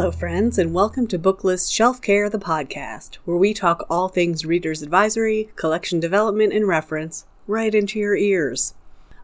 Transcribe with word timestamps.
Hello, 0.00 0.10
friends, 0.10 0.56
and 0.56 0.72
welcome 0.72 1.06
to 1.08 1.18
Booklist 1.18 1.70
Shelf 1.70 2.00
Care, 2.00 2.30
the 2.30 2.38
podcast, 2.38 3.16
where 3.26 3.36
we 3.36 3.52
talk 3.52 3.84
all 3.90 4.08
things 4.08 4.46
reader's 4.46 4.80
advisory, 4.80 5.50
collection 5.56 6.00
development, 6.00 6.54
and 6.54 6.66
reference 6.66 7.26
right 7.46 7.74
into 7.74 7.98
your 7.98 8.16
ears. 8.16 8.72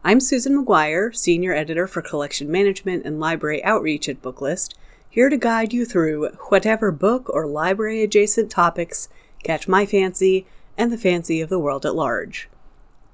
I'm 0.03 0.19
Susan 0.19 0.55
Maguire, 0.55 1.11
Senior 1.11 1.51
Editor 1.51 1.87
for 1.87 2.03
Collection 2.03 2.51
Management 2.51 3.07
and 3.07 3.19
Library 3.19 3.63
Outreach 3.63 4.07
at 4.07 4.21
Booklist, 4.21 4.75
here 5.09 5.29
to 5.29 5.35
guide 5.37 5.73
you 5.73 5.83
through 5.83 6.29
whatever 6.49 6.91
book 6.91 7.27
or 7.27 7.47
library 7.47 8.03
adjacent 8.03 8.51
topics 8.51 9.09
catch 9.43 9.67
my 9.67 9.83
fancy 9.83 10.45
and 10.77 10.91
the 10.91 10.97
fancy 10.99 11.41
of 11.41 11.49
the 11.49 11.57
world 11.57 11.87
at 11.87 11.95
large. 11.95 12.49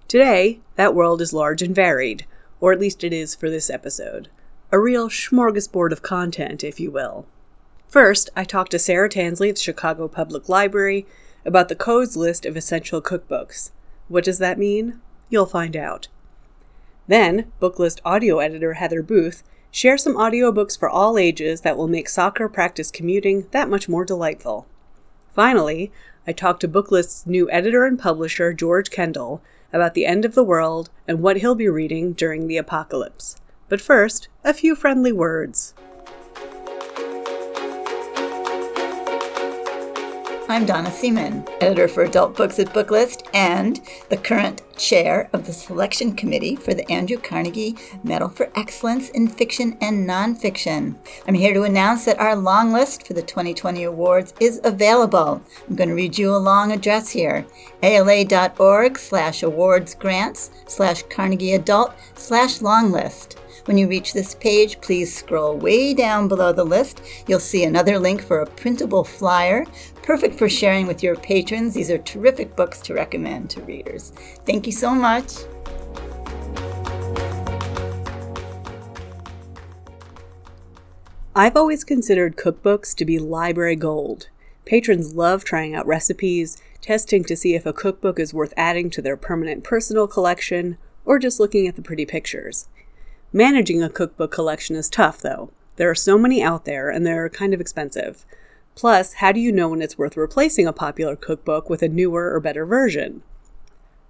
Today, 0.10 0.60
that 0.76 0.94
world 0.94 1.22
is 1.22 1.32
large 1.32 1.62
and 1.62 1.74
varied, 1.74 2.26
or 2.60 2.74
at 2.74 2.80
least 2.82 3.06
it 3.06 3.14
is 3.14 3.34
for 3.34 3.50
this 3.50 3.70
episode. 3.70 4.28
A 4.70 4.78
real 4.78 5.08
smorgasbord 5.08 5.94
of 5.94 6.02
content, 6.02 6.62
if 6.62 6.78
you 6.82 6.92
will. 6.92 7.26
First, 7.94 8.32
I 8.36 8.44
talked 8.44 8.72
to 8.72 8.80
Sarah 8.80 9.08
Tansley 9.08 9.50
at 9.50 9.56
the 9.58 9.62
Chicago 9.62 10.08
Public 10.08 10.50
Library 10.50 11.06
about 11.46 11.70
the 11.70 11.76
codes 11.76 12.18
list 12.18 12.44
of 12.44 12.58
essential 12.58 13.04
cookbooks. 13.04 13.70
What 14.08 14.24
does 14.24 14.40
that 14.40 14.58
mean? 14.58 15.00
You'll 15.30 15.46
find 15.46 15.76
out. 15.76 16.08
Then, 17.08 17.52
Booklist 17.62 18.00
audio 18.04 18.40
editor 18.40 18.74
Heather 18.74 19.04
Booth 19.04 19.44
shares 19.70 20.02
some 20.02 20.16
audiobooks 20.16 20.76
for 20.76 20.90
all 20.90 21.20
ages 21.20 21.62
that 21.62 21.78
will 21.78 21.88
make 21.88 22.10
soccer 22.10 22.50
practice 22.50 22.90
commuting 22.90 23.48
that 23.52 23.70
much 23.70 23.88
more 23.88 24.06
delightful. 24.06 24.66
Finally, 25.36 25.92
I 26.26 26.32
talked 26.32 26.62
to 26.62 26.68
Booklist's 26.68 27.28
new 27.28 27.48
editor 27.52 27.86
and 27.86 28.00
publisher, 28.00 28.54
George 28.54 28.90
Kendall, 28.90 29.40
about 29.72 29.94
the 29.94 30.08
end 30.08 30.26
of 30.26 30.34
the 30.34 30.44
world 30.44 30.90
and 31.08 31.22
what 31.22 31.38
he'll 31.38 31.54
be 31.54 31.70
reading 31.70 32.14
during 32.14 32.48
the 32.48 32.58
apocalypse. 32.58 33.36
But 33.70 33.82
first, 33.82 34.30
a 34.44 34.52
few 34.52 34.74
friendly 34.74 35.12
words. 35.12 35.76
I'm 40.50 40.66
Donna 40.66 40.92
Seaman, 40.92 41.48
editor 41.62 41.88
for 41.88 42.04
adult 42.04 42.36
books 42.36 42.60
at 42.60 42.74
Booklist 42.74 43.26
and 43.34 43.80
the 44.10 44.18
current 44.18 44.62
chair 44.76 45.30
of 45.32 45.46
the 45.46 45.54
selection 45.54 46.16
committee 46.16 46.58
for 46.58 46.74
the 46.74 46.90
Andrew 46.92 47.18
Carnegie 47.18 47.78
Medal 48.04 48.28
for 48.28 48.52
Excellence 48.54 49.10
in 49.12 49.30
Fiction 49.30 49.78
and 49.80 50.08
Nonfiction. 50.08 50.96
I'm 51.28 51.34
here 51.34 51.54
to 51.54 51.64
announce 51.64 52.04
that 52.06 52.20
our 52.20 52.36
long 52.36 52.74
list 52.74 53.08
for 53.08 53.14
the 53.14 53.22
2020 53.22 53.86
awards 53.86 54.34
is 54.42 54.60
available. 54.66 55.42
I'm 55.70 55.76
going 55.78 55.90
to 55.90 55.96
read 55.96 56.18
you 56.18 56.36
a 56.36 56.38
long 56.38 56.74
address 56.74 57.10
here 57.10 57.46
ala.org 57.82 58.98
slash 59.00 59.44
awards 59.44 59.96
grants 59.96 60.52
slash 60.68 61.04
Carnegie 61.04 61.54
Adult 61.54 61.94
slash 62.16 62.62
long 62.62 62.92
list. 62.92 63.40
When 63.66 63.78
you 63.78 63.88
reach 63.88 64.12
this 64.12 64.36
page, 64.36 64.82
please 64.82 65.16
scroll 65.16 65.56
way 65.56 65.94
down 65.94 66.28
below 66.28 66.52
the 66.52 66.66
list. 66.66 67.02
You'll 67.28 67.40
see 67.40 67.64
another 67.64 67.98
link 67.98 68.22
for 68.22 68.42
a 68.42 68.46
printable 68.46 69.06
flyer, 69.06 69.66
perfect 70.02 70.36
for 70.36 70.50
sharing 70.50 70.86
with 70.86 71.02
your 71.02 71.16
patrons. 71.16 71.74
These 71.74 71.90
are 71.90 71.98
terrific 71.98 72.58
books 72.58 72.82
to 72.82 72.94
recommend 72.94 73.50
to 73.52 73.62
readers. 73.62 74.12
Thank 74.46 74.66
you 74.66 74.74
so 74.74 74.94
much. 74.94 75.32
I've 81.34 81.56
always 81.56 81.86
considered 81.86 82.36
cookbooks 82.36 82.94
to 82.96 83.06
be 83.06 83.18
library 83.18 83.78
gold. 83.78 84.28
Patrons 84.66 85.16
love 85.16 85.46
trying 85.46 85.74
out 85.74 85.88
recipes, 85.88 86.62
testing 86.82 87.24
to 87.24 87.38
see 87.38 87.56
if 87.56 87.66
a 87.66 87.72
cookbook 87.72 88.20
is 88.20 88.34
worth 88.34 88.54
adding 88.58 88.90
to 88.90 89.02
their 89.02 89.16
permanent 89.16 89.64
personal 89.64 90.06
collection, 90.06 90.78
or 91.06 91.18
just 91.18 91.40
looking 91.40 91.66
at 91.66 91.78
the 91.78 91.82
pretty 91.82 92.06
pictures. 92.06 92.68
Managing 93.36 93.82
a 93.82 93.90
cookbook 93.90 94.32
collection 94.32 94.76
is 94.76 94.92
tough, 94.92 95.20
though. 95.20 95.50
There 95.78 95.90
are 95.90 95.96
so 95.96 96.20
many 96.20 96.44
out 96.44 96.66
there, 96.66 96.92
and 96.92 97.04
they're 97.04 97.30
kind 97.30 97.52
of 97.52 97.60
expensive. 97.60 98.26
Plus, 98.76 99.14
how 99.14 99.32
do 99.32 99.40
you 99.40 99.52
know 99.52 99.70
when 99.70 99.82
it's 99.82 99.98
worth 99.98 100.16
replacing 100.16 100.68
a 100.68 100.74
popular 100.74 101.16
cookbook 101.16 101.68
with 101.68 101.82
a 101.82 101.88
newer 101.88 102.32
or 102.32 102.40
better 102.40 102.64
version? 102.64 103.24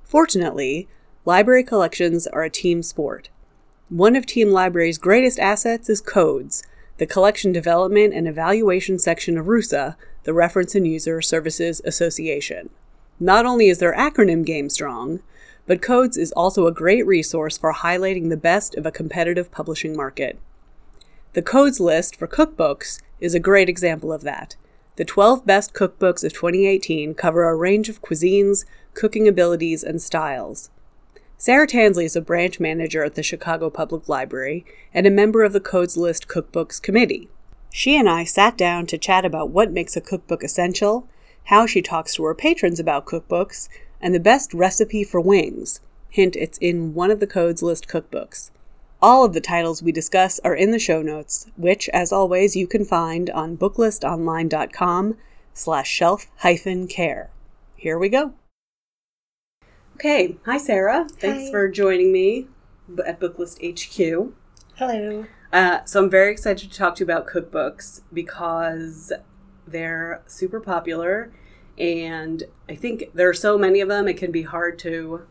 Fortunately, 0.03 0.89
library 1.23 1.63
collections 1.63 2.27
are 2.27 2.43
a 2.43 2.49
team 2.49 2.83
sport. 2.83 3.29
One 3.87 4.17
of 4.17 4.25
Team 4.25 4.51
Library's 4.51 4.97
greatest 4.97 5.39
assets 5.39 5.89
is 5.89 6.01
Codes, 6.01 6.63
the 6.97 7.05
collection 7.05 7.53
development 7.53 8.13
and 8.13 8.27
evaluation 8.27 8.99
section 8.99 9.37
of 9.37 9.45
RUSA, 9.45 9.95
the 10.23 10.33
Reference 10.33 10.75
and 10.75 10.85
User 10.85 11.21
Services 11.21 11.81
Association. 11.85 12.69
Not 13.21 13.45
only 13.45 13.69
is 13.69 13.79
their 13.79 13.95
acronym 13.95 14.45
game 14.45 14.69
strong, 14.69 15.21
but 15.65 15.81
Codes 15.81 16.17
is 16.17 16.31
also 16.33 16.67
a 16.67 16.73
great 16.73 17.05
resource 17.05 17.57
for 17.57 17.73
highlighting 17.73 18.29
the 18.29 18.37
best 18.37 18.75
of 18.75 18.85
a 18.85 18.91
competitive 18.91 19.51
publishing 19.51 19.95
market. 19.95 20.37
The 21.33 21.41
Codes 21.41 21.79
list 21.79 22.15
for 22.15 22.27
cookbooks 22.27 23.01
is 23.19 23.33
a 23.33 23.39
great 23.39 23.69
example 23.69 24.11
of 24.11 24.21
that. 24.21 24.55
The 24.95 25.05
12 25.05 25.45
best 25.45 25.73
cookbooks 25.73 26.23
of 26.23 26.33
2018 26.33 27.15
cover 27.15 27.43
a 27.43 27.55
range 27.55 27.89
of 27.89 28.01
cuisines, 28.01 28.65
cooking 28.93 29.27
abilities, 29.27 29.83
and 29.83 30.01
styles. 30.01 30.69
Sarah 31.37 31.67
Tansley 31.67 32.05
is 32.05 32.15
a 32.15 32.21
branch 32.21 32.59
manager 32.59 33.03
at 33.03 33.15
the 33.15 33.23
Chicago 33.23 33.69
Public 33.69 34.07
Library 34.07 34.65
and 34.93 35.07
a 35.07 35.11
member 35.11 35.43
of 35.43 35.51
the 35.51 35.59
Codes 35.59 35.97
List 35.97 36.27
Cookbooks 36.27 36.81
Committee. 36.81 37.27
She 37.71 37.97
and 37.97 38.07
I 38.07 38.23
sat 38.23 38.55
down 38.55 38.85
to 38.87 38.99
chat 38.99 39.25
about 39.25 39.49
what 39.49 39.71
makes 39.71 39.97
a 39.97 40.01
cookbook 40.01 40.43
essential, 40.43 41.09
how 41.45 41.65
she 41.65 41.81
talks 41.81 42.13
to 42.15 42.23
her 42.25 42.35
patrons 42.35 42.79
about 42.79 43.07
cookbooks, 43.07 43.67
and 44.03 44.13
the 44.13 44.19
best 44.19 44.53
recipe 44.53 45.03
for 45.03 45.19
wings. 45.19 45.79
Hint, 46.09 46.35
it's 46.35 46.59
in 46.59 46.93
one 46.93 47.09
of 47.09 47.19
the 47.19 47.25
Codes 47.25 47.63
List 47.63 47.87
cookbooks. 47.87 48.51
All 49.01 49.25
of 49.25 49.33
the 49.33 49.41
titles 49.41 49.81
we 49.81 49.91
discuss 49.91 50.39
are 50.43 50.53
in 50.53 50.71
the 50.71 50.77
show 50.77 51.01
notes, 51.01 51.47
which, 51.57 51.89
as 51.89 52.11
always, 52.11 52.55
you 52.55 52.67
can 52.67 52.85
find 52.85 53.29
on 53.31 53.57
booklistonline.com 53.57 55.17
slash 55.53 55.89
shelf 55.89 56.27
hyphen 56.37 56.87
care. 56.87 57.31
Here 57.75 57.97
we 57.97 58.09
go. 58.09 58.33
Okay, 59.95 60.37
hi 60.45 60.57
Sarah. 60.57 61.07
Thanks 61.09 61.45
Hi. 61.45 61.51
for 61.51 61.69
joining 61.69 62.11
me 62.11 62.47
at 63.05 63.19
Booklist 63.19 63.59
HQ. 63.61 64.33
Hello. 64.75 65.25
Uh, 65.51 65.85
so 65.85 66.03
I'm 66.03 66.09
very 66.09 66.31
excited 66.31 66.71
to 66.71 66.77
talk 66.77 66.95
to 66.95 66.99
you 67.01 67.05
about 67.05 67.27
cookbooks 67.27 68.01
because 68.11 69.13
they're 69.67 70.23
super 70.25 70.59
popular, 70.59 71.31
and 71.77 72.43
I 72.69 72.75
think 72.75 73.11
there 73.13 73.29
are 73.29 73.33
so 73.33 73.57
many 73.57 73.81
of 73.81 73.89
them. 73.89 74.07
It 74.07 74.17
can 74.17 74.31
be 74.31 74.43
hard 74.43 74.77
to, 74.79 75.23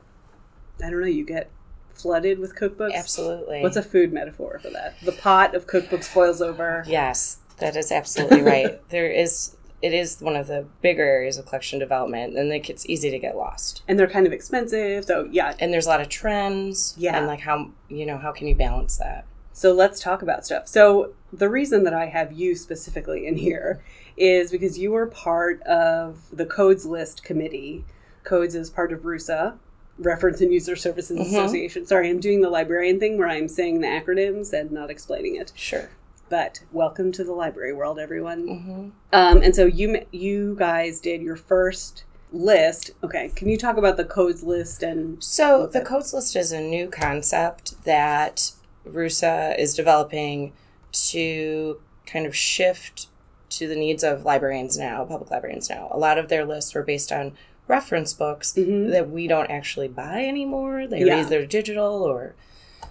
I 0.84 0.90
don't 0.90 1.00
know, 1.00 1.06
you 1.06 1.24
get 1.24 1.50
flooded 1.92 2.38
with 2.38 2.56
cookbooks. 2.56 2.94
Absolutely. 2.94 3.62
What's 3.62 3.76
a 3.76 3.82
food 3.82 4.12
metaphor 4.12 4.58
for 4.60 4.70
that? 4.70 5.00
The 5.02 5.12
pot 5.12 5.54
of 5.54 5.66
cookbooks 5.66 6.12
boils 6.12 6.42
over. 6.42 6.84
Yes, 6.86 7.38
that 7.58 7.76
is 7.76 7.92
absolutely 7.92 8.42
right. 8.42 8.88
There 8.88 9.10
is 9.10 9.56
it 9.80 9.92
is 9.92 10.20
one 10.20 10.36
of 10.36 10.46
the 10.46 10.64
bigger 10.80 11.02
areas 11.02 11.38
of 11.38 11.46
collection 11.46 11.80
development 11.80 12.38
and 12.38 12.48
like 12.48 12.70
it's 12.70 12.86
easy 12.86 13.10
to 13.10 13.18
get 13.18 13.36
lost. 13.36 13.82
And 13.88 13.98
they're 13.98 14.08
kind 14.08 14.26
of 14.26 14.32
expensive, 14.32 15.04
so 15.04 15.28
yeah. 15.30 15.54
And 15.58 15.72
there's 15.72 15.86
a 15.86 15.88
lot 15.88 16.00
of 16.00 16.08
trends. 16.08 16.94
Yeah. 16.96 17.16
And 17.16 17.26
like 17.26 17.40
how 17.40 17.70
you 17.88 18.06
know, 18.06 18.18
how 18.18 18.32
can 18.32 18.46
you 18.46 18.54
balance 18.54 18.96
that? 18.98 19.26
So 19.52 19.72
let's 19.72 20.00
talk 20.00 20.22
about 20.22 20.46
stuff. 20.46 20.66
So 20.66 21.14
the 21.32 21.48
reason 21.48 21.84
that 21.84 21.92
I 21.92 22.06
have 22.06 22.32
you 22.32 22.54
specifically 22.54 23.26
in 23.26 23.36
here 23.36 23.82
is 24.16 24.50
because 24.50 24.78
you 24.78 24.90
were 24.92 25.06
part 25.06 25.60
of 25.62 26.18
the 26.32 26.46
Codes 26.46 26.84
List 26.86 27.24
Committee. 27.24 27.84
Codes 28.24 28.54
is 28.54 28.70
part 28.70 28.92
of 28.92 29.00
RUSA, 29.04 29.54
Reference 29.98 30.40
and 30.40 30.52
User 30.52 30.76
Services 30.76 31.18
Mhm. 31.18 31.26
Association. 31.26 31.86
Sorry, 31.86 32.08
I'm 32.08 32.20
doing 32.20 32.40
the 32.40 32.50
librarian 32.50 32.98
thing 32.98 33.18
where 33.18 33.28
I'm 33.28 33.48
saying 33.48 33.80
the 33.80 33.86
acronyms 33.88 34.52
and 34.52 34.70
not 34.72 34.90
explaining 34.90 35.36
it. 35.36 35.52
Sure. 35.54 35.90
But 36.28 36.60
welcome 36.72 37.12
to 37.12 37.24
the 37.24 37.32
library 37.32 37.72
world, 37.74 37.98
everyone. 37.98 38.48
hmm 38.48 38.88
Um, 39.12 39.42
and 39.42 39.54
so 39.54 39.66
you 39.66 40.00
you 40.12 40.56
guys 40.58 41.00
did 41.00 41.20
your 41.22 41.36
first 41.36 42.04
list. 42.32 42.92
Okay, 43.04 43.30
can 43.36 43.48
you 43.48 43.58
talk 43.58 43.76
about 43.76 43.98
the 43.98 44.04
Codes 44.06 44.42
List 44.42 44.82
and 44.82 45.22
So 45.22 45.66
the 45.66 45.82
codes 45.82 46.14
list 46.14 46.34
is 46.34 46.50
a 46.52 46.60
new 46.60 46.88
concept 46.88 47.84
that 47.84 48.52
RUSA 48.90 49.58
is 49.58 49.74
developing 49.74 50.52
to 50.92 51.78
kind 52.06 52.24
of 52.26 52.34
shift 52.34 53.08
to 53.52 53.68
the 53.68 53.76
needs 53.76 54.02
of 54.02 54.24
librarians 54.24 54.78
now, 54.78 55.04
public 55.04 55.30
librarians 55.30 55.68
now. 55.70 55.88
A 55.90 55.98
lot 55.98 56.18
of 56.18 56.28
their 56.28 56.44
lists 56.44 56.74
were 56.74 56.82
based 56.82 57.12
on 57.12 57.32
reference 57.68 58.12
books 58.12 58.52
Mhm. 58.52 58.90
that 58.90 59.10
we 59.10 59.26
don't 59.26 59.50
actually 59.50 59.88
buy 59.88 60.24
anymore. 60.24 60.86
They're 60.86 61.06
Yeah. 61.06 61.20
either 61.20 61.46
digital 61.46 62.02
or 62.02 62.34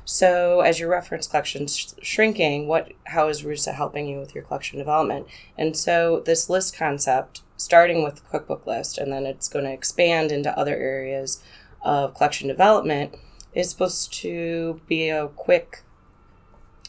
so 0.06 0.62
as 0.62 0.80
your 0.80 0.90
reference 0.90 1.28
collection's 1.28 1.94
shrinking, 2.02 2.68
what 2.68 2.92
how 3.06 3.28
is 3.28 3.44
RUSA 3.44 3.74
helping 3.74 4.08
you 4.08 4.20
with 4.20 4.34
your 4.34 4.44
collection 4.44 4.80
development? 4.80 5.28
And 5.58 5.78
so 5.78 6.22
this 6.22 6.50
list 6.50 6.76
concept, 6.76 7.42
starting 7.58 8.04
with 8.04 8.16
the 8.16 8.22
cookbook 8.22 8.66
list, 8.66 8.98
and 8.98 9.12
then 9.12 9.26
it's 9.26 9.48
going 9.48 9.66
to 9.66 9.72
expand 9.72 10.32
into 10.32 10.58
other 10.58 10.76
areas 10.76 11.42
of 11.84 12.16
collection 12.16 12.48
development, 12.48 13.16
is 13.54 13.70
supposed 13.70 14.14
to 14.14 14.82
be 14.88 15.10
a 15.10 15.28
quick 15.28 15.82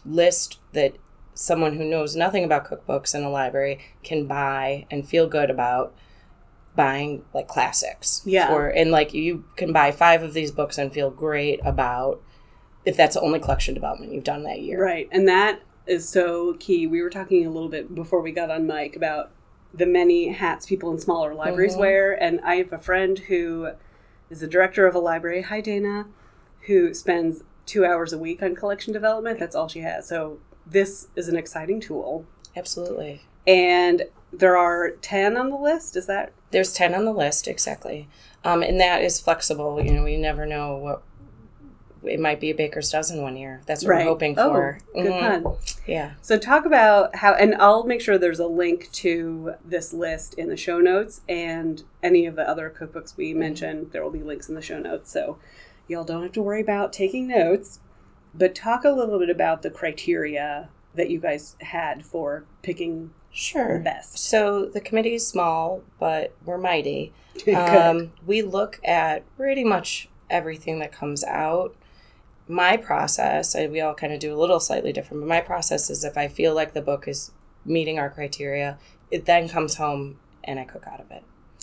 list 0.04 0.58
that 0.72 0.94
someone 1.34 1.76
who 1.76 1.84
knows 1.84 2.14
nothing 2.14 2.44
about 2.44 2.66
cookbooks 2.66 3.14
in 3.14 3.22
a 3.22 3.30
library 3.30 3.78
can 4.02 4.26
buy 4.26 4.86
and 4.90 5.08
feel 5.08 5.26
good 5.26 5.50
about 5.50 5.94
buying 6.74 7.24
like 7.34 7.48
classics. 7.48 8.22
Yeah. 8.24 8.52
Or 8.52 8.68
and 8.68 8.90
like 8.90 9.12
you 9.14 9.44
can 9.56 9.72
buy 9.72 9.90
five 9.92 10.22
of 10.22 10.34
these 10.34 10.50
books 10.50 10.78
and 10.78 10.92
feel 10.92 11.10
great 11.10 11.60
about 11.64 12.22
if 12.84 12.96
that's 12.96 13.14
the 13.14 13.20
only 13.20 13.38
collection 13.38 13.74
development 13.74 14.12
you've 14.12 14.24
done 14.24 14.42
that 14.44 14.60
year. 14.60 14.82
Right. 14.82 15.08
And 15.12 15.28
that 15.28 15.60
is 15.86 16.08
so 16.08 16.54
key. 16.54 16.86
We 16.86 17.02
were 17.02 17.10
talking 17.10 17.46
a 17.46 17.50
little 17.50 17.68
bit 17.68 17.94
before 17.94 18.20
we 18.20 18.32
got 18.32 18.50
on 18.50 18.66
mic 18.66 18.96
about 18.96 19.30
the 19.74 19.86
many 19.86 20.28
hats 20.28 20.66
people 20.66 20.90
in 20.90 20.98
smaller 20.98 21.34
libraries 21.34 21.76
Mhm. 21.76 21.80
wear. 21.80 22.12
And 22.22 22.40
I 22.42 22.56
have 22.56 22.72
a 22.72 22.78
friend 22.78 23.18
who 23.18 23.70
is 24.30 24.40
the 24.40 24.46
director 24.46 24.86
of 24.86 24.94
a 24.94 24.98
library, 24.98 25.42
hi 25.42 25.60
Dana, 25.60 26.06
who 26.66 26.92
spends 26.94 27.42
two 27.66 27.84
hours 27.84 28.12
a 28.12 28.18
week 28.18 28.42
on 28.42 28.54
collection 28.54 28.92
development. 28.92 29.38
That's 29.38 29.54
all 29.56 29.68
she 29.68 29.80
has. 29.80 30.06
So 30.08 30.38
this 30.66 31.08
is 31.16 31.28
an 31.28 31.36
exciting 31.36 31.80
tool. 31.80 32.24
Absolutely. 32.56 33.22
And 33.46 34.04
there 34.32 34.56
are 34.56 34.90
10 34.90 35.36
on 35.36 35.50
the 35.50 35.56
list. 35.56 35.96
Is 35.96 36.06
that 36.06 36.32
There's 36.50 36.72
10 36.72 36.94
on 36.94 37.04
the 37.04 37.12
list, 37.12 37.48
exactly. 37.48 38.08
Um, 38.44 38.62
and 38.62 38.80
that 38.80 39.02
is 39.02 39.20
flexible. 39.20 39.80
You 39.82 39.92
know, 39.92 40.04
we 40.04 40.16
never 40.16 40.44
know 40.46 40.76
what 40.76 41.02
it 42.04 42.18
might 42.18 42.40
be 42.40 42.50
a 42.50 42.54
baker's 42.54 42.90
dozen 42.90 43.22
one 43.22 43.36
year. 43.36 43.60
That's 43.66 43.84
what 43.84 43.94
we're 43.96 44.02
hoping 44.02 44.34
for. 44.34 44.78
Oh, 44.94 45.02
good 45.02 45.12
Mhm. 45.12 45.42
pun. 45.44 45.56
Yeah. 45.86 46.10
So 46.20 46.36
talk 46.36 46.66
about 46.66 47.14
how, 47.16 47.34
and 47.34 47.54
I'll 47.56 47.84
make 47.84 48.00
sure 48.00 48.18
there's 48.18 48.40
a 48.40 48.46
link 48.48 48.90
to 48.94 49.54
this 49.64 49.92
list 49.92 50.34
in 50.34 50.48
the 50.48 50.56
show 50.56 50.78
notes 50.80 51.20
and 51.28 51.82
any 52.02 52.26
of 52.26 52.34
the 52.34 52.48
other 52.48 52.74
cookbooks 52.76 53.16
we 53.16 53.34
mentioned. 53.34 53.92
There 53.92 54.02
will 54.02 54.10
be 54.10 54.22
links 54.22 54.48
in 54.48 54.56
the 54.56 54.62
show 54.62 54.78
notes, 54.80 55.12
so 55.12 55.38
y'all 55.86 56.02
don't 56.04 56.22
have 56.24 56.32
to 56.32 56.42
worry 56.42 56.60
about 56.60 56.92
taking 56.92 57.28
notes. 57.28 57.78
But 58.34 58.54
talk 58.54 58.84
a 58.84 58.90
little 58.90 59.18
bit 59.18 59.30
about 59.30 59.62
the 59.62 59.70
criteria 59.70 60.68
that 60.94 61.10
you 61.10 61.18
guys 61.20 61.56
had 61.60 62.04
for 62.04 62.44
picking 62.62 63.06
the 63.30 63.36
Sure. 63.36 63.78
best. 63.78 64.18
So 64.18 64.66
the 64.66 64.80
committee 64.80 65.14
is 65.14 65.26
small, 65.26 65.82
but 65.98 66.34
we're 66.44 66.58
mighty. 66.58 67.12
Um, 67.54 68.12
we 68.26 68.42
look 68.42 68.78
at 68.84 69.24
pretty 69.36 69.64
much 69.64 70.08
everything 70.28 70.80
that 70.80 70.92
comes 70.92 71.24
out. 71.24 71.74
My 72.46 72.76
process, 72.76 73.54
we 73.54 73.80
all 73.80 73.94
kind 73.94 74.12
of 74.12 74.20
do 74.20 74.34
a 74.34 74.36
little 74.38 74.60
slightly 74.60 74.92
different, 74.92 75.22
but 75.22 75.28
my 75.28 75.40
process 75.40 75.88
is 75.88 76.04
if 76.04 76.18
I 76.18 76.28
feel 76.28 76.54
like 76.54 76.74
the 76.74 76.82
book 76.82 77.08
is 77.08 77.30
meeting 77.64 77.98
our 77.98 78.10
criteria, 78.10 78.78
it 79.10 79.24
then 79.24 79.48
comes 79.48 79.76
home 79.76 80.18
and 80.44 80.58
I 80.60 80.64
cook 80.64 80.84
out 80.86 81.00
of 81.00 81.10
it. 81.10 81.22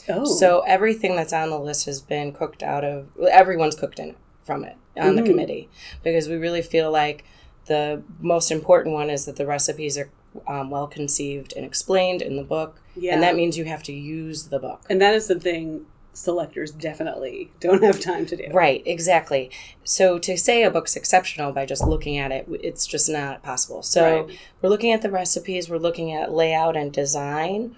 oh, 0.10 0.26
So 0.26 0.62
everything 0.62 1.16
that's 1.16 1.34
on 1.34 1.50
the 1.52 1.60
list 1.60 1.86
has 1.86 2.02
been 2.02 2.32
cooked 2.32 2.64
out 2.64 2.84
of, 2.84 3.08
everyone's 3.32 3.76
cooked 3.76 4.00
in 4.00 4.10
it 4.10 4.18
from 4.50 4.64
it 4.64 4.76
on 4.98 5.16
the 5.16 5.22
Mhm. 5.22 5.26
committee 5.28 5.70
because 6.04 6.28
we 6.28 6.36
really 6.36 6.64
feel 6.64 6.90
like 6.92 7.24
the 7.68 8.02
most 8.20 8.50
important 8.52 8.96
one 8.96 9.12
is 9.12 9.26
that 9.26 9.36
the 9.36 9.46
recipes 9.46 9.96
are 9.96 10.10
um, 10.48 10.70
well 10.72 10.88
conceived 10.88 11.54
and 11.56 11.64
explained 11.66 12.22
in 12.24 12.36
the 12.36 12.44
book. 12.44 12.82
yeah, 12.96 13.14
And 13.14 13.22
that 13.24 13.36
means 13.36 13.58
you 13.60 13.66
have 13.66 13.84
to 13.84 13.94
use 13.94 14.46
the 14.50 14.58
book. 14.60 14.82
and 14.90 15.00
that 15.02 15.14
is 15.14 15.26
something 15.28 15.86
selectors 16.14 16.72
definitely 16.72 17.52
don't 17.60 17.84
have 17.84 18.00
time 18.00 18.26
to 18.26 18.36
do. 18.36 18.46
Right, 18.52 18.82
exactly. 18.88 19.52
So 19.84 20.18
to 20.20 20.36
say 20.38 20.64
a 20.64 20.72
book's 20.72 20.96
exceptional 20.96 21.52
by 21.52 21.66
just 21.68 21.84
looking 21.86 22.18
at 22.18 22.32
it, 22.32 22.48
it's 22.64 22.86
just 22.88 23.08
not 23.08 23.44
possible. 23.44 23.84
So 23.84 24.02
Right. 24.26 24.40
we're 24.62 24.70
looking 24.70 24.92
at 24.92 25.02
the 25.04 25.12
recipes, 25.12 25.70
we're 25.70 25.78
looking 25.78 26.12
at 26.12 26.32
layout 26.34 26.76
and 26.76 26.92
design, 26.92 27.76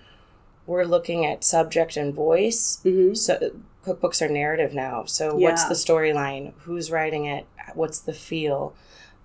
we're 0.65 0.85
looking 0.85 1.25
at 1.25 1.43
subject 1.43 1.97
and 1.97 2.13
voice. 2.13 2.79
hmm 2.83 3.13
So 3.13 3.51
cookbooks 3.85 4.21
are 4.21 4.29
narrative 4.29 4.73
now. 4.73 5.05
So 5.05 5.35
what's 5.35 5.65
the 5.65 5.73
storyline? 5.75 6.53
Who's 6.59 6.91
writing 6.91 7.25
it? 7.25 7.45
What's 7.73 7.99
the 7.99 8.13
feel? 8.13 8.75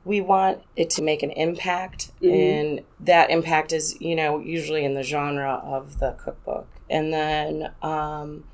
We 0.05 0.21
want 0.21 0.63
it 0.77 0.89
to 0.91 1.03
make 1.03 1.23
an 1.25 1.33
impact, 1.33 2.13
Mhm. 2.23 2.33
and 2.33 2.81
that 3.01 3.31
impact 3.31 3.73
is, 3.73 4.01
you 4.01 4.15
know, 4.15 4.39
usually 4.39 4.85
in 4.85 4.95
the 4.95 5.03
genre 5.03 5.61
of 5.65 5.99
the 5.99 6.13
cookbook. 6.13 6.69
And 6.89 7.13
then 7.13 7.73
um, 7.83 8.45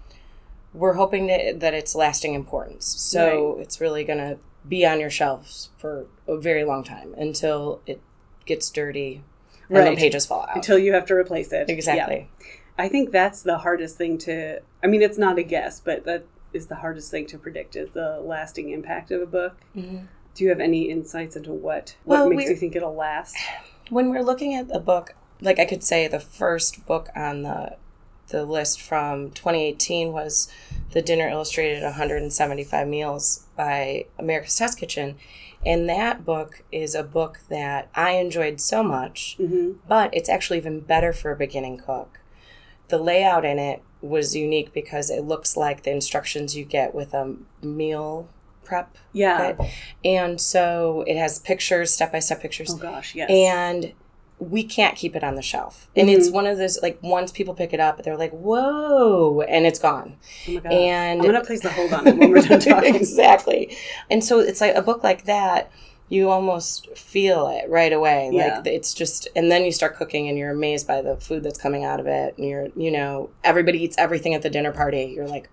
we're 0.73 0.95
hoping 0.95 1.27
that, 1.27 1.61
that 1.61 1.75
it's 1.75 1.95
lasting 1.95 2.33
importance. 2.35 2.87
So 2.87 3.59
it's 3.61 3.81
really 3.81 4.03
going 4.05 4.19
to 4.19 4.39
be 4.67 4.87
on 4.87 4.99
your 5.01 5.11
shelves 5.11 5.69
for 5.77 6.07
a 6.27 6.39
very 6.39 6.65
long 6.65 6.85
time 6.85 7.15
until 7.19 7.81
it 7.87 8.01
gets 8.47 8.71
dirty 8.71 9.23
and 9.69 9.87
the 9.87 9.97
pages 9.97 10.25
fall 10.25 10.43
out. 10.43 10.57
Until 10.57 10.79
you 10.79 10.95
have 10.95 11.05
to 11.07 11.15
replace 11.15 11.53
it. 11.53 11.69
Yeah. 11.69 12.25
I 12.79 12.89
think 12.89 13.11
that's 13.11 13.43
the 13.43 13.59
hardest 13.59 13.97
thing 13.97 14.19
to. 14.19 14.61
I 14.83 14.87
mean, 14.87 15.03
it's 15.03 15.19
not 15.19 15.39
a 15.39 15.43
guess, 15.43 15.81
but 15.81 16.05
that 16.05 16.25
is 16.53 16.67
the 16.67 16.77
hardest 16.77 17.11
thing 17.11 17.27
to 17.27 17.39
predict 17.39 17.77
is 17.77 17.91
the 17.91 18.21
lasting 18.21 18.71
impact 18.71 19.11
of 19.11 19.23
a 19.23 19.27
book. 19.27 19.57
Mhm. 19.77 20.07
Do 20.35 20.45
you 20.45 20.51
have 20.51 20.61
any 20.61 20.91
insights 20.91 21.37
into 21.37 21.53
what 21.53 21.97
what 22.05 22.21
Well, 22.21 22.29
makes 22.31 22.51
you 22.51 22.57
think 22.57 22.75
it'll 22.77 22.95
last? 22.95 23.37
when 23.91 24.11
we're 24.11 24.23
looking 24.23 24.55
at 24.55 24.69
the 24.69 24.79
book, 24.81 25.15
like 25.41 25.59
I 25.59 25.65
could 25.65 25.83
say 25.85 26.09
the 26.09 26.21
first 26.21 26.87
book 26.87 27.09
on 27.15 27.43
the 27.43 27.77
the 28.29 28.45
list 28.47 28.81
from 28.81 29.31
2018 29.33 30.11
was 30.13 30.49
The 30.93 31.03
Dinner 31.03 31.29
Illustrated 31.29 31.83
175 31.83 32.89
Meals 32.89 33.47
by 33.57 34.07
America's 34.19 34.57
Test 34.57 34.79
Kitchen. 34.79 35.17
And 35.67 35.87
that 35.91 36.25
book 36.25 36.63
is 36.73 36.95
a 36.95 37.03
book 37.03 37.41
that 37.51 37.89
I 37.95 38.13
enjoyed 38.13 38.59
so 38.61 38.83
much, 38.83 39.37
hmm 39.37 39.73
but 39.87 40.15
it's 40.15 40.31
actually 40.31 40.59
even 40.59 40.81
better 40.81 41.13
for 41.13 41.31
a 41.31 41.37
beginning 41.37 41.77
cook. 41.77 42.21
The 42.93 42.99
layout 42.99 43.45
in 43.45 43.59
it 43.59 43.83
was 44.03 44.37
unique 44.37 44.73
because 44.75 45.09
it 45.11 45.23
looks 45.25 45.57
like 45.57 45.83
the 45.85 45.91
instructions 45.91 46.55
you 46.55 46.65
get 46.65 46.95
with 46.95 47.15
a 47.15 47.37
meal 47.63 48.29
prep 48.65 48.97
Yeah. 49.13 49.55
And 50.05 50.39
so 50.41 51.05
it 51.07 51.17
has 51.17 51.39
pictures, 51.39 51.91
step 51.91 52.13
by 52.13 52.19
step 52.19 52.41
pictures 52.43 52.71
Oh 52.75 52.77
gosh, 52.77 53.15
yes. 53.15 53.31
and 53.31 53.93
we 54.39 54.65
can't 54.65 54.97
keep 54.97 55.15
it 55.17 55.23
on 55.25 55.37
the 55.37 55.43
shelf. 55.43 55.89
And 55.97 56.09
Mm-hmm. 56.09 56.19
it's 56.21 56.31
one 56.31 56.47
of 56.47 56.59
those 56.59 56.83
like 56.83 56.99
once 57.03 57.31
people 57.33 57.55
pick 57.55 57.73
it 57.73 57.81
up, 57.81 58.03
they're 58.03 58.17
like, 58.17 58.33
"Whoa!" 58.33 59.41
and 59.43 59.67
it's 59.67 59.79
gone. 59.79 60.17
oh. 60.49 60.59
And 60.69 61.21
I'm 61.23 61.27
gonna 61.27 61.45
place 61.45 61.61
the 61.63 61.71
hold 61.71 61.93
on 61.93 62.07
it 62.09 62.17
when 62.17 62.31
we're 62.31 62.43
done 62.43 62.61
talking. 62.73 62.95
exactly. 62.95 63.77
And 64.11 64.23
so 64.25 64.41
it's 64.41 64.61
like 64.61 64.75
a 64.75 64.83
book 64.83 65.03
like 65.03 65.25
that. 65.25 65.71
You 66.13 66.29
almost 66.31 66.95
feel 66.97 67.49
it 67.49 67.69
right 67.71 67.93
away. 67.93 68.29
Yeah. 68.33 68.59
Like 68.59 68.67
it's 68.67 68.93
just, 68.93 69.29
and 69.35 69.51
then 69.51 69.65
you 69.65 69.73
start 69.73 69.97
cooking, 69.97 70.29
and 70.29 70.37
you're 70.37 70.51
amazed 70.51 70.87
by 70.87 71.01
the 71.01 71.17
food 71.17 71.43
that's 71.43 71.59
coming 71.59 71.85
out 71.85 72.01
of 72.01 72.07
it. 72.07 72.37
And 72.37 72.47
you're, 72.47 72.69
you 72.77 72.91
know, 72.91 73.31
everybody 73.43 73.83
eats 73.83 73.97
everything 73.99 74.35
at 74.35 74.43
the 74.43 74.51
dinner 74.51 74.73
party. 74.73 75.13
You're 75.17 75.27
like, 75.29 75.49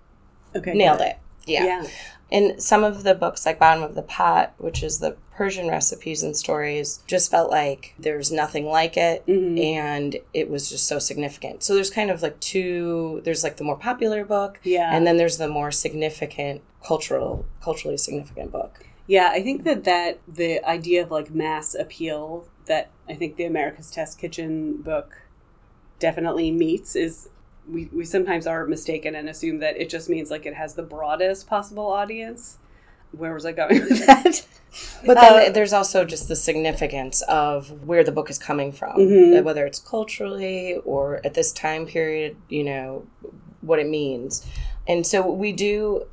Okay. 0.54 0.74
nailed 0.74 0.98
good. 0.98 1.06
it. 1.08 1.18
Yeah. 1.46 1.64
Yeah. 1.64 1.86
And 2.32 2.62
some 2.62 2.84
of 2.84 3.02
the 3.04 3.14
books, 3.14 3.46
like 3.46 3.58
Bottom 3.58 3.82
of 3.82 3.94
the 3.94 4.02
Pot, 4.02 4.52
which 4.58 4.82
is 4.82 4.98
the 4.98 5.16
Persian 5.34 5.68
recipes 5.68 6.22
and 6.22 6.36
stories, 6.36 7.00
just 7.06 7.30
felt 7.30 7.50
like 7.50 7.94
there's 7.98 8.30
nothing 8.30 8.66
like 8.66 8.96
it. 8.96 9.24
Mhm. 9.26 9.58
And 9.64 10.16
it 10.34 10.50
was 10.50 10.68
just 10.68 10.86
so 10.86 10.98
significant. 10.98 11.62
So 11.64 11.74
there's 11.74 11.90
kind 11.90 12.10
of 12.10 12.20
like 12.22 12.38
two 12.40 13.20
there's 13.24 13.42
like 13.42 13.56
the 13.56 13.64
more 13.64 13.76
popular 13.78 14.24
book, 14.24 14.60
Yeah. 14.62 14.94
and 14.94 15.06
then 15.06 15.16
there's 15.16 15.38
the 15.38 15.48
more 15.48 15.70
significant 15.72 16.60
cultural, 16.86 17.46
culturally 17.62 17.96
significant 17.96 18.52
book. 18.52 18.86
Yeah, 19.10 19.30
I 19.32 19.42
think 19.42 19.64
that 19.64 19.82
that 19.84 20.20
the 20.28 20.64
idea 20.64 21.02
of 21.02 21.10
like 21.10 21.32
mass 21.34 21.74
appeal 21.74 22.46
that 22.66 22.90
I 23.08 23.14
think 23.14 23.34
the 23.34 23.44
America's 23.44 23.90
Test 23.90 24.20
Kitchen 24.20 24.76
book 24.82 25.22
definitely 25.98 26.52
meets 26.52 26.94
is 26.94 27.28
we, 27.68 27.86
we 27.92 28.04
sometimes 28.04 28.46
are 28.46 28.66
mistaken 28.66 29.16
and 29.16 29.28
assume 29.28 29.58
that 29.58 29.76
it 29.80 29.90
just 29.90 30.08
means 30.08 30.30
like 30.30 30.46
it 30.46 30.54
has 30.54 30.74
the 30.74 30.84
broadest 30.84 31.48
possible 31.48 31.88
audience. 31.88 32.58
Where 33.10 33.34
was 33.34 33.44
I 33.44 33.50
going 33.50 33.80
with 33.80 34.06
that? 34.06 34.46
But 35.04 35.14
then 35.20 35.48
Uh, 35.48 35.52
there's 35.52 35.72
also 35.72 36.04
just 36.04 36.28
the 36.28 36.36
significance 36.36 37.20
of 37.22 37.84
where 37.88 38.04
the 38.04 38.12
book 38.12 38.30
is 38.30 38.38
coming 38.38 38.70
from, 38.70 38.96
Mhm. 38.96 39.40
uh, 39.40 39.42
whether 39.42 39.66
it's 39.66 39.80
culturally 39.80 40.76
or 40.84 41.20
at 41.24 41.34
this 41.34 41.50
time 41.52 41.84
period, 41.84 42.36
you 42.48 42.62
know, 42.62 43.06
what 43.60 43.80
it 43.80 43.88
means. 43.88 44.46
And 44.86 45.04
so 45.04 45.28
we 45.28 45.50
do, 45.52 46.06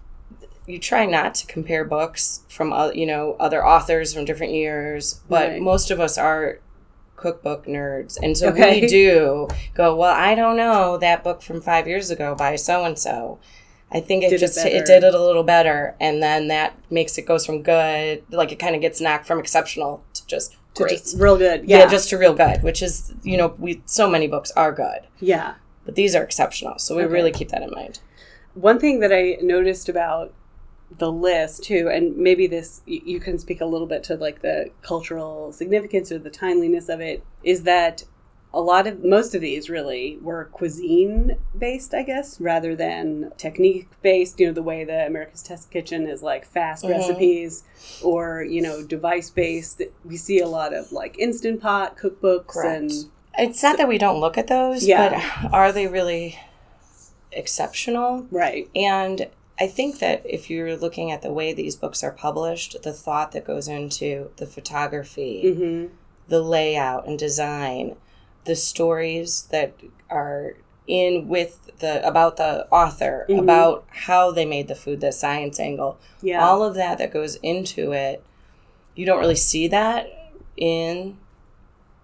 you 0.68 0.78
try 0.78 1.06
not 1.06 1.34
to 1.36 1.48
compare 1.48 1.84
books 1.86 2.42
from, 2.50 2.72
oth- 2.74 2.96
you 2.96 3.06
know, 3.06 3.36
other 3.40 3.66
authors 3.66 4.14
from 4.14 4.26
different 4.26 4.54
years, 4.54 5.22
but 5.30 5.48
Right. 5.50 5.62
most 5.62 5.90
of 5.90 6.00
us 6.00 6.18
are 6.18 6.60
cookbook 7.16 7.66
nerds. 7.66 8.18
And 8.22 8.38
so 8.38 8.50
Okay. 8.50 8.82
we 8.82 8.88
do 8.88 9.48
go, 9.74 9.96
well, 9.96 10.14
I 10.14 10.36
don't 10.36 10.58
know 10.58 10.98
that 10.98 11.24
book 11.24 11.42
from 11.42 11.62
five 11.62 11.88
years 11.88 12.12
ago 12.12 12.36
by 12.36 12.56
so 12.58 12.84
and 12.86 13.00
so. 13.00 13.40
I 13.92 14.02
think 14.02 14.24
it 14.26 14.30
Did 14.30 14.40
just 14.42 14.56
better. 14.58 14.76
it 14.76 14.86
did 14.86 15.04
it 15.06 15.16
a 15.16 15.24
little 15.24 15.44
better, 15.44 15.96
and 16.02 16.22
then 16.22 16.50
that 16.50 16.74
makes 16.92 17.18
it 17.18 17.22
goes 17.22 17.46
from 17.46 17.64
good, 17.64 18.22
like 18.30 18.52
it 18.52 18.60
kind 18.60 18.76
of 18.76 18.82
gets 18.82 19.00
knocked 19.00 19.26
from 19.26 19.40
exceptional 19.40 20.04
to 20.14 20.28
just 20.28 20.58
To 20.76 20.84
great, 20.84 20.90
just 20.98 21.18
real 21.18 21.38
good. 21.38 21.64
yeah. 21.70 21.78
Yeah. 21.80 21.86
just 21.88 22.10
to 22.10 22.18
real 22.18 22.34
good, 22.34 22.62
which 22.64 22.82
is 22.84 23.14
you 23.24 23.38
know 23.38 23.56
we 23.58 23.82
so 23.86 24.10
many 24.10 24.28
books 24.28 24.52
are 24.58 24.74
good, 24.74 25.08
yeah. 25.22 25.54
but 25.86 25.96
these 25.96 26.18
are 26.18 26.22
exceptional, 26.24 26.78
so 26.80 26.98
we 26.98 27.04
Okay. 27.04 27.14
really 27.14 27.32
keep 27.32 27.48
that 27.52 27.62
in 27.64 27.72
mind. 27.72 28.00
One 28.56 28.78
thing 28.78 29.00
that 29.00 29.14
I 29.14 29.38
noticed 29.42 29.88
about 29.88 30.34
the 30.96 31.12
list 31.12 31.64
too, 31.64 31.90
and 31.92 32.16
maybe 32.18 32.48
this 32.48 32.82
you 32.86 33.20
can 33.20 33.38
speak 33.38 33.60
a 33.62 33.66
little 33.66 33.88
bit 33.88 34.04
to 34.06 34.16
like 34.16 34.42
the 34.42 34.70
cultural 34.82 35.52
significance 35.52 36.12
or 36.12 36.18
the 36.20 36.30
timeliness 36.30 36.88
of 36.90 37.02
it, 37.02 37.24
is 37.44 37.64
that 37.64 38.04
a 38.54 38.62
lot 38.62 38.88
of 38.88 39.04
most 39.04 39.36
of 39.36 39.42
these 39.42 39.70
really 39.70 40.18
were 40.22 40.46
cuisine 40.46 41.36
based, 41.58 41.94
I 41.94 42.04
guess, 42.04 42.40
rather 42.40 42.76
than 42.76 43.32
technique 43.38 43.90
based. 44.02 44.40
You 44.40 44.48
know, 44.48 44.54
the 44.54 44.64
way 44.64 44.86
the 44.86 45.06
America's 45.06 45.44
Test 45.44 45.70
Kitchen 45.70 46.08
is 46.08 46.24
like 46.24 46.46
fast 46.46 46.86
Mhm. 46.86 46.90
recipes, 46.92 47.64
or 48.02 48.42
you 48.44 48.62
know, 48.62 48.82
device 48.82 49.30
based. 49.30 49.82
We 50.06 50.16
see 50.16 50.40
a 50.40 50.48
lot 50.48 50.74
of 50.74 50.94
like 50.94 51.20
instant 51.20 51.62
pot 51.62 51.98
cookbooks 51.98 52.48
Correct. 52.48 52.82
and 52.82 52.92
It's 53.38 53.62
not 53.62 53.78
that 53.78 53.90
we 53.90 53.98
don't 53.98 54.20
look 54.22 54.38
at 54.38 54.48
those, 54.48 54.88
Yeah. 54.88 55.10
but 55.42 55.52
are 55.54 55.72
they 55.74 55.86
really 55.88 56.40
exceptional? 57.32 58.26
right. 58.32 58.70
And 58.76 59.28
I 59.60 59.68
think 59.68 60.00
that 60.00 60.22
if 60.26 60.50
you're 60.50 60.76
looking 60.78 61.12
at 61.12 61.22
the 61.24 61.32
way 61.32 61.52
these 61.54 61.76
books 61.76 62.04
are 62.04 62.12
published, 62.12 62.82
the 62.84 62.94
thought 62.94 63.32
that 63.32 63.46
goes 63.46 63.68
into 63.68 64.30
the 64.38 64.46
photography, 64.48 65.54
hmm 65.54 65.86
the 66.30 66.42
layout 66.42 67.08
and 67.08 67.18
design, 67.18 67.96
the 68.44 68.54
stories 68.56 69.44
that 69.50 69.74
are 70.10 70.56
in 70.86 71.30
with 71.30 71.72
the 71.80 72.06
about 72.06 72.36
the 72.36 72.68
author, 72.70 73.26
Mhm. 73.30 73.40
about 73.40 73.86
how 73.88 74.32
they 74.32 74.44
made 74.46 74.68
the 74.68 74.76
food, 74.76 75.00
the 75.00 75.14
science 75.14 75.58
angle, 75.58 75.98
Yeah. 76.22 76.46
all 76.46 76.64
of 76.64 76.76
that 76.76 76.98
that 76.98 77.14
goes 77.14 77.36
into 77.38 77.94
it. 77.94 78.22
You 78.94 79.06
don't 79.06 79.20
really 79.20 79.36
see 79.38 79.70
that 79.70 80.08
in, 80.58 81.18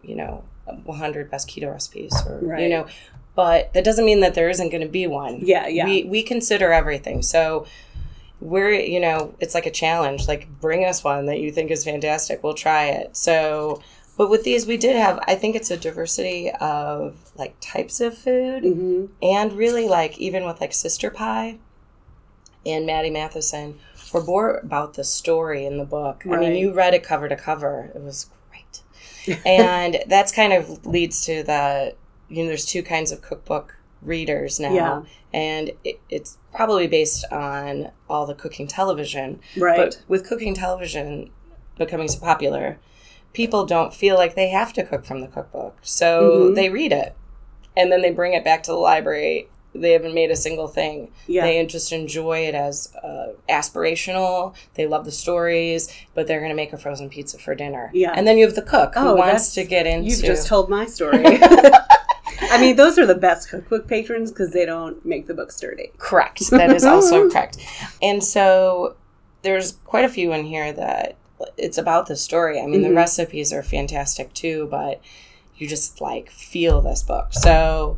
you 0.01 0.15
know, 0.15 0.43
100 0.85 1.29
best 1.29 1.49
keto 1.49 1.69
recipes 1.69 2.13
or 2.25 2.39
you 2.61 2.69
know, 2.69 2.85
but 3.35 3.73
that 3.73 3.83
doesn't 3.83 4.05
mean 4.05 4.19
that 4.21 4.35
there 4.35 4.49
isn't 4.49 4.69
going 4.69 4.83
to 4.83 4.89
be 4.89 5.07
one. 5.07 5.39
yeah, 5.43 5.67
yeah. 5.67 5.85
We 5.85 6.03
we 6.03 6.23
consider 6.23 6.71
everything. 6.71 7.21
So 7.21 7.65
we're 8.39 8.71
you 8.71 8.99
know 8.99 9.35
it's 9.39 9.53
like 9.55 9.65
a 9.65 9.71
challenge. 9.71 10.27
Like 10.27 10.47
bring 10.59 10.85
us 10.85 11.03
one 11.03 11.25
that 11.27 11.39
you 11.39 11.51
think 11.51 11.71
is 11.71 11.83
fantastic. 11.83 12.43
We'll 12.43 12.53
try 12.53 12.85
it. 12.87 13.15
So. 13.17 13.81
But 14.15 14.29
with 14.29 14.43
these, 14.43 14.67
we 14.67 14.77
did 14.77 14.95
have, 14.95 15.19
I 15.27 15.33
think 15.33 15.55
it's 15.55 15.71
a 15.71 15.77
diversity 15.77 16.51
of 16.61 17.15
like 17.35 17.55
types 17.59 17.99
of 17.99 18.15
food 18.15 18.63
hmm 18.63 19.05
and 19.23 19.53
really 19.53 19.87
like 19.87 20.19
even 20.19 20.45
with 20.45 20.61
like 20.61 20.71
Sister 20.71 21.09
Pie 21.09 21.57
and 22.63 22.85
Matty 22.85 23.09
Matheson, 23.09 23.79
we're 24.13 24.23
more 24.23 24.57
about 24.57 24.93
the 24.93 25.03
story 25.03 25.65
in 25.65 25.77
the 25.79 25.83
book. 25.83 26.23
I 26.29 26.37
mean, 26.37 26.55
you 26.55 26.73
read 26.73 26.93
it 26.93 27.03
cover 27.03 27.27
to 27.27 27.35
cover. 27.35 27.91
It 27.95 28.01
was 28.03 28.29
great. 29.25 29.41
and 29.45 30.03
that's 30.07 30.31
kind 30.31 30.53
of 30.53 30.85
leads 30.85 31.25
to 31.25 31.41
the 31.41 31.95
you 32.33 32.43
know 32.43 32.47
there's 32.49 32.65
two 32.65 32.83
kinds 32.83 33.11
of 33.11 33.21
cookbook 33.21 33.77
readers 34.01 34.59
now 34.59 34.73
Yeah. 34.73 35.01
and 35.33 35.71
it, 35.83 35.99
it's 36.09 36.37
probably 36.53 36.87
based 36.87 37.23
on 37.31 37.91
all 38.09 38.25
the 38.25 38.35
cooking 38.35 38.67
television 38.67 39.39
Right. 39.57 39.77
but 39.77 40.01
with 40.07 40.27
cooking 40.27 40.53
television 40.53 41.29
becoming 41.77 42.07
so 42.07 42.19
popular 42.19 42.79
people 43.33 43.65
don't 43.65 43.93
feel 43.93 44.15
like 44.15 44.35
they 44.35 44.49
have 44.49 44.73
to 44.73 44.83
cook 44.83 45.05
from 45.05 45.21
the 45.21 45.27
cookbook 45.27 45.77
so 45.81 46.49
Mhm. 46.51 46.55
they 46.55 46.69
read 46.69 46.91
it 46.91 47.15
and 47.77 47.91
then 47.91 48.01
they 48.01 48.11
bring 48.11 48.33
it 48.33 48.43
back 48.43 48.61
to 48.63 48.71
the 48.71 48.77
library 48.77 49.47
they 49.75 49.93
haven't 49.93 50.13
made 50.13 50.29
a 50.29 50.35
single 50.35 50.67
thing 50.67 51.09
yeah. 51.27 51.41
they 51.45 51.65
just 51.65 51.91
enjoy 51.91 52.39
it 52.45 52.53
as 52.53 52.93
uh, 53.03 53.29
aspirational. 53.49 54.53
They 54.75 54.85
love 54.85 55.03
the 55.03 55.11
stories, 55.11 55.89
but 56.13 56.27
they're 56.27 56.37
going 56.39 56.51
to 56.51 56.55
make 56.55 56.73
a 56.73 56.77
frozen 56.77 57.09
pizza 57.09 57.39
for 57.39 57.55
dinner. 57.55 57.89
Yeah. 57.91 58.13
And 58.15 58.27
then 58.27 58.37
you 58.37 58.45
have 58.45 58.53
the 58.53 58.61
cook 58.61 58.93
who 58.93 58.99
Oh, 59.01 59.15
wants 59.15 59.55
to 59.55 59.63
get 59.63 59.87
into. 59.87 60.09
You've 60.11 60.21
just 60.23 60.47
told 60.47 60.69
my 60.69 60.85
story. 60.85 61.23
I 62.53 62.61
mean, 62.61 62.75
those 62.75 62.97
are 62.99 63.05
the 63.05 63.15
best 63.15 63.49
cookbook 63.49 63.87
patrons 63.87 64.31
because 64.31 64.51
they 64.51 64.65
don't 64.65 65.03
make 65.05 65.27
the 65.27 65.33
book 65.33 65.51
sturdy. 65.51 65.91
correct. 65.97 66.49
That 66.51 66.71
is 66.71 66.85
also 66.85 67.29
correct. 67.31 67.57
And 68.01 68.23
so 68.23 68.95
there's 69.41 69.73
quite 69.85 70.05
a 70.05 70.09
few 70.09 70.31
in 70.33 70.45
here 70.45 70.71
that 70.73 71.15
it's 71.57 71.77
about 71.77 72.07
the 72.07 72.15
story. 72.15 72.59
I 72.61 72.65
mean, 72.67 72.81
the 72.83 72.89
Mhm. 72.89 72.95
recipes 72.95 73.51
are 73.51 73.63
fantastic 73.63 74.33
too, 74.33 74.67
but 74.71 75.01
you 75.57 75.67
just 75.67 75.99
like 76.01 76.29
feel 76.29 76.81
this 76.81 77.03
book. 77.03 77.33
So 77.33 77.97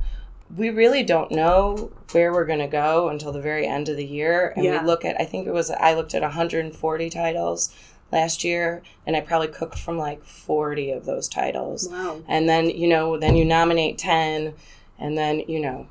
we 0.56 0.70
really 0.70 1.04
don't 1.04 1.32
know 1.32 1.92
where 2.12 2.32
we're 2.32 2.46
going 2.46 2.60
to 2.60 2.68
go 2.68 3.10
until 3.10 3.32
the 3.32 3.42
very 3.42 3.66
end 3.68 3.90
of 3.90 3.98
the 3.98 4.06
year. 4.06 4.54
And 4.56 4.64
Yeah. 4.66 4.82
we 4.82 4.88
look 4.88 5.04
at, 5.06 5.20
I 5.20 5.26
think 5.26 5.48
it 5.48 5.52
was, 5.54 5.70
I 5.72 5.94
looked 5.94 6.14
at 6.16 6.22
140 6.24 7.10
titles 7.10 7.70
last 8.16 8.44
year, 8.44 8.82
and 9.06 9.16
I 9.16 9.22
probably 9.22 9.50
cooked 9.50 9.78
from 9.78 9.98
like 9.98 10.24
40 10.24 10.92
of 10.92 11.06
those 11.06 11.28
titles. 11.28 11.90
Wow. 11.92 12.22
And 12.28 12.48
then, 12.50 12.70
you 12.70 12.88
know, 12.88 13.18
then 13.20 13.36
you 13.36 13.46
nominate 13.46 13.98
10, 13.98 14.54
and 14.98 15.18
then, 15.18 15.42
you 15.48 15.60
know, 15.60 15.88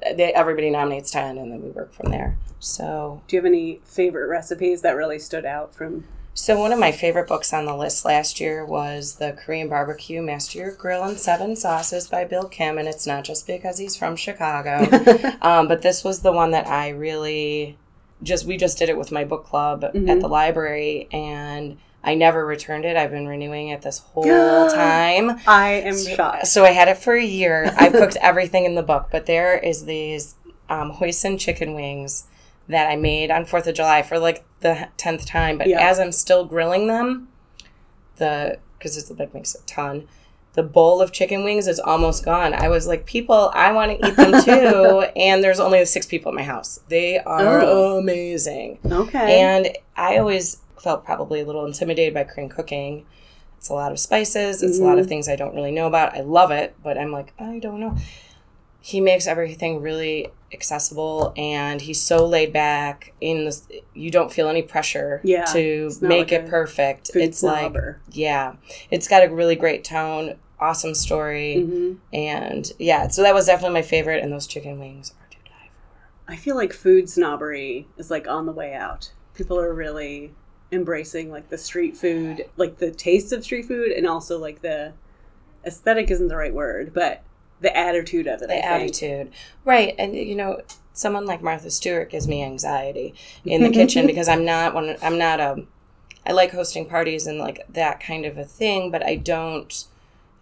they, 0.00 0.32
everybody 0.34 0.70
nominates 0.70 1.10
10, 1.10 1.38
and 1.38 1.50
then 1.50 1.62
we 1.62 1.70
work 1.70 1.92
from 1.94 2.10
there. 2.10 2.36
So 2.60 3.22
Do 3.26 3.36
you 3.36 3.42
have 3.42 3.46
any 3.46 3.80
favorite 3.84 4.28
recipes 4.28 4.82
that 4.82 4.94
really 4.94 5.18
stood 5.18 5.46
out 5.46 5.74
from? 5.74 6.04
So 6.34 6.58
one 6.58 6.72
of 6.72 6.78
my 6.78 6.92
favorite 6.92 7.28
books 7.28 7.52
on 7.52 7.66
the 7.66 7.76
list 7.76 8.04
last 8.04 8.40
year 8.40 8.64
was 8.64 9.16
the 9.16 9.32
Korean 9.32 9.68
Barbecue 9.68 10.22
Master 10.22 10.58
Your 10.58 10.72
Grill 10.72 11.02
and 11.02 11.18
Seven 11.18 11.56
Sauces 11.56 12.06
by 12.08 12.24
Bill 12.24 12.44
Kim, 12.44 12.78
and 12.78 12.88
it's 12.88 13.06
not 13.06 13.24
just 13.24 13.46
because 13.46 13.78
he's 13.78 13.96
from 13.96 14.16
Chicago, 14.16 14.88
um, 15.42 15.68
but 15.68 15.82
this 15.82 16.04
was 16.04 16.20
the 16.20 16.32
one 16.32 16.50
that 16.52 16.66
I 16.66 16.90
really 16.90 17.76
just 18.22 18.44
we 18.46 18.56
just 18.56 18.78
did 18.78 18.88
it 18.88 18.96
with 18.96 19.10
my 19.12 19.24
book 19.24 19.44
club 19.44 19.84
at 19.84 19.94
Mhm. 19.94 20.20
the 20.20 20.28
library, 20.28 21.08
and 21.12 21.78
I 22.04 22.14
never 22.14 22.44
returned 22.44 22.84
it. 22.84 22.96
I've 22.96 23.10
been 23.10 23.28
renewing 23.28 23.68
it 23.68 23.82
this 23.82 23.98
whole 23.98 24.24
time. 24.70 25.38
I 25.46 25.74
am 25.84 25.96
shocked. 25.96 26.46
So 26.48 26.64
I 26.64 26.70
had 26.70 26.88
it 26.88 26.98
for 26.98 27.14
a 27.14 27.24
year. 27.24 27.72
I 27.76 27.88
cooked 27.90 28.16
everything 28.20 28.64
in 28.64 28.74
the 28.74 28.82
book, 28.82 29.08
but 29.10 29.26
there 29.26 29.56
is 29.58 29.84
these 29.84 30.34
um, 30.68 30.92
hoisin 30.92 31.38
chicken 31.38 31.74
wings 31.74 32.24
that 32.68 32.88
I 32.88 32.96
made 32.96 33.30
on 33.30 33.44
Fourth 33.44 33.66
of 33.66 33.74
July 33.74 34.02
for 34.02 34.18
like 34.18 34.44
the 34.60 34.88
tenth 34.96 35.26
time. 35.26 35.58
But 35.58 35.68
Yeah. 35.68 35.80
as 35.88 35.98
I'm 36.00 36.12
still 36.12 36.44
grilling 36.44 36.86
them, 36.86 37.28
the 38.16 38.58
because 38.78 38.96
it's 38.96 39.10
like 39.18 39.32
makes 39.34 39.54
a 39.54 39.62
ton. 39.66 40.08
The 40.54 40.62
bowl 40.62 41.00
of 41.00 41.12
chicken 41.12 41.44
wings 41.44 41.66
is 41.66 41.80
almost 41.80 42.24
gone. 42.24 42.52
I 42.52 42.68
was 42.68 42.86
like, 42.86 43.06
people, 43.06 43.50
I 43.54 43.72
want 43.72 43.98
to 43.98 44.06
eat 44.06 44.16
them 44.16 44.42
too. 44.42 45.06
and 45.16 45.42
there's 45.42 45.60
only 45.60 45.84
six 45.86 46.06
people 46.06 46.30
in 46.30 46.36
my 46.36 46.42
house. 46.42 46.80
They 46.88 47.18
are 47.18 47.62
Oh. 47.62 47.98
amazing. 47.98 48.78
Okay. 48.84 49.40
And 49.40 49.68
I 49.96 50.18
always 50.18 50.58
felt 50.78 51.04
probably 51.04 51.40
a 51.40 51.44
little 51.46 51.64
intimidated 51.64 52.12
by 52.12 52.24
Korean 52.24 52.50
cooking. 52.50 53.06
It's 53.56 53.68
a 53.68 53.74
lot 53.74 53.92
of 53.92 53.98
spices, 54.00 54.62
it's 54.62 54.80
a 54.80 54.82
lot 54.82 54.98
of 54.98 55.04
mm-hmm. 55.04 55.08
things 55.08 55.28
I 55.28 55.36
don't 55.36 55.54
really 55.54 55.70
know 55.70 55.86
about. 55.86 56.16
I 56.16 56.20
love 56.20 56.50
it, 56.50 56.74
but 56.82 56.98
I'm 56.98 57.12
like, 57.12 57.32
I 57.38 57.60
don't 57.60 57.78
know. 57.78 57.96
He 58.84 59.00
makes 59.00 59.26
everything 59.28 59.80
really 59.80 60.32
accessible 60.52 61.32
and 61.36 61.80
he's 61.80 62.00
so 62.02 62.26
laid 62.26 62.52
back 62.52 63.14
in 63.20 63.44
this 63.46 63.66
you 63.94 64.10
don't 64.10 64.30
feel 64.32 64.48
any 64.48 64.60
pressure 64.60 65.20
Yeah, 65.24 65.44
to 65.46 65.90
make 66.02 66.18
like 66.30 66.32
it 66.32 66.48
perfect. 66.48 67.12
It's 67.14 67.42
like 67.42 67.74
yeah. 68.10 68.54
It's 68.90 69.06
got 69.08 69.24
a 69.24 69.30
really 69.30 69.54
great 69.56 69.84
tone, 69.84 70.36
awesome 70.60 70.94
story, 70.94 71.64
Mhm. 71.66 71.96
and 72.12 72.72
yeah, 72.78 73.06
so 73.08 73.22
that 73.22 73.34
was 73.34 73.46
definitely 73.46 73.74
my 73.74 73.82
favorite 73.82 74.22
and 74.22 74.32
those 74.32 74.46
chicken 74.48 74.78
wings 74.80 75.12
are 75.20 75.30
to 75.30 75.36
die 75.48 75.70
for. 75.70 76.32
I 76.32 76.36
feel 76.36 76.56
like 76.56 76.72
food 76.72 77.08
snobbery 77.08 77.86
is 77.96 78.10
like 78.10 78.26
on 78.28 78.46
the 78.46 78.52
way 78.52 78.74
out. 78.74 79.12
People 79.34 79.58
are 79.60 79.72
really 79.72 80.32
embracing 80.72 81.30
like 81.30 81.48
the 81.50 81.58
street 81.58 81.96
food, 81.96 82.46
like 82.56 82.78
the 82.78 82.90
taste 82.90 83.32
of 83.32 83.44
street 83.44 83.66
food, 83.66 83.92
and 83.92 84.06
also 84.08 84.38
like 84.38 84.60
the 84.60 84.92
aesthetic 85.64 86.10
isn't 86.10 86.28
the 86.28 86.36
right 86.36 86.52
word, 86.52 86.92
but 86.92 87.22
the 87.62 87.76
attitude 87.76 88.26
of 88.26 88.42
it. 88.42 88.48
the 88.48 88.54
I 88.58 88.78
think. 88.78 88.82
attitude 88.92 89.32
right 89.64 89.94
and 89.98 90.14
you 90.14 90.34
know 90.34 90.60
someone 90.92 91.24
like 91.26 91.42
martha 91.42 91.70
stewart 91.70 92.10
gives 92.10 92.28
me 92.28 92.42
anxiety 92.42 93.14
in 93.44 93.62
the 93.62 93.70
kitchen 93.70 94.06
because 94.12 94.28
i'm 94.28 94.44
not 94.44 94.74
one 94.74 94.96
i'm 95.02 95.16
not 95.18 95.40
a 95.40 95.64
i 96.26 96.32
like 96.32 96.50
hosting 96.52 96.86
parties 96.86 97.26
and 97.26 97.38
like 97.38 97.64
that 97.68 97.98
kind 98.00 98.24
of 98.26 98.36
a 98.36 98.44
thing 98.44 98.90
but 98.90 99.02
i 99.04 99.14
don't 99.16 99.86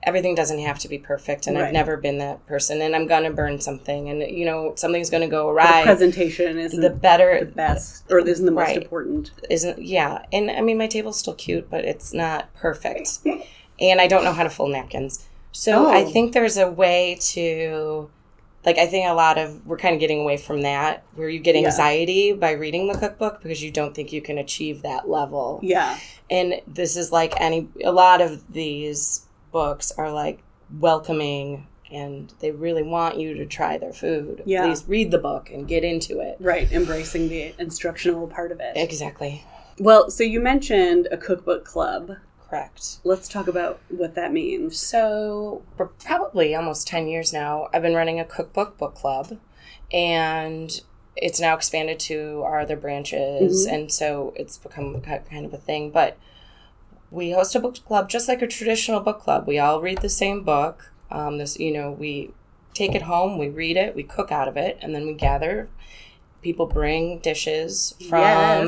everything 0.03 0.35
doesn't 0.35 0.61
have 0.61 0.79
to 0.79 0.89
be 0.89 0.99
perfect 0.99 1.47
and 1.47 1.57
Right. 1.57 1.67
i've 1.67 1.73
never 1.75 1.97
been 1.99 2.19
that 2.19 2.45
person 2.47 2.81
and 2.81 2.97
i'm 2.97 3.07
gonna 3.07 3.31
burn 3.31 3.61
something 3.61 4.09
and 4.09 4.23
you 4.23 4.45
know 4.47 4.73
something's 4.77 5.11
gonna 5.11 5.29
go 5.29 5.45
The 5.47 5.53
awry 5.53 5.83
presentation 5.85 6.59
is 6.59 6.73
the 6.73 6.89
better, 6.91 7.41
the, 7.41 7.47
best, 7.53 8.05
or 8.11 8.19
isn't 8.27 8.47
the 8.47 8.51
most 8.53 8.69
Right. 8.69 8.83
important. 8.83 9.31
isn't 9.51 9.83
yeah 9.83 10.25
and 10.33 10.51
i 10.51 10.63
mean 10.63 10.79
my 10.79 10.87
table's 10.87 11.19
still 11.19 11.35
cute 11.35 11.69
but 11.71 11.85
it's 11.85 12.15
not 12.15 12.53
perfect 12.55 13.19
and 13.79 14.01
i 14.01 14.07
don't 14.07 14.25
know 14.25 14.33
how 14.33 14.43
to 14.43 14.51
fold 14.51 14.73
napkins 14.73 15.27
so 15.53 15.87
Oh. 15.87 15.91
i 15.91 16.05
think 16.05 16.33
there's 16.33 16.57
a 16.57 16.71
way 16.71 17.17
to 17.21 18.09
like 18.65 18.79
i 18.79 18.87
think 18.87 19.09
a 19.09 19.15
lot 19.15 19.39
of 19.39 19.67
we're 19.67 19.77
kind 19.79 19.95
of 19.95 20.01
getting 20.01 20.21
away 20.21 20.37
from 20.37 20.63
that 20.63 21.03
where 21.15 21.29
you 21.29 21.41
get 21.41 21.55
Yeah. 21.57 21.67
anxiety 21.67 22.33
by 22.33 22.53
reading 22.53 22.89
the 22.89 22.99
cookbook 22.99 23.43
because 23.43 23.63
you 23.63 23.71
don't 23.71 23.95
think 23.95 24.13
you 24.13 24.21
can 24.23 24.39
achieve 24.39 24.83
that 24.83 25.09
level 25.09 25.59
Yeah, 25.63 25.99
and 26.31 26.61
this 26.67 26.97
is 26.97 27.11
like 27.13 27.35
any 27.41 27.69
a 27.85 27.93
lot 27.93 28.21
of 28.21 28.53
these 28.53 29.27
books 29.53 29.91
are 29.93 30.13
like 30.13 30.41
welcoming 30.79 31.67
and 31.91 32.33
they 32.39 32.53
really 32.53 32.85
want 32.85 33.19
you 33.19 33.35
to 33.35 33.47
try 33.47 33.77
their 33.77 33.93
food 33.93 34.43
Yeah. 34.47 34.67
please 34.67 34.85
read 34.87 35.11
the 35.11 35.19
book 35.19 35.51
and 35.51 35.67
get 35.67 35.83
into 35.83 36.21
it 36.21 36.37
right. 36.41 36.71
Embracing 36.71 37.29
the 37.29 37.55
instructional 37.59 38.29
part 38.29 38.53
of 38.53 38.61
it. 38.61 38.77
exactly 38.77 39.45
Well, 39.79 40.11
so 40.11 40.23
you 40.23 40.41
mentioned 40.41 41.09
a 41.11 41.17
cookbook 41.17 41.65
club. 41.65 42.17
Correct 42.51 42.99
Let's 43.05 43.29
talk 43.29 43.47
about 43.47 43.81
what 43.89 44.15
that 44.17 44.33
means. 44.33 44.79
So, 44.79 45.63
for 45.77 45.87
probably 45.87 46.55
almost 46.55 46.87
10 46.89 47.07
years 47.09 47.33
now, 47.33 47.69
I've 47.73 47.83
been 47.83 47.95
running 47.95 48.19
a 48.21 48.25
cookbook 48.25 48.77
book 48.77 48.95
club, 48.97 49.39
and 49.93 50.81
it's 51.17 51.41
now 51.41 51.55
expanded 51.55 51.99
to 52.01 52.43
our 52.45 52.61
other 52.61 52.77
branches, 52.77 53.67
and 53.67 53.93
so 53.93 54.33
it's 54.37 54.59
become 54.59 55.01
kind 55.01 55.47
of 55.47 55.55
a 55.55 55.59
thing. 55.59 55.91
But 55.91 56.19
we 57.11 57.31
host 57.33 57.55
a 57.55 57.61
book 57.61 57.77
club 57.87 58.09
just 58.09 58.29
like 58.29 58.43
a 58.43 58.47
traditional 58.47 59.01
book 59.01 59.21
club. 59.21 59.47
We 59.47 59.59
all 59.59 59.81
read 59.81 59.99
the 59.99 60.09
same 60.09 60.43
book. 60.43 60.93
Um, 61.11 61.39
this, 61.39 61.59
you 61.59 61.73
know, 61.73 61.91
we 61.91 62.33
take 62.75 62.95
it 62.95 63.03
home, 63.03 63.39
we 63.39 63.49
read 63.49 63.77
it, 63.77 63.95
we 63.97 64.03
cook 64.03 64.31
out 64.31 64.49
of 64.49 64.57
it, 64.57 64.79
and 64.81 64.95
then 64.95 65.07
we 65.07 65.15
gather. 65.15 65.69
People 66.43 66.67
bring 66.67 67.19
dishes 67.19 67.95
from 68.09 68.19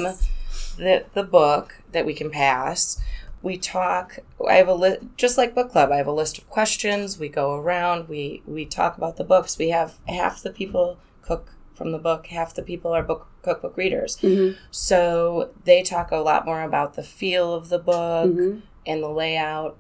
Yes. 0.03 0.29
the, 0.77 1.05
the 1.15 1.23
book 1.23 1.81
that 1.93 2.05
we 2.05 2.15
can 2.15 2.31
pass. 2.31 3.01
We 3.43 3.57
talk. 3.59 4.19
I 4.49 4.55
have 4.55 4.69
a 4.69 4.75
list, 4.75 5.01
just 5.17 5.37
like 5.37 5.55
book 5.55 5.73
club. 5.73 5.91
I 5.91 5.97
have 5.97 6.07
a 6.07 6.13
list 6.13 6.39
of 6.39 6.49
questions. 6.49 7.19
We 7.19 7.29
go 7.29 7.55
around. 7.55 8.09
We 8.09 8.43
we 8.47 8.65
talk 8.65 8.97
about 8.97 9.17
the 9.17 9.25
books. 9.25 9.59
We 9.59 9.71
have 9.71 9.95
half 10.09 10.43
the 10.43 10.51
people 10.51 10.99
cook 11.23 11.53
from 11.75 11.91
the 11.93 11.99
book. 11.99 12.27
Half 12.29 12.55
the 12.55 12.63
people 12.63 12.93
are 12.93 13.03
book 13.03 13.27
cookbook 13.43 13.77
readers. 13.77 14.17
Mhm. 14.19 14.57
So 14.71 15.51
they 15.65 15.83
talk 15.83 16.13
a 16.13 16.17
lot 16.19 16.45
more 16.47 16.63
about 16.63 16.95
the 16.95 17.03
feel 17.03 17.53
of 17.53 17.69
the 17.69 17.79
book 17.81 18.31
Mhm. 18.31 18.63
and 18.87 19.03
the 19.03 19.09
layout. 19.09 19.77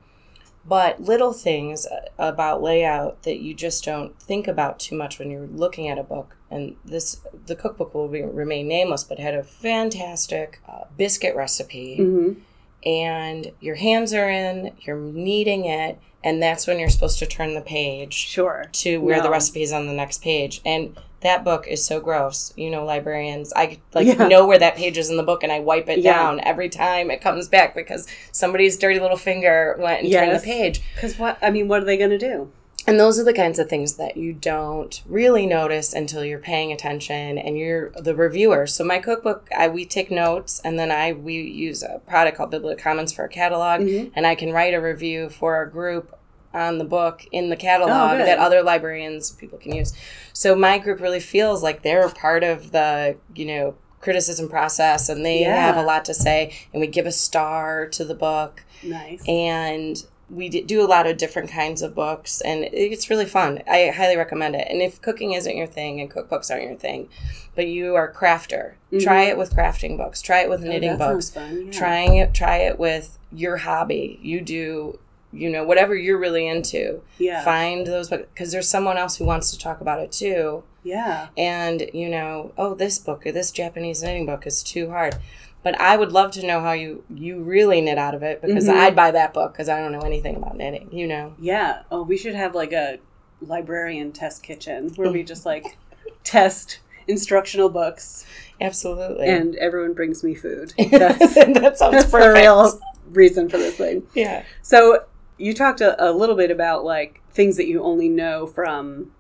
but 0.65 1.01
little 1.03 1.33
things 1.33 1.87
uh, 1.89 2.03
about 2.19 2.63
layout 2.63 3.21
that 3.25 3.41
you 3.41 3.53
just 3.53 3.83
don't 3.85 4.17
think 4.23 4.47
about 4.47 4.79
too 4.79 4.95
much 4.97 5.19
when 5.19 5.29
you're 5.29 5.49
looking 5.49 5.89
at 5.89 5.99
a 5.99 6.05
book. 6.05 6.37
And 6.53 6.77
this, 6.85 7.21
the 7.47 7.57
cookbook 7.57 7.93
will 7.95 8.07
be, 8.07 8.23
remain 8.23 8.69
nameless, 8.69 9.03
but 9.03 9.19
had 9.19 9.35
a 9.35 9.43
fantastic 9.43 10.61
uh, 10.69 10.85
biscuit 10.97 11.35
recipe. 11.35 11.97
Mm-hmm. 11.99 12.41
And 12.85 13.53
your 13.61 13.77
hands 13.77 14.13
are 14.13 14.29
in, 14.29 14.73
you're 14.81 14.97
kneading 14.99 15.65
it, 15.67 15.99
and 16.25 16.43
that's 16.43 16.67
when 16.67 16.79
you're 16.79 16.89
supposed 16.89 17.19
to 17.21 17.27
turn 17.27 17.55
the 17.55 17.61
page 17.61 18.15
Sure. 18.15 18.67
to 18.73 18.99
where 19.01 19.21
the 19.23 19.31
recipe 19.31 19.63
is 19.63 19.73
on 19.73 19.87
the 19.87 19.93
next 19.93 20.23
page. 20.23 20.61
And 20.65 20.97
that 21.21 21.45
book 21.45 21.67
is 21.69 21.85
so 21.85 22.01
gross. 22.01 22.53
You 22.57 22.71
know, 22.71 22.85
librarians, 22.85 23.53
I 23.55 23.79
like 23.95 24.07
Yeah. 24.09 24.27
know 24.27 24.47
where 24.47 24.59
that 24.59 24.75
page 24.77 24.99
is 24.99 25.11
in 25.11 25.17
the 25.17 25.23
book, 25.23 25.43
and 25.45 25.53
I 25.53 25.61
wipe 25.61 25.89
it 25.89 26.01
Yeah. 26.01 26.15
down 26.15 26.41
every 26.45 26.69
time 26.69 27.11
it 27.11 27.21
comes 27.21 27.47
back 27.49 27.75
because 27.75 28.07
somebody's 28.33 28.77
dirty 28.77 28.99
little 28.99 29.17
finger 29.17 29.77
went 29.79 30.03
and 30.03 30.13
turned 30.13 30.35
the 30.35 30.41
page. 30.41 30.81
Because 30.95 31.19
what? 31.19 31.39
I 31.41 31.51
mean, 31.51 31.69
what 31.69 31.81
are 31.83 31.85
they 31.85 31.97
going 31.97 32.11
to 32.11 32.19
do? 32.19 32.51
And 32.87 32.99
those 32.99 33.19
are 33.19 33.25
the 33.25 33.33
kinds 33.33 33.59
of 33.59 33.69
things 33.69 33.95
that 33.95 34.17
you 34.17 34.33
don't 34.33 35.03
really 35.07 35.47
notice 35.47 35.93
until 35.93 36.25
you're 36.25 36.39
paying 36.39 36.73
attention 36.73 37.39
and 37.39 37.57
you're 37.57 37.91
the 37.91 38.15
reviewer. 38.15 38.67
So 38.67 38.83
my 38.85 38.99
cookbook, 38.99 39.49
I 39.57 39.69
we 39.69 39.85
take 39.85 40.11
notes 40.11 40.61
and 40.65 40.79
then 40.79 40.91
I 40.91 41.13
we 41.13 41.35
use 41.41 41.83
a 41.83 42.01
product 42.07 42.37
called 42.37 42.53
BiblioCommons 42.53 43.15
for 43.15 43.25
a 43.25 43.29
catalog 43.29 43.83
Mhm. 43.83 44.11
and 44.17 44.27
I 44.27 44.35
can 44.35 44.53
write 44.53 44.75
a 44.75 44.81
review 44.81 45.29
for 45.29 45.55
our 45.55 45.67
group 45.67 46.17
on 46.55 46.79
the 46.79 46.85
book 46.85 47.25
in 47.33 47.49
the 47.49 47.57
catalog 47.57 48.21
Oh, 48.21 48.25
that 48.25 48.39
other 48.39 48.63
librarians 48.63 49.31
people 49.31 49.59
can 49.59 49.75
use. 49.75 49.93
So 50.33 50.55
my 50.55 50.79
group 50.79 51.01
really 51.01 51.21
feels 51.21 51.63
like 51.63 51.83
they're 51.83 52.09
part 52.11 52.43
of 52.45 52.73
the, 52.73 53.17
you 53.35 53.47
know, 53.47 53.75
criticism 54.01 54.49
process 54.49 55.09
and 55.09 55.25
they 55.25 55.41
Yeah. 55.43 55.55
have 55.67 55.77
a 55.77 55.83
lot 55.83 56.05
to 56.07 56.13
say 56.15 56.53
and 56.73 56.81
we 56.81 56.89
give 56.89 57.07
a 57.07 57.13
star 57.13 57.87
to 57.87 58.05
the 58.05 58.15
book 58.17 58.65
Nice. 58.83 59.23
and 59.29 60.05
we 60.33 60.49
do 60.49 60.83
a 60.83 60.89
lot 60.89 61.07
of 61.07 61.19
different 61.19 61.51
kinds 61.51 61.83
of 61.83 61.95
books 61.95 62.41
and 62.41 62.65
it's 62.73 63.11
really 63.11 63.27
fun 63.27 63.61
i 63.69 63.89
highly 63.95 64.17
recommend 64.17 64.55
it 64.55 64.67
and 64.71 64.81
if 64.81 65.01
cooking 65.03 65.33
isn't 65.33 65.57
your 65.57 65.67
thing 65.67 66.01
and 66.01 66.11
cookbooks 66.11 66.51
aren't 66.51 66.65
your 66.65 66.75
thing 66.75 67.07
but 67.55 67.67
you 67.67 67.95
are 67.95 68.09
a 68.09 68.15
crafter 68.15 68.73
try 69.01 69.25
it 69.25 69.37
with 69.37 69.55
crafting 69.55 69.97
books 69.97 70.23
try 70.23 70.41
it 70.41 70.49
with 70.49 70.63
knitting 70.63 70.93
Mm-hmm. 70.93 71.03
Oh, 71.03 71.13
books 71.15 71.31
fun. 71.31 71.67
Yeah. 71.67 71.73
trying 71.73 72.17
it 72.17 72.33
try 72.33 72.57
it 72.59 72.79
with 72.79 73.19
your 73.31 73.59
hobby 73.59 74.19
you 74.23 74.41
do 74.41 74.99
you 75.35 75.49
know 75.51 75.65
whatever 75.65 75.95
you're 75.95 76.19
really 76.19 76.47
into 76.49 77.03
Yeah. 77.19 77.45
find 77.45 77.87
those 77.87 78.09
books 78.09 78.25
because 78.33 78.53
there's 78.53 78.69
someone 78.69 78.97
else 78.97 79.17
who 79.17 79.25
wants 79.27 79.51
to 79.51 79.59
talk 79.59 79.81
about 79.83 80.01
it 80.01 80.13
too 80.13 80.63
Yeah. 80.83 81.29
and 81.37 81.91
you 81.93 82.09
know 82.09 82.53
oh 82.57 82.75
this 82.75 82.99
book 82.99 83.27
or 83.27 83.33
this 83.33 83.51
japanese 83.51 84.03
knitting 84.03 84.27
book 84.27 84.47
is 84.47 84.63
too 84.63 84.89
hard 84.91 85.17
but 85.63 85.79
i 85.81 85.97
would 85.97 86.13
love 86.13 86.31
to 86.33 86.47
know 86.47 86.61
how 86.61 86.73
you 86.73 87.05
you 87.15 87.43
really 87.43 87.81
knit 87.81 87.99
out 87.99 88.15
of 88.15 88.23
it 88.23 88.41
because 88.43 88.67
Mhm. 88.69 88.75
i'd 88.77 88.97
buy 88.97 89.11
that 89.11 89.33
book 89.35 89.53
because 89.53 89.69
i 89.69 89.79
don't 89.81 89.93
know 89.93 90.01
anything 90.01 90.37
about 90.37 90.57
knitting 90.57 90.89
you 90.93 91.07
know 91.07 91.35
Yeah. 91.39 91.83
Oh, 91.91 92.03
we 92.03 92.17
should 92.17 92.35
have 92.35 92.55
like 92.55 92.73
a 92.73 92.99
librarian 93.41 94.13
test 94.13 94.43
kitchen 94.43 94.91
where 94.97 95.11
we 95.11 95.23
just 95.25 95.45
like 95.47 95.77
test 96.25 96.79
instructional 97.09 97.69
books 97.69 98.25
absolutely 98.61 99.27
and 99.27 99.57
everyone 99.57 99.93
brings 99.93 100.23
me 100.23 100.35
food. 100.35 100.73
That's, 100.91 101.35
that 101.35 101.77
sounds 101.79 101.93
that's 101.95 102.13
the 102.13 102.33
real 102.33 102.81
reason 103.11 103.49
for 103.49 103.59
this 103.59 103.77
thing. 103.77 104.05
yeah 104.15 104.45
So 104.63 105.05
you 105.37 105.53
talked 105.55 105.81
a, 105.81 105.91
a 106.03 106.13
little 106.13 106.37
bit 106.37 106.51
about 106.53 106.85
like 106.85 107.21
things 107.33 107.57
that 107.57 107.67
you 107.67 107.83
only 107.83 108.09
know 108.09 108.47
from 108.47 109.11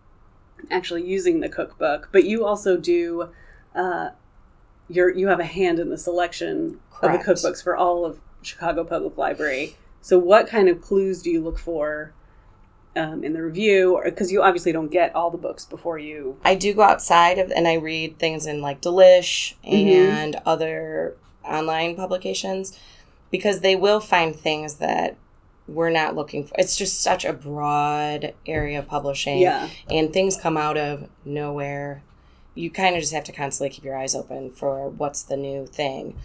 actually 0.70 1.04
using 1.04 1.40
the 1.40 1.48
cookbook, 1.48 2.08
but 2.12 2.24
you 2.24 2.44
also 2.46 2.76
do. 2.76 3.30
Uh, 3.74 4.10
you're, 4.88 5.10
you 5.14 5.28
have 5.28 5.40
a 5.40 5.44
hand 5.44 5.78
in 5.78 5.90
the 5.90 5.98
selection 5.98 6.80
Correct. 6.90 7.26
of 7.28 7.40
the 7.42 7.48
cookbooks 7.48 7.62
for 7.62 7.76
all 7.76 8.04
of 8.04 8.20
Chicago 8.42 8.84
Public 8.84 9.16
Library. 9.16 9.76
So, 10.00 10.18
what 10.18 10.46
kind 10.48 10.68
of 10.68 10.80
clues 10.80 11.22
do 11.22 11.30
you 11.30 11.40
look 11.40 11.58
for 11.58 12.12
um, 12.96 13.22
in 13.24 13.32
the 13.32 13.42
review? 13.42 14.00
Because 14.04 14.32
you 14.32 14.42
obviously 14.42 14.72
don't 14.72 14.90
get 14.90 15.14
all 15.14 15.30
the 15.30 15.38
books 15.38 15.64
before 15.64 15.98
you. 15.98 16.36
i 16.44 16.54
do 16.54 16.74
go 16.74 16.82
outside 16.82 17.38
of 17.38 17.50
and 17.52 17.66
i 17.68 17.74
read 17.74 18.18
things 18.18 18.44
in 18.46 18.60
like 18.60 18.80
delish 18.82 19.54
Mhm. 19.64 19.86
and 19.86 20.36
other 20.44 21.16
online 21.44 21.94
publications 21.96 22.78
because 23.30 23.60
they 23.60 23.74
will 23.76 23.98
find 24.00 24.36
things 24.36 24.76
that 24.76 25.16
we're 25.68 25.90
not 25.90 26.14
looking 26.16 26.44
for 26.44 26.54
it's 26.58 26.76
just 26.76 27.00
such 27.00 27.24
a 27.24 27.32
broad 27.32 28.34
area 28.46 28.78
of 28.80 28.86
publishing 28.88 29.38
Yeah. 29.38 29.68
and 29.88 30.12
things 30.12 30.36
come 30.36 30.56
out 30.56 30.76
of 30.76 31.08
nowhere. 31.24 32.02
You 32.54 32.70
kind 32.70 32.94
of 32.96 33.00
just 33.00 33.12
have 33.14 33.24
to 33.24 33.32
constantly 33.32 33.70
keep 33.74 33.84
your 33.84 33.96
eyes 33.96 34.14
open 34.14 34.50
for 34.50 34.88
what's 34.88 35.22
the 35.22 35.36
new 35.36 35.66
thing. 35.66 36.16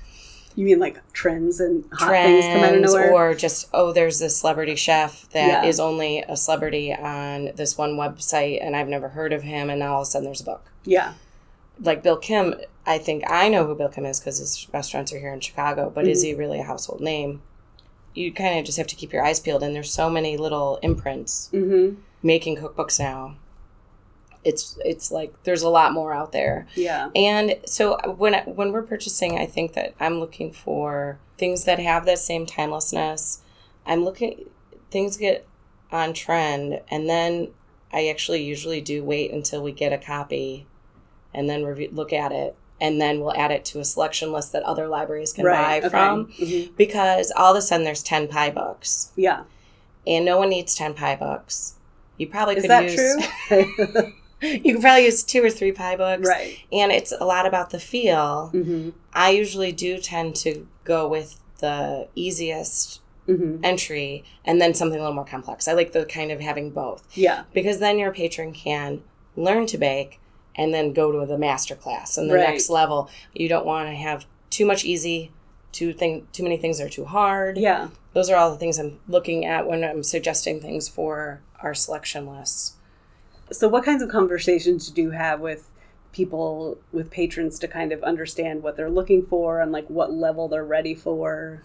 You 0.55 0.65
mean 0.65 0.79
like 0.79 0.99
trends 1.13 1.59
and 1.59 1.85
hot 1.93 2.11
things 2.11 2.45
come 2.45 2.63
out 2.63 2.73
of 2.75 2.81
nowhere? 2.81 3.11
or 3.13 3.35
just 3.35 3.69
oh, 3.73 3.91
there's 3.93 4.17
this 4.19 4.35
celebrity 4.37 4.75
chef 4.75 5.29
that 5.29 5.65
is 5.65 5.77
Yeah. 5.77 5.83
only 5.85 6.19
a 6.27 6.35
celebrity 6.35 6.91
on 6.93 7.51
this 7.55 7.77
one 7.77 7.91
website, 7.91 8.57
and 8.65 8.75
I've 8.75 8.87
never 8.87 9.09
heard 9.09 9.33
of 9.33 9.43
him, 9.43 9.69
and 9.69 9.79
now 9.79 9.93
all 9.93 10.01
of 10.01 10.07
a 10.07 10.11
sudden 10.11 10.25
there's 10.25 10.41
a 10.41 10.45
book. 10.45 10.71
yeah. 10.83 11.13
Like 11.79 12.01
Bill 12.01 12.17
Kim, 12.17 12.55
I 12.87 12.97
think 12.97 13.23
I 13.29 13.49
know 13.49 13.67
who 13.67 13.75
Bill 13.75 13.89
Kim 13.89 14.03
is 14.07 14.19
because 14.19 14.39
his 14.39 14.67
restaurants 14.73 15.13
are 15.13 15.19
here 15.19 15.31
in 15.31 15.41
Chicago, 15.41 15.91
but 15.93 16.07
is 16.07 16.19
Mm-hmm. 16.23 16.25
he 16.27 16.33
really 16.33 16.59
a 16.59 16.63
household 16.63 17.01
name? 17.01 17.43
You 18.15 18.33
kind 18.33 18.57
of 18.57 18.65
just 18.65 18.79
have 18.79 18.87
to 18.87 18.95
keep 18.95 19.13
your 19.13 19.23
eyes 19.23 19.39
peeled, 19.39 19.61
and 19.61 19.75
there's 19.75 19.93
so 19.93 20.09
many 20.09 20.37
little 20.37 20.77
imprints 20.81 21.51
Mm-hmm. 21.53 22.01
making 22.23 22.55
cookbooks 22.57 22.99
now. 22.99 23.35
It's 24.47 24.77
it's 24.85 25.11
like 25.11 25.33
there's 25.43 25.61
a 25.63 25.69
lot 25.69 25.91
more 25.91 26.13
out 26.13 26.31
there. 26.31 26.67
Yeah. 26.75 27.09
And 27.15 27.57
so 27.65 27.97
when 28.17 28.33
when 28.45 28.71
we're 28.71 28.81
purchasing, 28.93 29.37
I 29.37 29.45
think 29.45 29.73
that 29.73 29.93
I'm 29.99 30.19
looking 30.19 30.51
for 30.53 31.19
things 31.37 31.65
that 31.65 31.79
have 31.79 32.05
that 32.05 32.19
same 32.19 32.45
timelessness. 32.45 33.41
I'm 33.85 34.05
looking 34.05 34.49
things 34.89 35.17
get 35.17 35.45
on 35.91 36.13
trend, 36.13 36.79
and 36.89 37.09
then 37.09 37.49
I 37.91 38.07
actually 38.07 38.43
usually 38.43 38.79
do 38.81 39.03
wait 39.03 39.31
until 39.31 39.61
we 39.61 39.71
get 39.73 39.91
a 39.91 39.97
copy, 39.97 40.65
and 41.33 41.49
then 41.49 41.63
review, 41.65 41.89
look 41.91 42.13
at 42.13 42.31
it, 42.31 42.55
and 42.79 43.01
then 43.01 43.19
we'll 43.19 43.35
add 43.35 43.51
it 43.51 43.65
to 43.65 43.79
a 43.81 43.85
selection 43.85 44.31
list 44.31 44.51
that 44.53 44.63
other 44.63 44.87
libraries 44.87 45.33
can 45.33 45.43
Right. 45.45 45.81
buy 45.81 45.87
okay. 45.87 45.89
from. 45.89 46.27
Mhm. 46.39 46.75
Because 46.77 47.31
all 47.35 47.51
of 47.51 47.57
a 47.57 47.61
sudden 47.61 47.83
there's 47.85 48.03
ten 48.03 48.27
pie 48.29 48.49
books, 48.51 49.11
Yeah. 49.17 49.43
and 50.05 50.23
no 50.25 50.37
one 50.37 50.49
needs 50.49 50.73
ten 50.75 50.93
pie 50.93 51.15
books. 51.17 51.73
You 52.17 52.27
probably 52.27 52.55
Is 52.55 52.63
could 52.63 52.71
that 52.71 52.83
use 52.89 53.27
true? 53.47 54.13
you 54.41 54.59
can 54.73 54.81
probably 54.81 55.05
use 55.05 55.23
two 55.23 55.43
or 55.43 55.49
three 55.49 55.71
pie 55.71 55.95
books, 55.95 56.27
right. 56.27 56.59
and 56.71 56.91
it's 56.91 57.11
a 57.11 57.23
lot 57.25 57.45
about 57.45 57.71
the 57.71 57.79
feel. 57.79 58.51
Mm-hmm. 58.53 58.89
I 59.13 59.31
usually 59.31 59.71
do 59.71 59.97
tend 59.99 60.35
to 60.37 60.67
go 60.83 61.07
with 61.07 61.39
the 61.59 62.07
easiest 62.15 63.01
Mm-hmm. 63.27 63.57
entry 63.61 64.23
and 64.45 64.61
then 64.61 64.73
something 64.73 64.97
a 64.97 65.01
little 65.01 65.13
more 65.13 65.25
complex. 65.25 65.67
I 65.67 65.73
like 65.73 65.91
the 65.91 66.05
kind 66.05 66.31
of 66.31 66.39
having 66.39 66.69
both 66.71 67.05
Yeah. 67.13 67.43
because 67.53 67.79
then 67.79 67.99
your 67.99 68.13
patron 68.13 68.53
can 68.53 69.01
learn 69.35 69.65
to 69.65 69.77
bake 69.77 70.21
and 70.55 70.73
then 70.73 70.93
go 70.93 71.11
to 71.11 71.25
the 71.25 71.37
master 71.37 71.75
class 71.75 72.17
and 72.17 72.29
the 72.29 72.35
Right. 72.35 72.47
next 72.51 72.69
level. 72.69 73.09
You 73.33 73.49
don't 73.49 73.65
want 73.65 73.89
to 73.89 73.95
have 73.95 74.25
too 74.49 74.65
much 74.65 74.85
easy, 74.85 75.33
too 75.73 75.91
thing, 75.91 76.25
too 76.31 76.41
many 76.41 76.55
things 76.55 76.77
that 76.77 76.85
are 76.85 76.89
too 76.89 77.03
hard. 77.03 77.57
Yeah. 77.57 77.89
Those 78.13 78.29
are 78.29 78.37
all 78.37 78.49
the 78.49 78.57
things 78.57 78.79
I'm 78.79 79.01
looking 79.09 79.43
at 79.43 79.67
when 79.67 79.83
I'm 79.83 80.03
suggesting 80.03 80.61
things 80.61 80.87
for 80.87 81.41
our 81.61 81.73
selection 81.73 82.27
lists. 82.33 82.75
So, 83.51 83.67
what 83.67 83.85
kinds 83.85 84.01
of 84.01 84.09
conversations 84.09 84.89
do 84.89 85.01
you 85.01 85.11
have 85.11 85.39
with 85.39 85.69
people, 86.11 86.77
with 86.91 87.11
patrons, 87.11 87.59
to 87.59 87.67
kind 87.67 87.91
of 87.91 88.03
understand 88.03 88.63
what 88.63 88.75
they're 88.75 88.89
looking 88.89 89.25
for 89.25 89.61
and 89.61 89.71
like 89.71 89.89
what 89.89 90.11
level 90.13 90.47
they're 90.47 90.65
ready 90.65 90.95
for? 90.95 91.63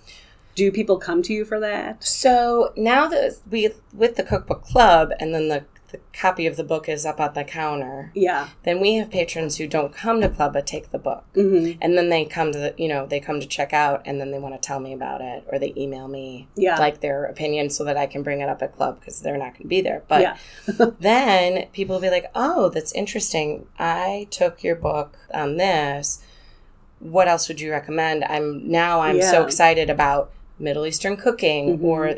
Do 0.55 0.71
people 0.71 0.99
come 0.99 1.23
to 1.23 1.33
you 1.33 1.45
for 1.45 1.59
that? 1.61 2.05
So 2.05 2.73
now 2.77 3.09
that 3.09 3.39
we 3.51 3.71
with 3.93 4.17
the 4.17 4.23
cookbook 4.23 4.65
club 4.65 5.13
and 5.19 5.35
then 5.35 5.49
the, 5.49 5.65
the 5.93 6.01
copy 6.13 6.47
of 6.47 6.57
the 6.57 6.65
book 6.65 6.89
is 6.89 7.07
up 7.07 7.21
at 7.21 7.35
the 7.35 7.45
counter, 7.45 8.11
Yeah. 8.15 8.49
then 8.65 8.81
we 8.81 8.95
have 8.97 9.11
patrons 9.11 9.59
who 9.59 9.67
don't 9.69 9.95
come 9.95 10.21
to 10.21 10.29
club 10.29 10.55
but 10.55 10.67
take 10.67 10.91
the 10.91 10.99
book. 10.99 11.25
Mm-hmm. 11.35 11.79
And 11.81 11.97
then 11.97 12.09
they 12.09 12.25
come 12.25 12.51
to 12.53 12.59
the 12.59 12.75
you 12.77 12.89
know, 12.89 13.07
they 13.07 13.21
come 13.21 13.39
to 13.41 13.47
check 13.47 13.73
out 13.73 14.03
and 14.05 14.21
then 14.21 14.31
they 14.33 14.39
want 14.39 14.55
to 14.61 14.67
tell 14.67 14.81
me 14.81 14.93
about 14.93 15.21
it 15.21 15.45
or 15.53 15.59
they 15.59 15.73
email 15.77 16.09
me 16.09 16.49
Yeah. 16.57 16.79
like 16.79 17.01
their 17.01 17.25
opinion 17.25 17.71
so 17.71 17.85
that 17.85 17.97
I 17.97 18.07
can 18.07 18.23
bring 18.23 18.41
it 18.41 18.49
up 18.49 18.61
at 18.63 18.75
club 18.77 18.99
because 18.99 19.21
they're 19.21 19.39
not 19.39 19.53
going 19.53 19.63
to 19.63 19.69
be 19.69 19.81
there. 19.81 20.03
But 20.09 20.21
yeah. 20.23 20.37
then 21.01 21.67
people 21.73 21.95
will 21.97 22.03
be 22.03 22.11
like, 22.11 22.31
"Oh, 22.35 22.69
that's 22.71 22.93
interesting. 22.93 23.67
I 23.79 24.27
took 24.31 24.65
your 24.65 24.75
book 24.77 25.17
on 25.33 25.57
this. 25.59 26.23
What 26.99 27.29
else 27.29 27.49
would 27.49 27.61
you 27.61 27.71
recommend?" 27.71 28.25
I'm 28.25 28.69
now 28.71 29.01
I'm 29.01 29.21
so 29.23 29.45
excited 29.45 29.91
about 29.91 30.31
Middle 30.59 30.87
Eastern 30.87 31.17
cooking 31.17 31.79
Mhm. 31.79 31.85
or 31.85 32.15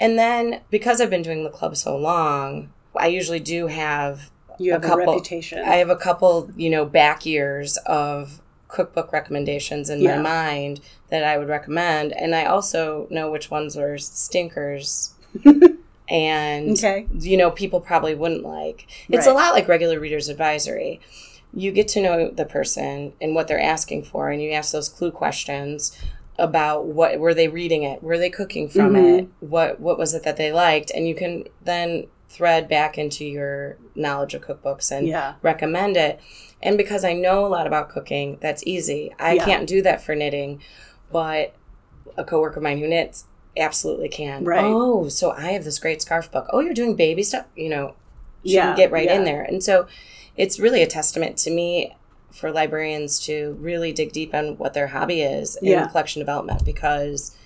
and 0.00 0.18
then 0.18 0.60
because 0.70 1.00
I've 1.00 1.10
been 1.10 1.22
doing 1.22 1.44
the 1.44 1.50
club 1.50 1.76
so 1.76 1.96
long, 1.96 2.70
I 2.96 3.08
usually 3.08 3.40
do 3.40 3.66
have 3.68 4.30
You 4.58 4.70
a 4.72 4.74
have 4.74 4.84
a, 4.84 4.88
couple- 4.88 5.06
reputation. 5.14 5.58
I 5.60 5.76
have 5.76 5.90
a 5.90 5.96
couple, 5.96 6.50
you 6.56 6.70
know, 6.70 6.84
back 6.84 7.24
years 7.26 7.76
of 7.86 8.40
cookbook 8.68 9.12
recommendations 9.12 9.88
in 9.90 10.00
Yeah. 10.00 10.16
my 10.16 10.22
mind 10.22 10.80
that 11.10 11.22
I 11.24 11.38
would 11.38 11.48
recommend 11.48 12.12
and 12.12 12.34
I 12.34 12.44
also 12.46 13.06
know 13.10 13.30
which 13.30 13.50
ones 13.50 13.76
are 13.76 13.98
stinkers. 13.98 15.14
and 16.08 16.70
okay. 16.76 17.06
you 17.18 17.36
know 17.36 17.50
people 17.50 17.80
probably 17.80 18.14
wouldn't 18.14 18.42
like. 18.44 18.86
It's 19.08 19.26
a 19.26 19.32
lot 19.32 19.54
like 19.54 19.68
regular 19.68 19.98
reader's 19.98 20.28
advisory. 20.28 21.00
You 21.52 21.70
get 21.72 21.88
to 21.88 22.02
know 22.02 22.30
the 22.30 22.44
person 22.44 23.12
and 23.20 23.34
what 23.34 23.48
they're 23.48 23.60
asking 23.60 24.04
for, 24.04 24.30
and 24.30 24.42
you 24.42 24.50
ask 24.50 24.72
those 24.72 24.88
clue 24.88 25.10
questions. 25.10 25.96
about 26.36 26.84
what 26.84 27.20
were 27.20 27.32
they 27.32 27.46
reading 27.46 27.84
it 27.84 28.02
were 28.02 28.18
they 28.18 28.28
cooking 28.28 28.68
from 28.68 28.92
Mhm. 28.94 29.18
it 29.20 29.28
what 29.38 29.78
what 29.78 29.96
was 29.96 30.14
it 30.14 30.24
that 30.24 30.36
they 30.36 30.50
liked 30.50 30.90
and 30.90 31.06
you 31.06 31.14
can 31.14 31.44
then 31.62 32.08
thread 32.28 32.68
back 32.68 32.98
into 32.98 33.24
your 33.24 33.76
knowledge 33.94 34.34
of 34.34 34.42
cookbooks 34.42 34.90
and 34.90 35.06
Yeah. 35.06 35.34
recommend 35.42 35.96
it 35.96 36.18
and 36.62 36.76
because 36.78 37.04
i 37.04 37.12
know 37.12 37.46
a 37.46 37.48
lot 37.48 37.66
about 37.66 37.88
cooking 37.90 38.38
that's 38.40 38.62
easy 38.66 39.14
i 39.20 39.34
Yeah. 39.34 39.44
can't 39.44 39.68
do 39.68 39.82
that 39.82 40.00
for 40.02 40.14
knitting 40.16 40.60
but 41.12 41.54
a 42.16 42.24
coworker 42.24 42.58
of 42.58 42.62
mine 42.64 42.78
who 42.78 42.88
knits 42.88 43.24
absolutely 43.56 44.08
can 44.08 44.44
Right. 44.44 44.64
oh 44.64 45.08
so 45.08 45.30
i 45.32 45.52
have 45.52 45.64
this 45.64 45.78
great 45.78 46.02
scarf 46.02 46.30
book 46.32 46.46
oh 46.52 46.60
you're 46.60 46.74
doing 46.74 46.96
baby 46.96 47.22
stuff 47.22 47.46
you 47.54 47.68
know 47.68 47.94
Yeah, 48.42 48.68
can 48.68 48.76
get 48.76 48.90
right 48.90 49.08
in 49.08 49.24
there 49.24 49.42
and 49.42 49.62
so 49.62 49.86
it's 50.36 50.58
really 50.58 50.82
a 50.82 50.86
testament 50.88 51.36
to 51.38 51.50
me 51.50 51.94
for 52.32 52.50
librarians 52.50 53.20
to 53.26 53.56
really 53.60 53.92
dig 53.92 54.10
deep 54.12 54.34
on 54.34 54.58
what 54.58 54.74
their 54.74 54.88
hobby 54.88 55.20
is 55.22 55.54
in 55.56 55.68
Yeah. 55.68 55.86
collection 55.86 56.18
development 56.20 56.64
because 56.64 57.36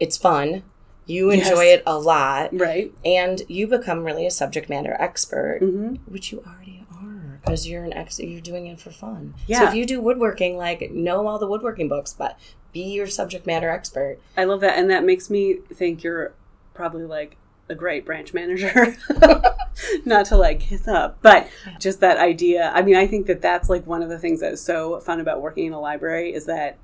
it's 0.00 0.16
fun 0.16 0.64
you 1.06 1.30
Yes. 1.32 1.48
enjoy 1.48 1.64
it 1.66 1.82
a 1.86 1.98
lot 1.98 2.50
Right. 2.52 2.92
and 3.04 3.42
you 3.48 3.66
become 3.66 4.04
really 4.04 4.26
a 4.26 4.30
subject 4.30 4.68
matter 4.68 4.96
expert 4.98 5.58
hmm 5.60 5.94
which 6.06 6.32
you 6.32 6.42
already 6.46 6.84
are 6.90 7.40
because 7.42 7.68
you're 7.68 7.84
an 7.84 7.92
ex 7.92 8.18
you're 8.18 8.40
doing 8.40 8.66
it 8.66 8.80
for 8.80 8.90
fun 8.90 9.34
yeah. 9.46 9.60
so 9.60 9.68
if 9.68 9.74
you 9.74 9.84
do 9.86 10.00
woodworking 10.00 10.56
like 10.56 10.90
know 10.90 11.26
all 11.26 11.38
the 11.38 11.46
woodworking 11.46 11.88
books 11.88 12.14
but 12.16 12.38
be 12.72 12.80
your 12.92 13.06
subject 13.06 13.46
matter 13.46 13.68
expert 13.70 14.18
I 14.36 14.44
love 14.44 14.60
that, 14.62 14.76
and 14.78 14.90
that 14.90 15.04
makes 15.04 15.30
me 15.30 15.58
think 15.72 16.02
you're 16.02 16.32
probably 16.74 17.04
like 17.04 17.36
a 17.68 17.74
great 17.74 18.04
branch 18.04 18.34
manager. 18.34 18.96
Not 20.04 20.26
to 20.26 20.36
like 20.36 20.60
hiss 20.62 20.86
up, 20.88 21.18
but 21.22 21.48
just 21.80 22.00
that 22.00 22.18
idea. 22.18 22.70
I 22.74 22.82
mean, 22.82 22.96
I 22.96 23.06
think 23.06 23.26
that 23.26 23.40
that's 23.40 23.68
like 23.70 23.86
one 23.86 24.02
of 24.02 24.08
the 24.08 24.18
things 24.18 24.40
that 24.40 24.52
is 24.52 24.60
so 24.60 25.00
fun 25.00 25.18
about 25.20 25.40
working 25.40 25.66
in 25.66 25.72
a 25.72 25.80
library 25.80 26.32
is 26.34 26.46
that 26.46 26.76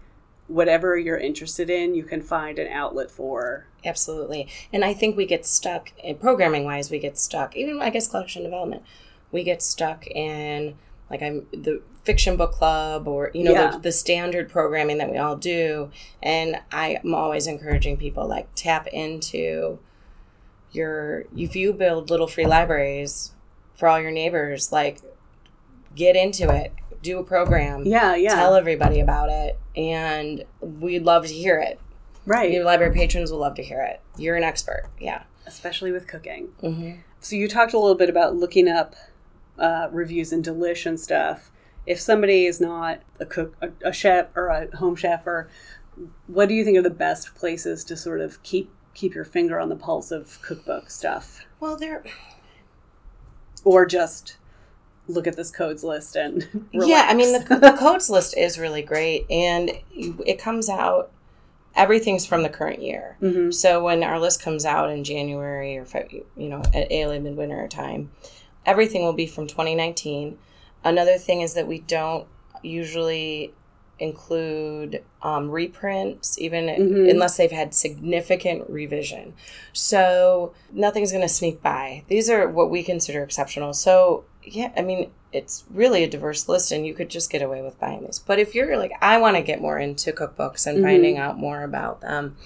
whatever 0.51 0.99
you're 0.99 1.17
interested 1.17 1.71
in, 1.71 1.95
you 1.95 2.03
can 2.03 2.21
find 2.21 2.59
an 2.59 2.67
outlet 2.73 3.11
for. 3.11 3.67
Absolutely. 3.85 4.49
And 4.73 4.85
I 4.85 4.93
think 4.93 5.17
we 5.17 5.25
get 5.25 5.47
stuck 5.47 5.93
in 6.03 6.17
programming 6.17 6.65
wise, 6.65 6.91
we 6.91 6.99
get 6.99 7.17
stuck, 7.17 7.57
even 7.57 7.81
I 7.81 7.91
guess 7.91 8.09
collection 8.09 8.43
development, 8.43 8.83
we 9.31 9.45
get 9.45 9.63
stuck 9.63 10.07
in 10.09 10.77
like 11.09 11.23
I'm 11.23 11.47
the 11.53 11.83
fiction 12.05 12.37
book 12.37 12.53
club 12.53 13.07
or, 13.09 13.31
you 13.35 13.45
know, 13.45 13.53
Yeah. 13.53 13.71
the, 13.73 13.79
the 13.79 13.93
standard 13.93 14.49
programming 14.49 14.99
that 14.99 15.11
we 15.11 15.19
all 15.19 15.37
do. 15.37 15.91
And 16.23 16.57
I'm 16.73 17.15
always 17.15 17.47
encouraging 17.47 17.97
people 17.97 18.27
like 18.27 18.49
tap 18.55 18.87
into 18.89 19.79
your, 20.73 21.25
if 21.37 21.55
you 21.57 21.73
build 21.73 22.11
little 22.11 22.27
free 22.29 22.47
libraries 22.47 23.33
for 23.75 23.89
all 23.89 24.01
your 24.01 24.11
neighbors, 24.13 24.73
like 24.73 25.01
get 25.95 26.15
into 26.17 26.49
it, 26.55 26.73
do 27.03 27.19
a 27.19 27.25
program, 27.25 27.85
Yeah, 27.87 28.15
yeah, 28.15 28.35
tell 28.35 28.55
everybody 28.55 29.01
about 29.01 29.31
it. 29.31 29.59
And 29.77 30.45
we'd 30.61 31.03
love 31.05 31.27
to 31.27 31.33
hear 31.33 31.59
it. 31.59 31.81
right. 32.27 32.51
Your 32.53 32.65
library 32.65 32.95
patrons 32.95 33.31
will 33.33 33.39
love 33.39 33.55
to 33.57 33.63
hear 33.63 33.83
it. 33.83 34.01
You're 34.19 34.37
an 34.37 34.43
expert. 34.43 34.85
Yeah. 34.99 35.23
Especially 35.47 35.93
with 35.93 36.07
cooking. 36.07 36.49
Mm-hmm. 36.63 37.01
So 37.21 37.37
you 37.37 37.49
talked 37.49 37.73
a 37.73 37.79
little 37.79 37.95
bit 37.97 38.09
about 38.11 38.37
looking 38.37 38.69
up 38.69 38.95
uh, 39.59 39.89
reviews 39.91 40.33
and 40.33 40.45
Delish 40.45 40.87
and 40.87 40.99
stuff. 41.01 41.51
If 41.87 41.99
somebody 42.01 42.47
is 42.47 42.61
not 42.61 43.01
a 43.19 43.27
cook, 43.27 43.57
a, 43.61 43.71
a 43.89 43.93
chef, 43.93 44.27
or 44.37 44.49
a 44.49 44.77
home 44.77 44.95
chef, 44.97 45.27
or 45.27 45.49
what 46.27 46.49
do 46.49 46.55
you 46.55 46.65
think 46.65 46.77
are 46.79 46.83
the 46.83 46.91
best 46.91 47.35
places 47.35 47.83
to 47.85 47.97
sort 47.97 48.21
of 48.21 48.43
keep 48.43 48.71
keep 48.95 49.15
your 49.15 49.25
finger 49.25 49.59
on 49.59 49.69
the 49.71 49.77
pulse 49.77 50.11
of 50.11 50.41
cookbook 50.43 50.91
stuff, 50.91 51.47
Well, 51.61 51.77
there. 51.77 52.05
or 53.65 53.87
just 53.87 54.37
look 55.11 55.27
at 55.27 55.37
this 55.37 55.51
codes 55.51 55.83
list 55.85 56.17
and 56.17 56.47
Yeah, 56.73 57.07
I 57.09 57.15
mean, 57.15 57.33
the, 57.33 57.57
the 57.57 57.73
codes 57.79 58.09
list 58.11 58.37
is 58.37 58.59
really 58.59 58.83
great, 58.83 59.27
and 59.31 59.71
it 59.95 60.39
comes 60.39 60.69
out. 60.69 61.11
Everything's 61.77 62.27
from 62.27 62.43
the 62.43 62.49
current 62.49 62.83
year. 62.83 63.17
Mhm. 63.23 63.55
So 63.55 63.83
when 63.85 64.03
our 64.03 64.19
list 64.19 64.43
comes 64.43 64.65
out 64.65 64.91
in 64.91 65.05
January 65.05 65.79
or 65.79 65.87
you 66.37 66.49
know 66.49 66.63
at 66.75 66.91
ALA 66.91 67.21
midwinter 67.21 67.69
time, 67.69 68.11
everything 68.67 69.03
will 69.05 69.13
be 69.13 69.27
from 69.27 69.47
2019. 69.47 70.37
Another 70.83 71.17
thing 71.17 71.43
is 71.43 71.55
that 71.55 71.69
we 71.69 71.79
don't 71.81 72.27
usually 72.63 73.53
include 74.01 75.03
um, 75.23 75.51
reprints, 75.51 76.39
even 76.41 76.65
Mhm. 76.67 77.11
unless 77.11 77.37
they've 77.37 77.51
had 77.53 77.75
significant 77.75 78.69
revision. 78.71 79.35
So 79.75 80.55
nothing's 80.73 81.13
going 81.13 81.23
to 81.23 81.29
sneak 81.29 81.63
by. 81.63 82.05
These 82.09 82.31
are 82.31 82.49
what 82.49 82.71
we 82.71 82.83
consider 82.83 83.23
exceptional. 83.23 83.75
So 83.75 84.25
yeah, 84.45 84.73
I 84.77 84.83
mean, 84.83 85.11
it's 85.33 85.65
really 85.71 86.03
a 86.05 86.09
diverse 86.09 86.49
list, 86.49 86.73
and 86.73 86.87
you 86.87 86.95
could 86.95 87.09
just 87.09 87.31
get 87.31 87.43
away 87.43 87.63
with 87.63 87.79
buying 87.79 88.03
these. 88.05 88.19
But 88.19 88.39
if 88.39 88.55
you're 88.55 88.77
like, 88.79 88.93
I 89.01 89.19
want 89.19 89.37
to 89.37 89.43
get 89.43 89.61
more 89.61 89.79
into 89.79 90.13
cookbooks 90.13 90.67
and 90.67 90.79
Mhm. 90.79 90.83
finding 90.83 91.19
out 91.19 91.39
more 91.39 91.63
about 91.63 92.01
them, 92.01 92.37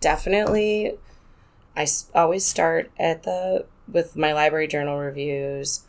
definitely, 0.00 0.98
I 1.76 1.82
s- 1.82 2.06
always 2.14 2.44
start 2.44 2.90
at 2.98 3.22
the 3.24 3.64
with 3.90 4.16
my 4.16 4.32
library 4.32 4.66
journal 4.66 4.98
reviews. 4.98 5.82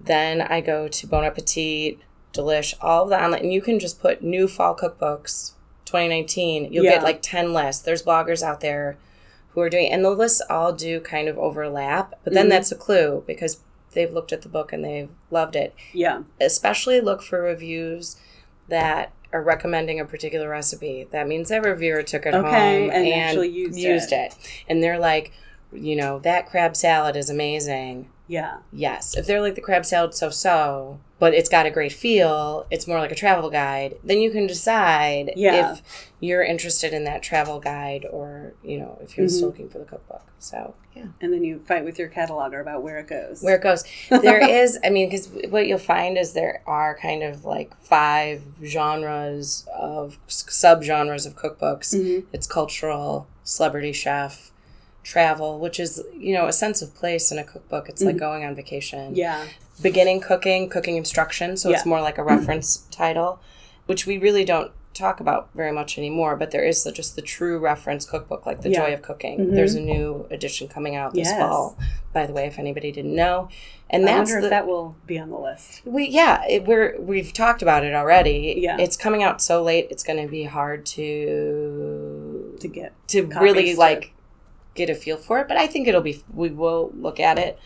Then 0.00 0.40
I 0.40 0.60
go 0.60 0.86
to 0.88 1.06
Bon 1.06 1.24
Appetit, 1.24 1.98
Delish, 2.32 2.74
all 2.80 3.04
of 3.04 3.10
the 3.10 3.20
online, 3.22 3.40
and 3.42 3.52
you 3.52 3.60
can 3.60 3.78
just 3.78 4.00
put 4.00 4.22
new 4.22 4.46
fall 4.46 4.76
cookbooks 4.76 5.52
2019. 5.84 6.72
You'll 6.72 6.84
Yeah. 6.84 6.92
get 6.94 7.02
like 7.02 7.20
10 7.20 7.52
lists. 7.52 7.82
There's 7.82 8.02
bloggers 8.04 8.42
out 8.42 8.60
there 8.60 8.96
who 9.50 9.60
are 9.60 9.68
doing, 9.70 9.90
and 9.90 10.04
the 10.04 10.10
lists 10.10 10.40
all 10.48 10.72
do 10.72 11.00
kind 11.00 11.28
of 11.28 11.36
overlap, 11.38 12.14
but 12.22 12.32
then 12.32 12.46
Mhm. 12.46 12.50
that's 12.50 12.70
a 12.72 12.76
clue 12.76 13.24
because 13.26 13.58
they've 13.92 14.12
looked 14.12 14.32
at 14.32 14.42
the 14.42 14.48
book 14.48 14.72
and 14.72 14.84
they've 14.84 15.08
loved 15.30 15.56
it. 15.56 15.74
yeah, 15.92 16.22
Especially 16.40 17.00
look 17.00 17.22
for 17.22 17.40
reviews 17.42 18.16
that 18.68 19.12
are 19.32 19.42
recommending 19.42 20.00
a 20.00 20.04
particular 20.04 20.48
recipe. 20.48 21.06
That 21.10 21.28
means 21.28 21.48
that 21.50 21.62
reviewer 21.64 22.02
took 22.02 22.26
it 22.26 22.34
Okay, 22.34 22.48
home 22.82 22.90
and 22.90 23.06
and, 23.06 23.12
actually 23.14 23.48
used 23.48 23.78
used 23.78 24.12
it. 24.12 24.34
it. 24.34 24.64
And 24.68 24.82
they're 24.82 24.98
like, 24.98 25.32
you 25.72 25.94
know, 25.96 26.18
that 26.20 26.46
crab 26.50 26.74
salad 26.76 27.14
is 27.16 27.30
amazing. 27.30 28.08
Yeah, 28.30 28.58
Yes. 28.72 29.16
If 29.16 29.26
they're 29.26 29.40
like 29.40 29.56
the 29.56 29.60
crab 29.60 29.84
salad 29.84 30.14
so 30.14 30.30
so, 30.30 31.00
but 31.18 31.34
it's 31.34 31.48
got 31.48 31.66
a 31.66 31.70
great 31.70 31.92
feel, 31.92 32.64
it's 32.70 32.86
more 32.86 32.98
like 33.00 33.10
a 33.12 33.14
travel 33.16 33.50
guide, 33.50 33.96
then 34.04 34.20
you 34.20 34.30
can 34.30 34.46
decide 34.46 35.32
Yeah. 35.36 35.72
if 35.72 35.82
you're 36.20 36.42
interested 36.44 36.92
in 36.94 37.02
that 37.04 37.22
travel 37.22 37.58
guide 37.58 38.06
or, 38.10 38.54
you 38.62 38.78
know, 38.78 38.98
if 39.02 39.16
you're 39.16 39.26
Mhm. 39.26 39.30
still 39.30 39.48
looking 39.48 39.68
for 39.68 39.78
the 39.78 39.84
cookbook. 39.84 40.22
So, 40.38 40.74
yeah. 40.96 41.06
and 41.20 41.32
then 41.32 41.44
you 41.44 41.58
fight 41.58 41.84
with 41.84 41.98
your 41.98 42.08
cataloger 42.08 42.60
about 42.60 42.82
where 42.82 42.98
it 42.98 43.08
goes. 43.08 43.42
Where 43.42 43.56
it 43.56 43.62
goes. 43.62 43.84
There 44.08 44.38
is, 44.62 44.78
I 44.84 44.88
mean, 44.90 45.08
because 45.10 45.28
what 45.50 45.66
you'll 45.66 45.78
find 45.78 46.16
is 46.16 46.32
there 46.32 46.62
are 46.66 46.96
kind 46.96 47.22
of 47.22 47.44
like 47.44 47.76
five 47.82 48.42
genres 48.64 49.66
of 49.76 50.18
subgenres 50.28 51.26
of 51.26 51.36
cookbooks. 51.36 51.94
Mhm. 51.94 52.24
It's 52.32 52.46
cultural, 52.46 53.26
celebrity 53.44 53.92
chef, 53.92 54.52
travel, 55.02 55.58
which 55.58 55.80
is, 55.80 56.02
you 56.16 56.34
know, 56.34 56.46
a 56.46 56.52
sense 56.52 56.82
of 56.82 56.94
place 56.94 57.30
in 57.32 57.38
a 57.38 57.44
cookbook. 57.44 57.88
It's 57.88 58.02
like 58.02 58.16
going 58.18 58.44
on 58.44 58.54
vacation. 58.54 59.14
Yeah, 59.14 59.44
Beginning 59.82 60.20
cooking, 60.20 60.68
cooking 60.68 60.96
instruction. 60.96 61.56
So 61.56 61.70
it's 61.70 61.86
more 61.86 62.00
like 62.02 62.18
a 62.18 62.22
reference 62.22 62.78
title, 62.90 63.40
which 63.86 64.06
we 64.06 64.18
really 64.18 64.44
don't 64.44 64.72
talk 64.92 65.20
about 65.20 65.48
very 65.54 65.72
much 65.72 65.96
anymore. 65.96 66.36
But 66.36 66.50
there 66.50 66.64
is 66.64 66.84
the, 66.84 66.92
just 66.92 67.16
the 67.16 67.22
true 67.22 67.58
reference 67.58 68.04
cookbook, 68.04 68.44
like 68.44 68.60
The 68.60 68.70
Yeah. 68.70 68.80
Joy 68.88 68.92
of 68.94 69.00
Cooking. 69.02 69.38
Mhm. 69.38 69.54
There's 69.54 69.74
a 69.74 69.80
new 69.80 70.26
edition 70.30 70.68
coming 70.68 70.96
out 70.96 71.14
this 71.14 71.28
Yes. 71.28 71.38
fall, 71.38 71.78
by 72.12 72.26
the 72.26 72.32
way, 72.34 72.44
if 72.46 72.58
anybody 72.58 72.92
didn't 72.92 73.14
know. 73.14 73.48
And 73.88 74.02
I 74.06 74.12
that's 74.18 74.30
wonder 74.30 74.40
the, 74.42 74.46
if 74.48 74.50
that 74.50 74.66
will 74.66 74.96
be 75.06 75.18
on 75.18 75.30
the 75.30 75.38
list. 75.38 75.80
we 75.86 76.06
yeah, 76.08 76.44
it, 76.46 76.66
we're 76.66 76.96
we've 77.00 77.32
talked 77.32 77.62
about 77.62 77.82
it 77.84 77.94
already. 77.94 78.54
Yeah. 78.58 78.76
it's 78.78 78.96
coming 78.96 79.22
out 79.22 79.40
so 79.40 79.62
late. 79.62 79.86
It's 79.90 80.02
going 80.02 80.22
to 80.24 80.30
be 80.30 80.44
hard 80.44 80.84
to 80.86 82.56
To 82.60 82.68
get 82.68 82.92
to 83.08 83.22
really 83.26 83.74
like 83.74 84.12
get 84.74 84.90
a 84.90 84.94
feel 84.94 85.16
for 85.16 85.38
it. 85.40 85.48
But 85.48 85.56
I 85.56 85.66
think 85.66 85.88
it'll 85.88 86.00
be. 86.00 86.22
We 86.32 86.50
will 86.50 86.92
look 86.94 87.18
at 87.20 87.38
it. 87.38 87.58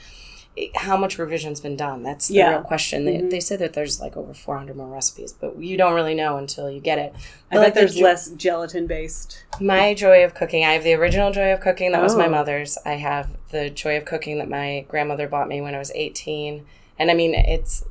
How 0.76 0.96
much 0.96 1.18
revision's 1.18 1.60
been 1.60 1.74
done? 1.76 2.04
That's 2.04 2.28
the 2.28 2.34
Yeah. 2.34 2.50
real 2.50 2.62
question. 2.62 3.04
They, 3.06 3.14
Mhm. 3.16 3.30
they 3.30 3.40
say 3.40 3.56
that 3.56 3.72
there's 3.72 4.00
like 4.00 4.16
over 4.16 4.32
400 4.32 4.76
more 4.76 4.86
recipes, 4.86 5.32
but 5.32 5.58
you 5.58 5.76
don't 5.76 5.94
really 5.94 6.14
know 6.14 6.36
until 6.36 6.70
you 6.70 6.78
get 6.80 6.96
it. 6.98 7.12
I 7.50 7.56
But, 7.56 7.56
bet 7.56 7.60
like, 7.64 7.74
the 7.74 7.80
there's 7.80 7.94
jo- 7.96 8.04
less 8.04 8.28
gelatin 8.30 8.86
based. 8.86 9.42
my 9.60 9.94
joy 9.94 10.24
of 10.24 10.34
cooking. 10.34 10.64
I 10.64 10.74
have 10.74 10.84
the 10.84 10.94
original 10.94 11.32
joy 11.32 11.52
of 11.52 11.60
cooking 11.60 11.90
that 11.90 12.02
was 12.02 12.14
my 12.14 12.26
Oh. 12.26 12.30
mother's. 12.30 12.78
I 12.86 12.92
have 12.94 13.30
the 13.50 13.68
joy 13.68 13.96
of 13.96 14.04
cooking 14.04 14.38
that 14.38 14.48
my 14.48 14.84
grandmother 14.86 15.26
bought 15.26 15.48
me 15.48 15.60
when 15.60 15.74
I 15.74 15.78
was 15.78 15.90
18. 15.96 16.64
And 17.00 17.10
I 17.10 17.14
mean, 17.14 17.34
it's 17.34 17.84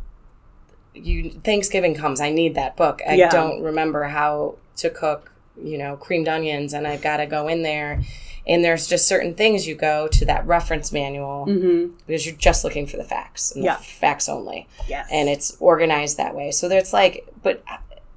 you 0.94 1.32
Thanksgiving 1.44 1.96
comes, 1.96 2.22
I 2.22 2.30
need 2.30 2.56
that 2.56 2.76
book. 2.78 3.02
I 3.08 3.16
Yeah. 3.16 3.30
don't 3.30 3.62
remember 3.62 4.04
how 4.06 4.56
to 4.78 4.90
cook, 4.90 5.32
you 5.62 5.78
know, 5.78 5.96
creamed 5.98 6.28
onions 6.30 6.72
and 6.74 6.88
I've 6.88 7.02
got 7.02 7.18
to 7.18 7.26
go 7.26 7.48
in 7.48 7.64
there 7.64 8.00
and 8.48 8.64
there's 8.64 8.88
just 8.88 9.08
certain 9.08 9.34
things 9.36 9.68
you 9.68 9.76
go 9.76 10.08
to 10.10 10.26
that 10.26 10.46
reference 10.46 10.92
manual 10.92 11.46
Mm-hmm. 11.48 11.96
because 12.08 12.26
you're 12.26 12.36
just 12.36 12.64
looking 12.64 12.86
for 12.88 12.98
the 12.98 13.04
facts 13.04 13.52
and 13.54 13.64
Yeah. 13.64 13.78
the 13.78 13.84
facts 13.84 14.28
only 14.30 14.68
Yes. 14.88 15.08
and 15.12 15.30
it's 15.30 15.56
organized 15.60 16.18
that 16.18 16.36
way. 16.36 16.52
So 16.52 16.68
there's 16.68 16.92
like, 16.94 17.28
but 17.42 17.64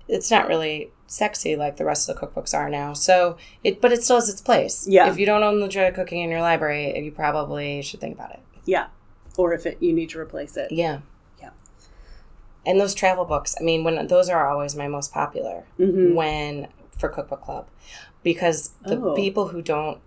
it's 0.08 0.30
not 0.30 0.48
really 0.48 0.90
sexy 1.08 1.54
like 1.56 1.76
the 1.76 1.84
rest 1.84 2.08
of 2.08 2.18
the 2.18 2.26
cookbooks 2.26 2.52
are 2.54 2.68
now. 2.68 2.92
So 2.92 3.36
it, 3.62 3.80
but 3.80 3.92
it 3.92 4.02
still 4.02 4.16
has 4.16 4.28
its 4.28 4.40
place. 4.40 4.86
Yeah. 4.88 5.08
If 5.08 5.18
you 5.18 5.26
don't 5.26 5.42
own 5.44 5.60
the 5.60 5.68
joy 5.68 5.88
of 5.88 5.94
cooking 5.94 6.20
in 6.22 6.30
your 6.30 6.40
library, 6.40 6.98
you 6.98 7.12
probably 7.12 7.80
should 7.82 8.00
think 8.00 8.14
about 8.16 8.32
it. 8.32 8.40
yeah. 8.64 8.86
Or 9.38 9.52
if 9.52 9.66
it, 9.66 9.76
you 9.80 9.92
need 9.92 10.08
to 10.10 10.18
replace 10.18 10.56
it. 10.56 10.72
Yeah. 10.72 11.00
Yeah. 11.40 11.50
And 12.64 12.80
those 12.80 12.94
travel 12.94 13.24
books, 13.24 13.54
I 13.60 13.62
mean, 13.62 13.84
when 13.84 14.06
those 14.08 14.28
are 14.28 14.48
always 14.48 14.74
my 14.74 14.88
most 14.88 15.12
popular. 15.12 15.64
Mhm. 15.78 16.14
When 16.14 16.68
for 16.98 17.08
Cookbook 17.10 17.42
Club 17.42 17.68
because 18.22 18.70
the 18.82 18.96
Oh. 18.98 19.14
people 19.14 19.48
who 19.48 19.60
don't 19.60 19.98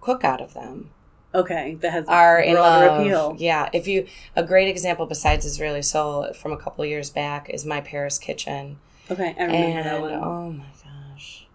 cook 0.00 0.24
out 0.24 0.40
of 0.40 0.54
them 0.54 0.90
Okay, 1.34 1.76
that 1.80 1.92
has 1.92 2.06
are 2.08 2.40
in 2.40 2.54
love. 2.54 3.00
appeal. 3.02 3.36
Yeah, 3.38 3.68
if 3.72 3.86
you 3.86 4.06
a 4.34 4.42
great 4.42 4.66
example 4.68 5.06
besides 5.06 5.46
Israeli 5.46 5.82
Soul 5.82 6.32
from 6.32 6.52
a 6.52 6.56
couple 6.56 6.84
years 6.84 7.08
back 7.10 7.48
is 7.48 7.64
My 7.64 7.80
Paris 7.80 8.18
Kitchen. 8.18 8.78
Okay, 9.08 9.34
I 9.38 9.44
remember 9.44 9.54
And 9.56 9.86
that 9.86 10.00
one. 10.00 10.12
oh 10.14 10.50
my 10.52 10.64
gosh. 10.82 11.46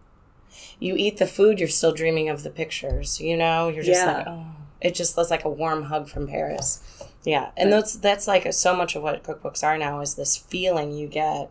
You 0.79 0.95
eat 0.95 1.17
the 1.17 1.27
food, 1.27 1.59
you're 1.59 1.67
still 1.67 1.91
dreaming 1.91 2.29
of 2.29 2.43
the 2.43 2.49
pictures, 2.49 3.19
you 3.19 3.35
know? 3.35 3.67
You're 3.67 3.83
just 3.83 4.01
Yeah. 4.01 4.13
like, 4.17 4.27
oh, 4.27 4.45
it 4.81 4.95
just 4.95 5.17
was 5.17 5.29
like 5.29 5.43
a 5.43 5.49
warm 5.49 5.83
hug 5.83 6.07
from 6.07 6.27
Paris. 6.27 6.81
Yeah. 7.25 7.49
And 7.57 7.71
that's 7.73 7.95
that's 7.97 8.27
like 8.29 8.51
so 8.53 8.75
much 8.75 8.95
of 8.95 9.03
what 9.03 9.23
cookbooks 9.23 9.61
are 9.63 9.77
now 9.77 9.99
is 9.99 10.15
this 10.15 10.37
feeling 10.37 10.91
you 10.93 11.07
get 11.07 11.49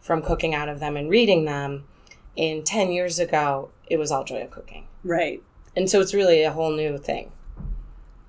from 0.00 0.22
cooking 0.22 0.54
out 0.54 0.68
of 0.68 0.80
them 0.80 0.96
and 0.96 1.08
reading 1.08 1.44
them. 1.44 1.84
In 2.36 2.62
10 2.64 2.90
years 2.90 3.18
ago, 3.18 3.70
it 3.86 3.98
was 3.98 4.10
all 4.10 4.24
joy 4.24 4.42
of 4.42 4.50
cooking. 4.50 4.86
Right. 5.04 5.42
And 5.76 5.88
so 5.88 6.00
it's 6.00 6.14
really 6.14 6.42
a 6.42 6.50
whole 6.52 6.72
new 6.72 6.98
thing. 6.98 7.30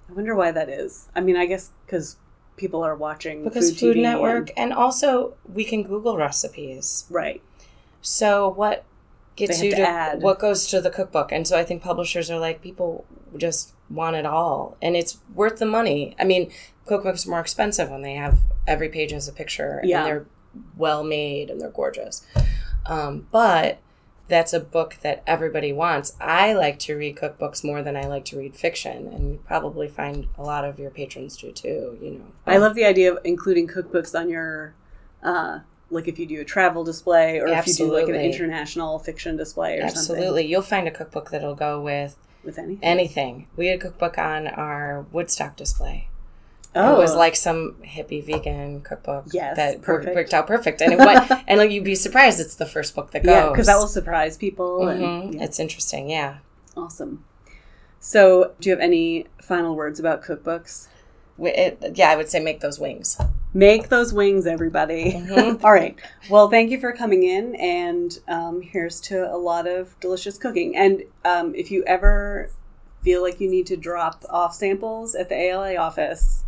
I 0.10 0.14
wonder 0.14 0.36
why 0.36 0.52
that 0.52 0.70
is. 0.70 1.08
I 1.16 1.22
mean, 1.22 1.38
I 1.38 1.46
guess 1.46 1.72
because 1.86 2.18
people 2.58 2.84
are 2.84 2.96
watching 2.96 3.44
Because 3.44 3.72
Food, 3.72 3.96
Food, 3.96 3.98
Network 3.98 4.50
and- 4.50 4.72
and 4.72 4.74
also 4.74 5.34
we 5.52 5.64
can 5.64 5.84
Google 5.84 6.18
recipes. 6.18 7.06
right. 7.10 7.42
So 8.02 8.50
what 8.50 8.84
gets 9.36 9.60
They 9.60 9.68
you 9.68 9.72
to, 9.72 9.78
to 9.78 10.18
what 10.20 10.40
goes 10.40 10.68
to 10.68 10.82
the 10.82 10.90
cookbook? 10.90 11.32
And 11.32 11.48
so 11.48 11.58
I 11.58 11.64
think 11.64 11.82
publishers 11.84 12.30
are 12.32 12.40
like 12.40 12.62
people 12.62 13.06
just 13.38 13.74
want 13.90 14.16
it 14.16 14.26
all, 14.26 14.76
and 14.82 14.96
it's 14.96 15.20
worth 15.36 15.58
the 15.60 15.66
money. 15.66 16.16
I 16.20 16.24
mean, 16.24 16.52
cookbooks 16.88 17.26
are 17.28 17.30
more 17.30 17.40
expensive 17.40 17.90
when 17.90 18.02
they 18.02 18.16
have 18.16 18.40
every 18.68 18.90
page 18.90 19.12
has 19.12 19.28
a 19.28 19.32
picture 19.34 19.82
Yeah. 19.84 20.00
and 20.00 20.08
they're 20.08 20.26
well 20.76 21.04
made 21.04 21.50
and 21.50 21.62
they're 21.62 21.70
gorgeous. 21.70 22.26
Um, 22.88 23.28
but 23.32 23.78
that's 24.32 24.54
a 24.54 24.60
book 24.60 24.96
that 25.04 25.22
everybody 25.28 25.72
wants. 25.72 26.16
I 26.20 26.54
like 26.54 26.80
to 26.80 26.96
read 26.96 27.16
cookbooks 27.18 27.64
more 27.64 27.84
than 27.84 27.96
I 27.96 28.08
like 28.08 28.26
to 28.26 28.38
read 28.40 28.56
fiction, 28.56 29.08
and 29.08 29.32
you 29.34 29.40
probably 29.46 29.88
find 29.88 30.28
a 30.38 30.44
lot 30.44 30.66
of 30.66 30.80
your 30.80 30.90
patrons 30.90 31.38
do 31.38 31.52
too. 31.52 31.98
You 32.02 32.12
know, 32.12 32.26
I 32.48 32.58
love 32.58 32.74
the 32.74 32.86
idea 32.86 33.12
of 33.14 33.20
including 33.24 33.68
cookbooks 33.68 34.18
on 34.20 34.30
your, 34.30 34.74
uh, 35.22 35.60
like 35.92 36.08
if 36.08 36.18
you 36.18 36.26
do 36.26 36.40
a 36.42 36.46
travel 36.46 36.84
display 36.84 37.40
or 37.40 37.48
if 37.50 37.68
you 37.68 37.74
do 37.76 37.94
like 37.94 38.08
an 38.08 38.16
international 38.16 38.98
fiction 38.98 39.36
display 39.38 39.76
or 39.78 39.82
something. 39.90 39.98
absolutely. 40.16 40.46
You'll 40.48 40.62
find 40.62 40.88
a 40.88 40.92
cookbook 40.92 41.30
that'll 41.32 41.54
go 41.56 41.82
with 41.82 42.18
With 42.46 42.58
anything. 42.58 42.80
anything. 42.84 43.48
We 43.58 43.68
had 43.68 43.80
a 43.80 43.82
cookbook 43.82 44.18
on 44.18 44.48
our 44.48 45.06
Woodstock 45.12 45.58
display. 45.58 46.08
Oh, 46.76 46.96
It 46.96 46.98
was 46.98 47.16
like 47.16 47.36
some 47.36 47.76
hippie 47.86 48.24
vegan 48.26 48.82
cookbook 48.82 49.26
Yes, 49.32 49.56
that 49.58 49.76
worked, 49.76 49.84
perfect. 49.86 50.16
worked 50.16 50.34
out 50.34 50.48
perfect. 50.48 50.82
And 50.82 50.94
it 50.94 51.00
went, 51.00 51.30
and 51.48 51.58
like 51.60 51.72
you'd 51.72 51.84
be 51.84 51.96
surprised 51.96 52.40
it's 52.40 52.56
the 52.56 52.66
first 52.66 52.96
book 52.96 53.12
that 53.12 53.24
goes. 53.24 53.32
yeah, 53.32 53.50
because 53.50 53.68
that 53.68 53.78
will 53.78 53.88
surprise 53.88 54.38
people. 54.38 54.80
Mhm. 54.82 54.92
And, 55.26 55.36
yeah, 55.36 55.44
It's 55.44 55.60
interesting, 55.60 56.10
yeah. 56.10 56.38
awesome. 56.78 57.24
So, 58.00 58.54
do 58.60 58.70
you 58.70 58.76
have 58.76 58.82
any 58.82 59.28
final 59.42 59.76
words 59.76 60.00
about 60.00 60.24
cookbooks? 60.24 60.88
It, 61.40 61.94
yeah, 61.96 62.10
I 62.10 62.16
would 62.16 62.30
say 62.30 62.40
make 62.40 62.60
those 62.60 62.80
wings. 62.80 63.18
Make 63.54 63.90
those 63.90 64.14
wings, 64.14 64.46
everybody. 64.48 65.14
Mhm. 65.14 65.62
All 65.64 65.72
right. 65.72 65.96
Well, 66.30 66.50
thank 66.50 66.72
you 66.72 66.80
for 66.80 66.92
coming 66.94 67.24
in, 67.24 67.56
and 67.56 68.18
um, 68.28 68.62
here's 68.62 69.00
to 69.02 69.32
a 69.34 69.38
lot 69.38 69.68
of 69.68 70.00
delicious 70.00 70.38
cooking. 70.38 70.76
And 70.76 71.04
um, 71.26 71.54
if 71.56 71.70
you 71.72 71.84
ever 71.86 72.50
feel 73.04 73.22
like 73.22 73.40
you 73.40 73.50
need 73.50 73.66
to 73.68 73.78
drop 73.78 74.24
off 74.30 74.54
samples 74.54 75.16
at 75.16 75.30
the 75.30 75.36
ALA 75.36 75.76
office, 75.76 76.44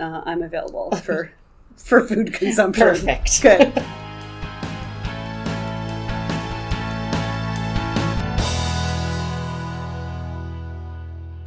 uh, 0.00 0.22
I'm 0.24 0.42
available 0.42 0.90
for 0.92 1.32
for 1.76 2.06
food 2.06 2.32
consumption. 2.32 2.86
Perfect. 2.86 3.42
Good. 3.42 3.84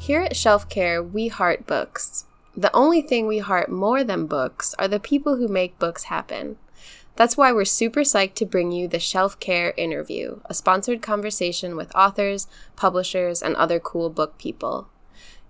Here 0.03 0.19
at 0.19 0.35
Shelf 0.35 0.67
Care, 0.67 1.01
we 1.01 1.29
heart 1.29 1.65
books. 1.65 2.25
The 2.57 2.75
only 2.75 3.01
thing 3.01 3.25
we 3.25 3.39
heart 3.39 3.71
more 3.71 4.03
than 4.03 4.27
books 4.27 4.75
are 4.77 4.89
the 4.89 4.99
people 4.99 5.37
who 5.37 5.47
make 5.47 5.79
books 5.79 6.03
happen. 6.03 6.57
That's 7.15 7.37
why 7.37 7.53
we're 7.53 7.63
super 7.63 8.01
psyched 8.01 8.33
to 8.35 8.45
bring 8.45 8.73
you 8.73 8.89
the 8.89 8.99
Shelf 8.99 9.39
Care 9.39 9.73
interview, 9.77 10.41
a 10.47 10.53
sponsored 10.53 11.01
conversation 11.01 11.77
with 11.77 11.95
authors, 11.95 12.47
publishers, 12.75 13.41
and 13.41 13.55
other 13.55 13.79
cool 13.79 14.09
book 14.09 14.37
people. 14.37 14.89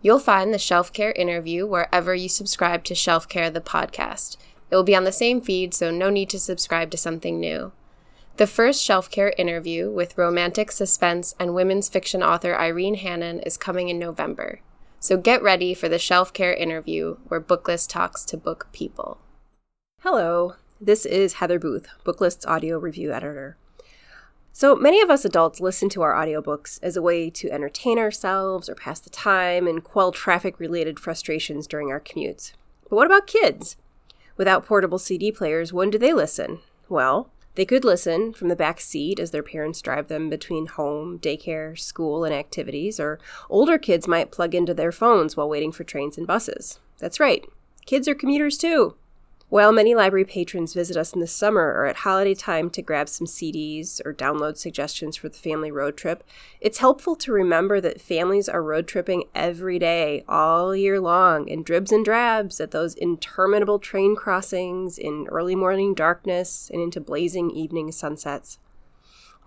You'll 0.03 0.19
find 0.19 0.53
the 0.53 0.59
Shelf 0.59 0.91
Care 0.91 1.13
interview 1.13 1.65
wherever 1.65 2.13
you 2.13 2.27
subscribe 2.27 2.83
to 2.83 2.93
Shelf 2.93 3.29
Care 3.29 3.49
the 3.49 3.61
podcast. 3.61 4.35
It 4.69 4.75
will 4.75 4.83
be 4.83 4.97
on 4.97 5.05
the 5.05 5.13
same 5.13 5.39
feed, 5.39 5.73
so 5.73 5.91
no 5.91 6.09
need 6.09 6.29
to 6.31 6.39
subscribe 6.39 6.91
to 6.91 6.97
something 6.97 7.39
new. 7.39 7.71
The 8.35 8.45
first 8.45 8.83
Shelf 8.83 9.09
Care 9.09 9.33
interview 9.37 9.89
with 9.89 10.17
romantic 10.17 10.73
suspense 10.73 11.35
and 11.39 11.55
women's 11.55 11.87
fiction 11.87 12.21
author 12.21 12.53
Irene 12.53 12.95
Hannon 12.95 13.39
is 13.39 13.55
coming 13.55 13.87
in 13.87 13.97
November. 13.97 14.59
So 14.99 15.15
get 15.15 15.41
ready 15.41 15.73
for 15.73 15.87
the 15.87 15.99
Shelf 15.99 16.33
Care 16.33 16.53
interview 16.53 17.15
where 17.29 17.39
Booklist 17.39 17.87
talks 17.87 18.25
to 18.25 18.35
book 18.35 18.67
people. 18.73 19.19
Hello, 20.01 20.55
this 20.81 21.05
is 21.05 21.35
Heather 21.35 21.59
Booth, 21.59 21.87
Booklist's 22.03 22.45
audio 22.45 22.77
review 22.77 23.13
editor. 23.13 23.55
So 24.55 24.75
many 24.75 25.01
of 25.01 25.09
us 25.09 25.25
adults 25.25 25.59
listen 25.59 25.89
to 25.89 26.03
our 26.03 26.13
audiobooks 26.13 26.77
as 26.83 26.95
a 26.95 27.01
way 27.01 27.31
to 27.31 27.51
entertain 27.51 27.97
ourselves 27.97 28.69
or 28.69 28.75
pass 28.75 28.99
the 28.99 29.09
time 29.09 29.65
and 29.65 29.83
quell 29.83 30.11
traffic 30.11 30.59
related 30.59 30.99
frustrations 30.99 31.65
during 31.65 31.89
our 31.89 31.99
commutes. 31.99 32.53
But 32.87 32.95
what 32.95 33.07
about 33.07 33.25
kids? 33.25 33.77
Without 34.37 34.63
portable 34.63 34.99
CD 34.99 35.31
players, 35.31 35.73
when 35.73 35.89
do 35.89 35.97
they 35.97 36.13
listen? 36.13 36.59
Well, 36.87 37.31
they 37.55 37.65
could 37.65 37.83
listen 37.83 38.31
from 38.31 38.47
the 38.47 38.55
back 38.55 38.79
seat 38.79 39.19
as 39.19 39.31
their 39.31 39.41
parents 39.41 39.81
drive 39.81 40.07
them 40.07 40.29
between 40.29 40.67
home, 40.67 41.17
daycare, 41.17 41.77
school, 41.77 42.23
and 42.23 42.33
activities, 42.33 42.99
or 42.99 43.17
older 43.49 43.79
kids 43.79 44.07
might 44.07 44.31
plug 44.31 44.53
into 44.53 44.75
their 44.75 44.91
phones 44.91 45.35
while 45.35 45.49
waiting 45.49 45.71
for 45.71 45.83
trains 45.83 46.15
and 46.15 46.27
buses. 46.27 46.79
That's 46.99 47.19
right, 47.19 47.43
kids 47.87 48.07
are 48.07 48.13
commuters 48.13 48.59
too. 48.59 48.93
While 49.53 49.71
many 49.71 49.93
library 49.93 50.25
patrons 50.25 50.73
visit 50.73 50.97
us 50.97 51.13
in 51.13 51.19
the 51.19 51.27
summer 51.27 51.61
or 51.61 51.85
at 51.85 51.97
holiday 51.97 52.33
time 52.33 52.71
to 52.71 52.81
grab 52.81 53.07
some 53.07 53.27
CDs 53.27 54.01
or 54.03 54.11
download 54.11 54.57
suggestions 54.57 55.15
for 55.15 55.29
the 55.29 55.37
family 55.37 55.71
road 55.71 55.95
trip, 55.95 56.23
it's 56.59 56.79
helpful 56.79 57.15
to 57.17 57.31
remember 57.31 57.79
that 57.79 58.01
families 58.01 58.49
are 58.49 58.63
road 58.63 58.87
tripping 58.87 59.25
every 59.35 59.77
day, 59.77 60.23
all 60.27 60.75
year 60.75 60.99
long, 60.99 61.47
in 61.47 61.61
dribs 61.61 61.91
and 61.91 62.03
drabs 62.03 62.59
at 62.59 62.71
those 62.71 62.95
interminable 62.95 63.77
train 63.77 64.15
crossings, 64.15 64.97
in 64.97 65.27
early 65.29 65.55
morning 65.55 65.93
darkness, 65.93 66.71
and 66.73 66.81
into 66.81 66.99
blazing 66.99 67.51
evening 67.51 67.91
sunsets. 67.91 68.57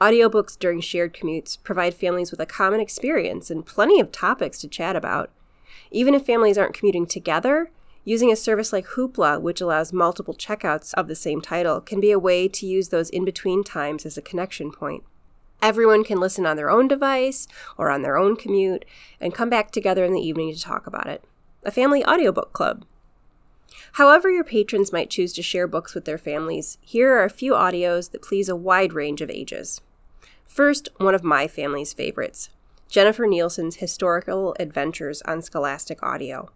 Audiobooks 0.00 0.56
during 0.56 0.80
shared 0.80 1.14
commutes 1.14 1.60
provide 1.60 1.94
families 1.94 2.30
with 2.30 2.38
a 2.38 2.46
common 2.46 2.78
experience 2.78 3.50
and 3.50 3.66
plenty 3.66 3.98
of 3.98 4.12
topics 4.12 4.60
to 4.60 4.68
chat 4.68 4.94
about. 4.94 5.30
Even 5.90 6.14
if 6.14 6.24
families 6.24 6.56
aren't 6.56 6.74
commuting 6.74 7.06
together, 7.06 7.72
Using 8.08 8.30
a 8.30 8.36
service 8.36 8.72
like 8.72 8.86
Hoopla, 8.86 9.40
which 9.40 9.60
allows 9.60 9.92
multiple 9.92 10.32
checkouts 10.32 10.94
of 10.94 11.08
the 11.08 11.16
same 11.16 11.40
title, 11.40 11.80
can 11.80 11.98
be 11.98 12.12
a 12.12 12.20
way 12.20 12.46
to 12.46 12.64
use 12.64 12.90
those 12.90 13.10
in 13.10 13.24
between 13.24 13.64
times 13.64 14.06
as 14.06 14.16
a 14.16 14.22
connection 14.22 14.70
point. 14.70 15.02
Everyone 15.60 16.04
can 16.04 16.20
listen 16.20 16.46
on 16.46 16.56
their 16.56 16.70
own 16.70 16.86
device 16.86 17.48
or 17.76 17.90
on 17.90 18.02
their 18.02 18.16
own 18.16 18.36
commute 18.36 18.84
and 19.20 19.34
come 19.34 19.50
back 19.50 19.72
together 19.72 20.04
in 20.04 20.12
the 20.12 20.20
evening 20.20 20.54
to 20.54 20.60
talk 20.60 20.86
about 20.86 21.08
it. 21.08 21.24
A 21.64 21.72
family 21.72 22.04
audiobook 22.06 22.52
club. 22.52 22.84
However, 23.94 24.30
your 24.30 24.44
patrons 24.44 24.92
might 24.92 25.10
choose 25.10 25.32
to 25.32 25.42
share 25.42 25.66
books 25.66 25.92
with 25.92 26.04
their 26.04 26.16
families, 26.16 26.78
here 26.82 27.12
are 27.12 27.24
a 27.24 27.30
few 27.30 27.54
audios 27.54 28.12
that 28.12 28.22
please 28.22 28.48
a 28.48 28.54
wide 28.54 28.92
range 28.92 29.20
of 29.20 29.30
ages. 29.30 29.80
First, 30.44 30.90
one 30.98 31.16
of 31.16 31.24
my 31.24 31.48
family's 31.48 31.92
favorites 31.92 32.50
Jennifer 32.88 33.26
Nielsen's 33.26 33.76
Historical 33.76 34.54
Adventures 34.60 35.22
on 35.22 35.42
Scholastic 35.42 36.00
Audio. 36.04 36.50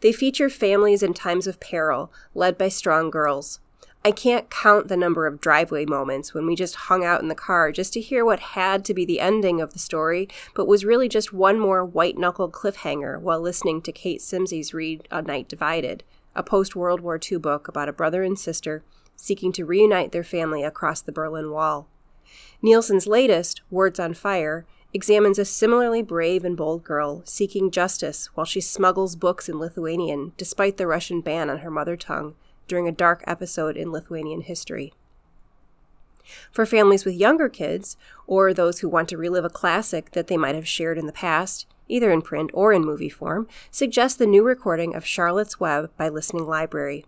They 0.00 0.12
feature 0.12 0.48
families 0.48 1.02
in 1.02 1.14
times 1.14 1.46
of 1.46 1.60
peril, 1.60 2.12
led 2.34 2.56
by 2.56 2.68
strong 2.68 3.10
girls. 3.10 3.60
I 4.06 4.10
can't 4.10 4.50
count 4.50 4.88
the 4.88 4.98
number 4.98 5.26
of 5.26 5.40
driveway 5.40 5.86
moments 5.86 6.34
when 6.34 6.44
we 6.44 6.54
just 6.54 6.74
hung 6.74 7.04
out 7.04 7.22
in 7.22 7.28
the 7.28 7.34
car 7.34 7.72
just 7.72 7.94
to 7.94 8.02
hear 8.02 8.22
what 8.22 8.40
had 8.40 8.84
to 8.84 8.92
be 8.92 9.06
the 9.06 9.18
ending 9.18 9.62
of 9.62 9.72
the 9.72 9.78
story, 9.78 10.28
but 10.54 10.68
was 10.68 10.84
really 10.84 11.08
just 11.08 11.32
one 11.32 11.58
more 11.58 11.82
white 11.82 12.18
knuckled 12.18 12.52
cliffhanger 12.52 13.18
while 13.18 13.40
listening 13.40 13.80
to 13.80 13.92
Kate 13.92 14.20
Simses 14.20 14.74
read 14.74 15.08
A 15.10 15.22
Night 15.22 15.48
Divided, 15.48 16.04
a 16.36 16.42
post 16.42 16.76
World 16.76 17.00
War 17.00 17.18
II 17.18 17.38
book 17.38 17.66
about 17.66 17.88
a 17.88 17.94
brother 17.94 18.22
and 18.22 18.38
sister 18.38 18.82
seeking 19.16 19.52
to 19.52 19.64
reunite 19.64 20.12
their 20.12 20.24
family 20.24 20.62
across 20.62 21.00
the 21.00 21.12
Berlin 21.12 21.50
Wall. 21.50 21.88
Nielsen's 22.60 23.06
latest, 23.06 23.62
Words 23.70 23.98
on 23.98 24.12
Fire, 24.12 24.66
examines 24.94 25.40
a 25.40 25.44
similarly 25.44 26.02
brave 26.02 26.44
and 26.44 26.56
bold 26.56 26.84
girl 26.84 27.22
seeking 27.26 27.70
justice 27.70 28.26
while 28.34 28.46
she 28.46 28.60
smuggles 28.60 29.16
books 29.16 29.48
in 29.48 29.58
Lithuanian 29.58 30.32
despite 30.36 30.76
the 30.76 30.86
Russian 30.86 31.20
ban 31.20 31.50
on 31.50 31.58
her 31.58 31.70
mother 31.70 31.96
tongue 31.96 32.36
during 32.68 32.88
a 32.88 32.92
dark 32.92 33.22
episode 33.26 33.76
in 33.76 33.92
Lithuanian 33.92 34.42
history. 34.42 34.94
For 36.50 36.64
families 36.64 37.04
with 37.04 37.16
younger 37.16 37.50
kids, 37.50 37.98
or 38.26 38.54
those 38.54 38.78
who 38.78 38.88
want 38.88 39.10
to 39.10 39.18
relive 39.18 39.44
a 39.44 39.50
classic 39.50 40.12
that 40.12 40.28
they 40.28 40.38
might 40.38 40.54
have 40.54 40.66
shared 40.66 40.96
in 40.96 41.06
the 41.06 41.12
past, 41.12 41.66
either 41.86 42.10
in 42.10 42.22
print 42.22 42.50
or 42.54 42.72
in 42.72 42.82
movie 42.82 43.10
form, 43.10 43.46
suggest 43.70 44.18
the 44.18 44.26
new 44.26 44.42
recording 44.42 44.94
of 44.94 45.04
Charlotte's 45.04 45.60
Web 45.60 45.90
by 45.98 46.08
Listening 46.08 46.46
Library. 46.46 47.04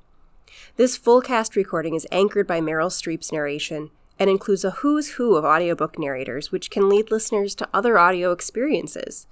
This 0.77 0.99
full 0.99 1.23
cast 1.23 1.57
recording 1.57 1.95
is 1.95 2.07
anchored 2.13 2.47
by 2.47 2.61
Meryl 2.61 2.91
Streep's 2.91 3.33
narration 3.33 3.91
and 4.19 4.31
includes 4.31 4.65
a 4.65 4.71
who's 4.71 5.13
who 5.13 5.37
of 5.37 5.45
audiobook 5.45 5.99
narrators, 5.99 6.51
which 6.51 6.71
can 6.71 6.89
lead 6.89 7.11
listeners 7.11 7.55
to 7.55 7.69
other 7.73 7.99
audio 7.99 8.33
experiences. 8.33 9.27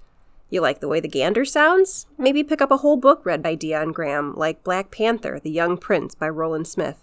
You 0.51 0.61
like 0.61 0.81
the 0.81 0.88
way 0.88 1.01
the 1.01 1.09
gander 1.09 1.44
sounds? 1.44 2.07
Maybe 2.18 2.44
pick 2.44 2.61
up 2.61 2.70
a 2.70 2.77
whole 2.79 2.97
book 2.97 3.25
read 3.25 3.42
by 3.42 3.55
Dion 3.55 3.92
Graham, 3.92 4.35
like 4.37 4.62
Black 4.62 4.90
Panther, 4.90 5.40
The 5.40 5.51
Young 5.51 5.77
Prince 5.77 6.14
by 6.14 6.29
Roland 6.29 6.68
Smith. 6.68 6.99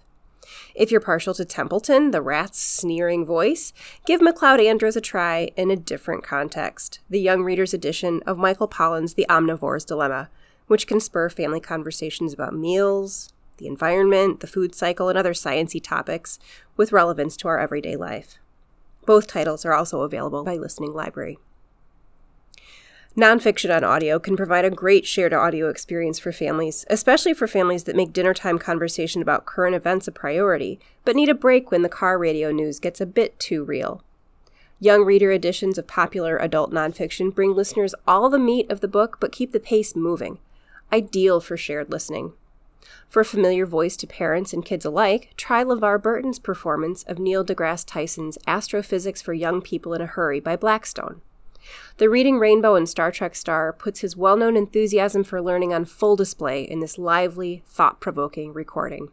If 0.74 0.92
you're 0.92 1.02
partial 1.02 1.34
to 1.36 1.46
Templeton, 1.46 2.12
the 2.12 2.22
rat's 2.22 2.60
sneering 2.60 3.26
voice, 3.26 3.74
give 4.06 4.22
MacLeod 4.22 4.60
Andrews 4.60 4.96
a 4.96 5.02
try 5.02 5.52
in 5.56 5.70
a 5.70 5.76
different 5.76 6.24
context, 6.24 7.00
the 7.10 7.20
young 7.20 7.44
reader's 7.44 7.74
edition 7.74 8.22
of 8.26 8.38
Michael 8.38 8.68
Pollan's 8.68 9.14
The 9.14 9.26
Omnivore's 9.30 9.86
Dilemma, 9.86 10.30
which 10.68 10.88
can 10.88 11.00
spur 11.00 11.30
family 11.30 11.60
conversations 11.60 12.34
about 12.34 12.56
meals, 12.56 13.34
the 13.62 13.68
environment, 13.68 14.40
the 14.40 14.48
food 14.48 14.74
cycle, 14.74 15.08
and 15.08 15.18
other 15.18 15.34
sciencey 15.34 15.82
topics 15.82 16.40
with 16.76 16.92
relevance 16.92 17.38
to 17.38 17.48
our 17.48 17.60
everyday 17.60 17.96
life. 17.96 18.40
Both 19.06 19.28
titles 19.28 19.66
are 19.66 19.74
also 19.74 20.02
available 20.02 20.44
by 20.44 20.58
Listening 20.58 20.94
Library. 20.94 21.38
Nonfiction 23.16 23.76
on 23.76 23.84
audio 23.84 24.18
can 24.18 24.36
provide 24.36 24.66
a 24.66 24.72
great 24.72 25.06
shared 25.06 25.34
audio 25.34 25.70
experience 25.70 26.18
for 26.18 26.32
families, 26.32 26.86
especially 26.90 27.34
for 27.34 27.48
families 27.48 27.84
that 27.84 27.96
make 27.96 28.14
dinner 28.14 28.34
time 28.34 28.58
conversation 28.58 29.22
about 29.22 29.46
current 29.46 29.76
events 29.76 30.08
a 30.08 30.12
priority, 30.12 30.80
but 31.06 31.16
need 31.16 31.30
a 31.30 31.36
break 31.36 31.70
when 31.70 31.84
the 31.84 31.90
car 31.90 32.18
radio 32.18 32.52
news 32.52 32.80
gets 32.80 33.00
a 33.00 33.06
bit 33.06 33.38
too 33.38 33.64
real. 33.64 34.02
Young 34.80 35.04
reader 35.06 35.32
editions 35.32 35.78
of 35.78 35.86
popular 35.86 36.38
adult 36.38 36.72
nonfiction 36.72 37.36
bring 37.36 37.54
listeners 37.54 37.94
all 38.08 38.30
the 38.30 38.40
meat 38.40 38.72
of 38.72 38.80
the 38.80 38.88
book 38.88 39.18
but 39.20 39.32
keep 39.32 39.52
the 39.52 39.60
pace 39.60 39.96
moving, 39.96 40.40
ideal 40.92 41.40
for 41.40 41.56
shared 41.56 41.92
listening. 41.92 42.34
For 43.10 43.22
a 43.22 43.26
familiar 43.26 43.66
voice 43.66 43.96
to 43.98 44.08
parents 44.08 44.54
and 44.54 44.66
kids 44.66 44.86
alike, 44.86 45.34
try 45.38 45.64
LeVar 45.64 46.02
Burton's 46.02 46.40
performance 46.40 47.04
of 47.04 47.20
Neil 47.20 47.44
deGrasse 47.44 47.86
Tyson's 47.86 48.38
Astrophysics 48.48 49.22
for 49.22 49.34
Young 49.34 49.62
People 49.62 49.94
in 49.94 50.02
a 50.02 50.06
Hurry 50.06 50.40
by 50.40 50.56
Blackstone. 50.56 51.22
The 51.98 52.10
Reading 52.10 52.40
Rainbow 52.40 52.76
and 52.76 52.90
Star 52.90 53.12
Trek 53.12 53.36
star 53.36 53.72
puts 53.72 54.00
his 54.00 54.18
well 54.18 54.36
known 54.36 54.58
enthusiasm 54.58 55.24
for 55.24 55.42
learning 55.42 55.74
on 55.74 55.86
full 55.86 56.16
display 56.16 56.64
in 56.64 56.80
this 56.80 56.98
lively, 56.98 57.64
thought 57.68 58.00
provoking 58.00 58.54
recording. 58.54 59.10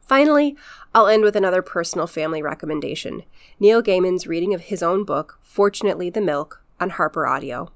Finally, 0.00 0.56
I'll 0.94 1.06
end 1.06 1.22
with 1.22 1.36
another 1.36 1.60
personal 1.60 2.06
family 2.06 2.40
recommendation 2.40 3.24
Neil 3.60 3.82
Gaiman's 3.82 4.26
reading 4.26 4.54
of 4.54 4.62
his 4.62 4.82
own 4.82 5.04
book, 5.04 5.38
Fortunately 5.42 6.08
the 6.08 6.22
Milk, 6.22 6.62
on 6.80 6.90
Harper 6.90 7.26
Audio. 7.26 7.70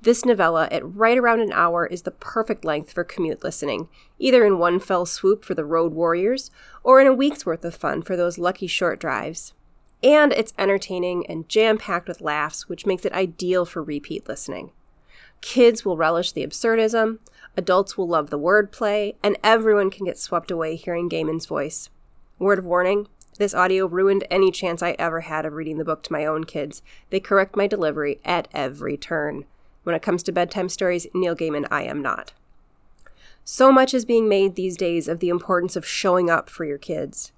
This 0.00 0.24
novella, 0.24 0.68
at 0.70 0.82
right 0.84 1.18
around 1.18 1.40
an 1.40 1.52
hour, 1.52 1.86
is 1.86 2.02
the 2.02 2.10
perfect 2.10 2.64
length 2.64 2.92
for 2.92 3.04
commute 3.04 3.44
listening, 3.44 3.88
either 4.18 4.44
in 4.44 4.58
one 4.58 4.78
fell 4.78 5.06
swoop 5.06 5.44
for 5.44 5.54
the 5.54 5.64
road 5.64 5.92
warriors 5.92 6.50
or 6.82 7.00
in 7.00 7.06
a 7.06 7.14
week's 7.14 7.44
worth 7.46 7.64
of 7.64 7.74
fun 7.74 8.02
for 8.02 8.16
those 8.16 8.38
lucky 8.38 8.66
short 8.66 9.00
drives. 9.00 9.52
And 10.02 10.32
it's 10.32 10.54
entertaining 10.58 11.26
and 11.26 11.48
jam 11.48 11.78
packed 11.78 12.08
with 12.08 12.20
laughs, 12.20 12.68
which 12.68 12.86
makes 12.86 13.04
it 13.04 13.12
ideal 13.12 13.64
for 13.64 13.82
repeat 13.82 14.28
listening. 14.28 14.72
Kids 15.40 15.84
will 15.84 15.96
relish 15.96 16.32
the 16.32 16.46
absurdism, 16.46 17.18
adults 17.56 17.96
will 17.96 18.08
love 18.08 18.30
the 18.30 18.38
wordplay, 18.38 19.14
and 19.22 19.36
everyone 19.42 19.90
can 19.90 20.06
get 20.06 20.18
swept 20.18 20.50
away 20.50 20.76
hearing 20.76 21.08
Gaiman's 21.08 21.46
voice. 21.46 21.90
Word 22.38 22.58
of 22.58 22.64
warning 22.64 23.08
this 23.38 23.54
audio 23.54 23.86
ruined 23.86 24.26
any 24.32 24.50
chance 24.50 24.82
I 24.82 24.96
ever 24.98 25.20
had 25.20 25.46
of 25.46 25.52
reading 25.52 25.78
the 25.78 25.84
book 25.84 26.02
to 26.04 26.12
my 26.12 26.26
own 26.26 26.42
kids. 26.42 26.82
They 27.10 27.20
correct 27.20 27.56
my 27.56 27.68
delivery 27.68 28.20
at 28.24 28.48
every 28.52 28.96
turn. 28.96 29.44
When 29.82 29.94
it 29.94 30.02
comes 30.02 30.22
to 30.24 30.32
bedtime 30.32 30.68
stories, 30.68 31.06
Neil 31.14 31.36
Gaiman, 31.36 31.66
I 31.70 31.82
am 31.82 32.02
not. 32.02 32.32
So 33.44 33.72
much 33.72 33.94
is 33.94 34.04
being 34.04 34.28
made 34.28 34.54
these 34.54 34.76
days 34.76 35.08
of 35.08 35.20
the 35.20 35.30
importance 35.30 35.76
of 35.76 35.86
showing 35.86 36.28
up 36.28 36.50
for 36.50 36.64
your 36.64 36.78
kids. 36.78 37.32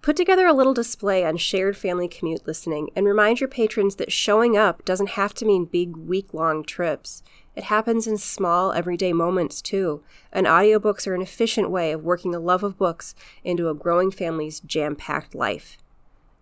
Put 0.00 0.14
together 0.14 0.46
a 0.46 0.52
little 0.52 0.72
display 0.72 1.24
on 1.24 1.36
shared 1.36 1.76
family 1.76 2.06
commute 2.06 2.46
listening 2.46 2.90
and 2.94 3.06
remind 3.06 3.40
your 3.40 3.48
patrons 3.48 3.96
that 3.96 4.12
showing 4.12 4.56
up 4.56 4.84
doesn't 4.84 5.10
have 5.10 5.34
to 5.34 5.44
mean 5.44 5.64
big 5.64 5.96
week 5.96 6.32
long 6.32 6.62
trips. 6.62 7.24
It 7.56 7.64
happens 7.64 8.06
in 8.06 8.16
small, 8.16 8.72
everyday 8.72 9.12
moments 9.12 9.60
too, 9.60 10.04
and 10.32 10.46
audiobooks 10.46 11.08
are 11.08 11.14
an 11.16 11.22
efficient 11.22 11.70
way 11.70 11.90
of 11.90 12.04
working 12.04 12.30
the 12.30 12.38
love 12.38 12.62
of 12.62 12.78
books 12.78 13.16
into 13.42 13.68
a 13.68 13.74
growing 13.74 14.12
family's 14.12 14.60
jam 14.60 14.94
packed 14.94 15.34
life. 15.34 15.76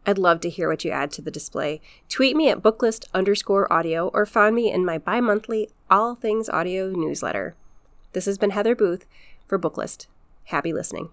I'd 0.07 0.19
love 0.19 0.41
to 0.41 0.51
hear 0.51 0.69
what 0.69 0.85
you 0.85 0.91
add 0.91 1.11
to 1.13 1.23
the 1.23 1.31
display. 1.31 1.81
Tweet 2.09 2.37
me 2.37 2.51
at 2.51 2.63
booklist 2.63 3.07
underscore 3.15 3.73
audio 3.73 4.09
or 4.09 4.27
find 4.27 4.55
me 4.55 4.71
in 4.71 4.85
my 4.85 4.99
bi 4.99 5.21
monthly 5.21 5.71
All 5.91 6.15
Things 6.15 6.49
Audio 6.51 6.91
newsletter. 6.91 7.55
This 8.13 8.27
has 8.27 8.37
been 8.37 8.51
Heather 8.51 8.75
Booth 8.75 9.07
for 9.47 9.59
Booklist. 9.59 10.07
Happy 10.45 10.73
listening. 10.73 11.09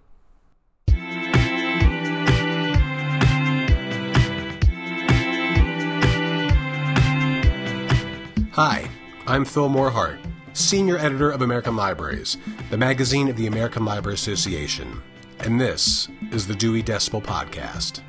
Hi, 8.54 8.90
I'm 9.26 9.46
Phil 9.46 9.70
Morehart, 9.70 10.20
Senior 10.52 10.98
Editor 10.98 11.32
of 11.32 11.42
American 11.42 11.78
Libraries, 11.78 12.36
the 12.70 12.78
magazine 12.78 13.30
of 13.30 13.38
the 13.38 13.48
American 13.48 13.86
Library 13.86 14.16
Association, 14.16 15.02
and 15.40 15.60
this 15.60 16.10
is 16.34 16.46
the 16.46 16.56
Dewey 16.56 16.84
Decibel 16.84 17.24
Podcast. 17.24 18.02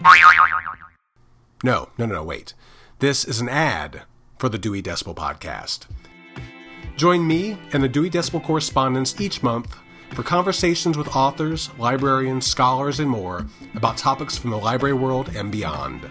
No, 1.63 1.91
no, 1.97 2.07
no, 2.07 2.17
no, 2.17 2.25
wait. 2.25 2.55
This 2.99 3.25
is 3.25 3.41
an 3.41 3.49
ad 3.49 4.03
for 4.39 4.49
the 4.49 4.59
Dewey 4.59 4.83
Decibel 4.83 5.15
Podcast. 5.15 5.87
Join 6.97 7.25
me 7.27 7.57
and 7.73 7.83
the 7.83 7.89
Dewey 7.89 8.11
Decibel 8.11 8.43
correspondents 8.43 9.21
each 9.21 9.45
month 9.45 9.77
for 10.11 10.25
conversations 10.25 10.99
with 10.99 11.15
authors, 11.15 11.71
librarians, 11.79 12.47
scholars, 12.47 12.99
and 12.99 13.09
more 13.09 13.47
about 13.77 13.97
topics 13.97 14.37
from 14.37 14.51
the 14.51 14.59
library 14.59 14.95
world 14.95 15.31
and 15.37 15.53
beyond. 15.53 16.09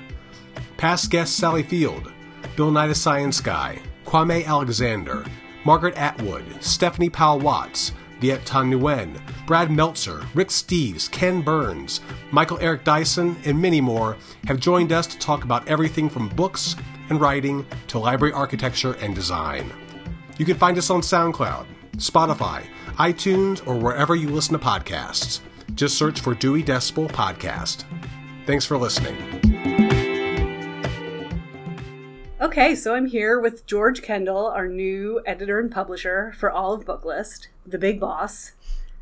Past 0.77 1.11
guests 1.11 1.35
Sally 1.35 1.63
Field, 1.63 2.11
Bill 2.55 2.71
Nye 2.71 2.87
the 2.87 2.95
Science 2.95 3.41
Guy, 3.41 3.79
Kwame 4.05 4.45
Alexander, 4.45 5.25
Margaret 5.65 5.95
Atwood, 5.97 6.45
Stephanie 6.63 7.09
Powell 7.09 7.39
Watts, 7.39 7.91
Viet 8.21 8.45
Thanh 8.45 8.71
Nguyen, 8.71 9.19
Brad 9.47 9.71
Meltzer, 9.71 10.23
Rick 10.35 10.49
Steves, 10.49 11.09
Ken 11.09 11.41
Burns, 11.41 12.01
Michael 12.31 12.59
Eric 12.61 12.83
Dyson, 12.83 13.35
and 13.45 13.59
many 13.59 13.81
more 13.81 14.15
have 14.45 14.59
joined 14.59 14.91
us 14.91 15.07
to 15.07 15.17
talk 15.17 15.43
about 15.43 15.67
everything 15.67 16.07
from 16.07 16.29
books 16.29 16.75
and 17.09 17.19
writing 17.19 17.65
to 17.87 17.97
library 17.97 18.31
architecture 18.31 18.93
and 19.01 19.15
design. 19.15 19.73
You 20.37 20.45
can 20.45 20.55
find 20.55 20.77
us 20.77 20.91
on 20.91 21.01
SoundCloud, 21.01 21.65
Spotify, 21.97 22.63
iTunes, 22.97 23.65
or 23.67 23.75
wherever 23.75 24.15
you 24.15 24.29
listen 24.29 24.57
to 24.57 24.63
podcasts. 24.63 25.39
Just 25.73 25.97
search 25.97 26.21
for 26.21 26.35
Dewey 26.35 26.63
Decibel 26.63 27.09
Podcast. 27.09 27.85
Thanks 28.45 28.65
for 28.65 28.77
listening. 28.77 29.50
Okay, 32.41 32.73
so 32.73 32.95
I'm 32.95 33.05
here 33.05 33.39
with 33.39 33.67
George 33.67 34.01
Kendall, 34.01 34.47
our 34.47 34.67
new 34.67 35.21
editor 35.27 35.59
and 35.59 35.71
publisher 35.71 36.33
for 36.35 36.49
all 36.49 36.73
of 36.73 36.85
Booklist, 36.85 37.47
the 37.67 37.77
big 37.77 37.99
boss. 37.99 38.53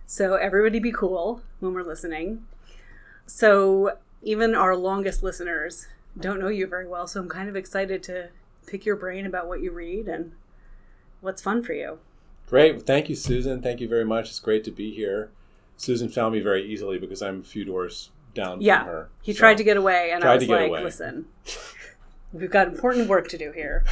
So 0.05 0.35
everybody 0.35 0.79
be 0.79 0.91
cool 0.91 1.41
when 1.61 1.73
we're 1.73 1.83
listening. 1.83 2.45
So 3.25 3.97
even 4.21 4.55
our 4.55 4.75
longest 4.75 5.23
listeners 5.23 5.87
don't 6.19 6.41
know 6.41 6.49
you 6.49 6.67
very 6.67 6.85
well, 6.85 7.07
so 7.07 7.21
I'm 7.21 7.29
kind 7.29 7.47
of 7.47 7.55
excited 7.55 8.03
to 8.03 8.27
pick 8.67 8.85
your 8.85 8.97
brain 8.97 9.25
about 9.25 9.47
what 9.47 9.61
you 9.61 9.71
read 9.71 10.09
and 10.09 10.33
what's 11.21 11.41
fun 11.41 11.63
for 11.63 11.71
you. 11.71 11.99
Great. 12.47 12.85
Thank 12.85 13.07
you, 13.07 13.15
Susan. 13.15 13.61
Thank 13.61 13.79
you 13.79 13.87
very 13.87 14.03
much. 14.05 14.29
It's 14.29 14.39
great 14.39 14.65
to 14.65 14.71
be 14.71 14.93
here. 14.93 15.29
Susan 15.77 16.09
found 16.09 16.33
me 16.33 16.41
very 16.41 16.65
easily 16.65 16.97
because 16.97 17.21
I'm 17.21 17.39
a 17.39 17.43
few 17.43 17.63
doors 17.63 18.09
down 18.33 18.59
yeah, 18.59 18.79
from 18.83 18.87
her. 18.87 19.09
he 19.21 19.31
So- 19.31 19.39
tried 19.39 19.57
to 19.59 19.63
get 19.63 19.77
away, 19.77 20.11
and 20.11 20.25
I 20.25 20.35
was 20.35 20.47
like, 20.47 20.67
away. 20.67 20.83
listen, 20.83 21.27
we've 22.33 22.51
got 22.51 22.67
important 22.67 23.07
work 23.07 23.27
to 23.29 23.37
do 23.37 23.51
here. 23.51 23.83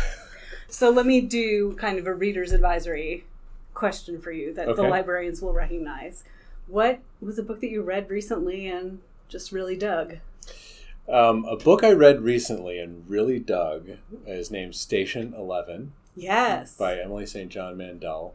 so 0.69 0.89
let 0.89 1.05
me 1.05 1.21
do 1.21 1.73
kind 1.73 1.97
of 1.97 2.07
a 2.07 2.13
reader's 2.13 2.51
advisory 2.51 3.25
question 3.73 4.19
for 4.19 4.31
you 4.31 4.53
that 4.53 4.75
the 4.75 4.83
librarians 4.83 5.41
will 5.41 5.53
recognize. 5.53 6.23
What 6.67 6.99
was 7.21 7.39
a 7.39 7.43
book 7.43 7.61
that 7.61 7.69
you 7.69 7.81
read 7.81 8.09
recently 8.09 8.67
and 8.67 8.99
just 9.29 9.51
really 9.51 9.75
dug? 9.77 10.17
Um, 11.07 11.45
a 11.45 11.55
book 11.55 11.83
I 11.83 11.93
read 11.93 12.21
recently 12.21 12.79
and 12.79 13.09
really 13.09 13.39
dug 13.39 13.91
is 14.25 14.51
named 14.51 14.75
Station 14.75 15.33
Eleven 15.33 15.93
Yes. 16.15 16.75
by 16.75 16.99
Emily 16.99 17.25
St. 17.25 17.49
John 17.49 17.77
Mandel. 17.77 18.33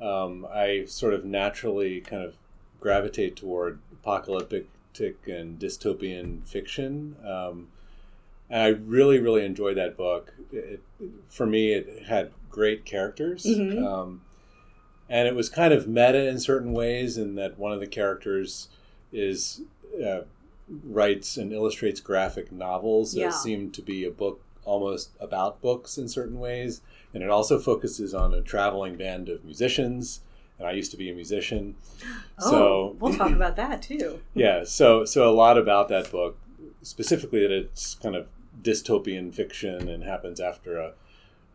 Um, 0.00 0.46
I 0.52 0.84
sort 0.86 1.14
of 1.14 1.24
naturally 1.24 2.00
kind 2.02 2.22
of 2.22 2.34
gravitate 2.80 3.36
toward 3.36 3.78
apocalyptic 3.92 4.68
and 5.26 5.58
dystopian 5.58 6.44
fiction. 6.46 7.16
Um, 7.24 7.68
and 8.50 8.62
I 8.62 8.68
really, 8.68 9.18
really 9.18 9.44
enjoyed 9.44 9.76
that 9.76 9.96
book. 9.96 10.34
It, 10.52 10.80
for 11.28 11.46
me, 11.46 11.72
it 11.72 12.04
had 12.06 12.30
great 12.50 12.84
characters. 12.84 13.44
Mhm. 13.44 13.84
Um, 13.84 14.22
and 15.08 15.28
it 15.28 15.34
was 15.34 15.48
kind 15.48 15.72
of 15.72 15.86
meta 15.86 16.26
in 16.28 16.38
certain 16.40 16.72
ways, 16.72 17.16
in 17.18 17.34
that 17.36 17.58
one 17.58 17.72
of 17.72 17.80
the 17.80 17.86
characters 17.86 18.68
is 19.12 19.62
uh, 20.04 20.22
writes 20.68 21.36
and 21.36 21.52
illustrates 21.52 22.00
graphic 22.00 22.50
novels 22.50 23.14
Yeah. 23.14 23.26
that 23.26 23.34
seem 23.34 23.70
to 23.70 23.82
be 23.82 24.04
a 24.04 24.10
book 24.10 24.40
almost 24.64 25.10
about 25.20 25.60
books 25.62 25.96
in 25.96 26.08
certain 26.08 26.40
ways. 26.40 26.80
And 27.14 27.22
it 27.22 27.30
also 27.30 27.58
focuses 27.60 28.12
on 28.14 28.34
a 28.34 28.42
traveling 28.42 28.96
band 28.96 29.28
of 29.28 29.44
musicians. 29.44 30.20
And 30.58 30.66
I 30.66 30.72
used 30.72 30.90
to 30.90 30.96
be 30.96 31.08
a 31.10 31.14
musician. 31.14 31.76
Oh, 32.40 32.50
so 32.50 32.96
we'll 32.98 33.14
talk 33.14 33.30
about 33.40 33.56
that 33.56 33.80
too. 33.80 34.20
yeah, 34.34 34.64
so 34.64 35.04
so 35.06 35.30
a 35.30 35.32
lot 35.32 35.56
about 35.56 35.88
that 35.88 36.10
book 36.10 36.36
specifically 36.82 37.40
that 37.40 37.50
it's 37.52 37.94
kind 37.94 38.14
of 38.16 38.26
dystopian 38.62 39.34
fiction 39.34 39.88
and 39.88 40.02
happens 40.04 40.40
after 40.40 40.78
a 40.78 40.92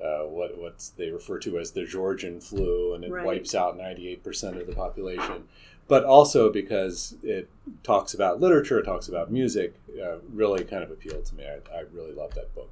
uh, 0.04 0.24
what 0.26 0.58
what 0.58 0.90
they 0.98 1.12
refer 1.12 1.38
to 1.40 1.60
as 1.60 1.72
the 1.72 1.86
Georgian 1.86 2.42
flu, 2.42 2.94
and 2.96 3.04
it 3.04 3.12
Right. 3.12 3.26
wipes 3.26 3.54
out 3.54 3.78
ninety 3.78 4.08
eight 4.10 4.24
percent 4.24 4.58
of 4.58 4.66
the 4.68 4.74
population. 4.74 5.48
But 5.88 6.06
also 6.06 6.52
because 6.52 7.16
it 7.22 7.50
talks 7.84 8.14
about 8.14 8.40
literature, 8.40 8.80
it 8.80 8.86
talks 8.86 9.08
about 9.10 9.32
music, 9.32 9.76
uh, 10.02 10.18
really 10.32 10.64
kind 10.64 10.84
of 10.84 10.90
appealed 10.92 11.26
to 11.26 11.36
me. 11.36 11.46
I, 11.46 11.60
I 11.76 11.82
really 11.94 12.14
love 12.14 12.34
that 12.36 12.54
book. 12.56 12.70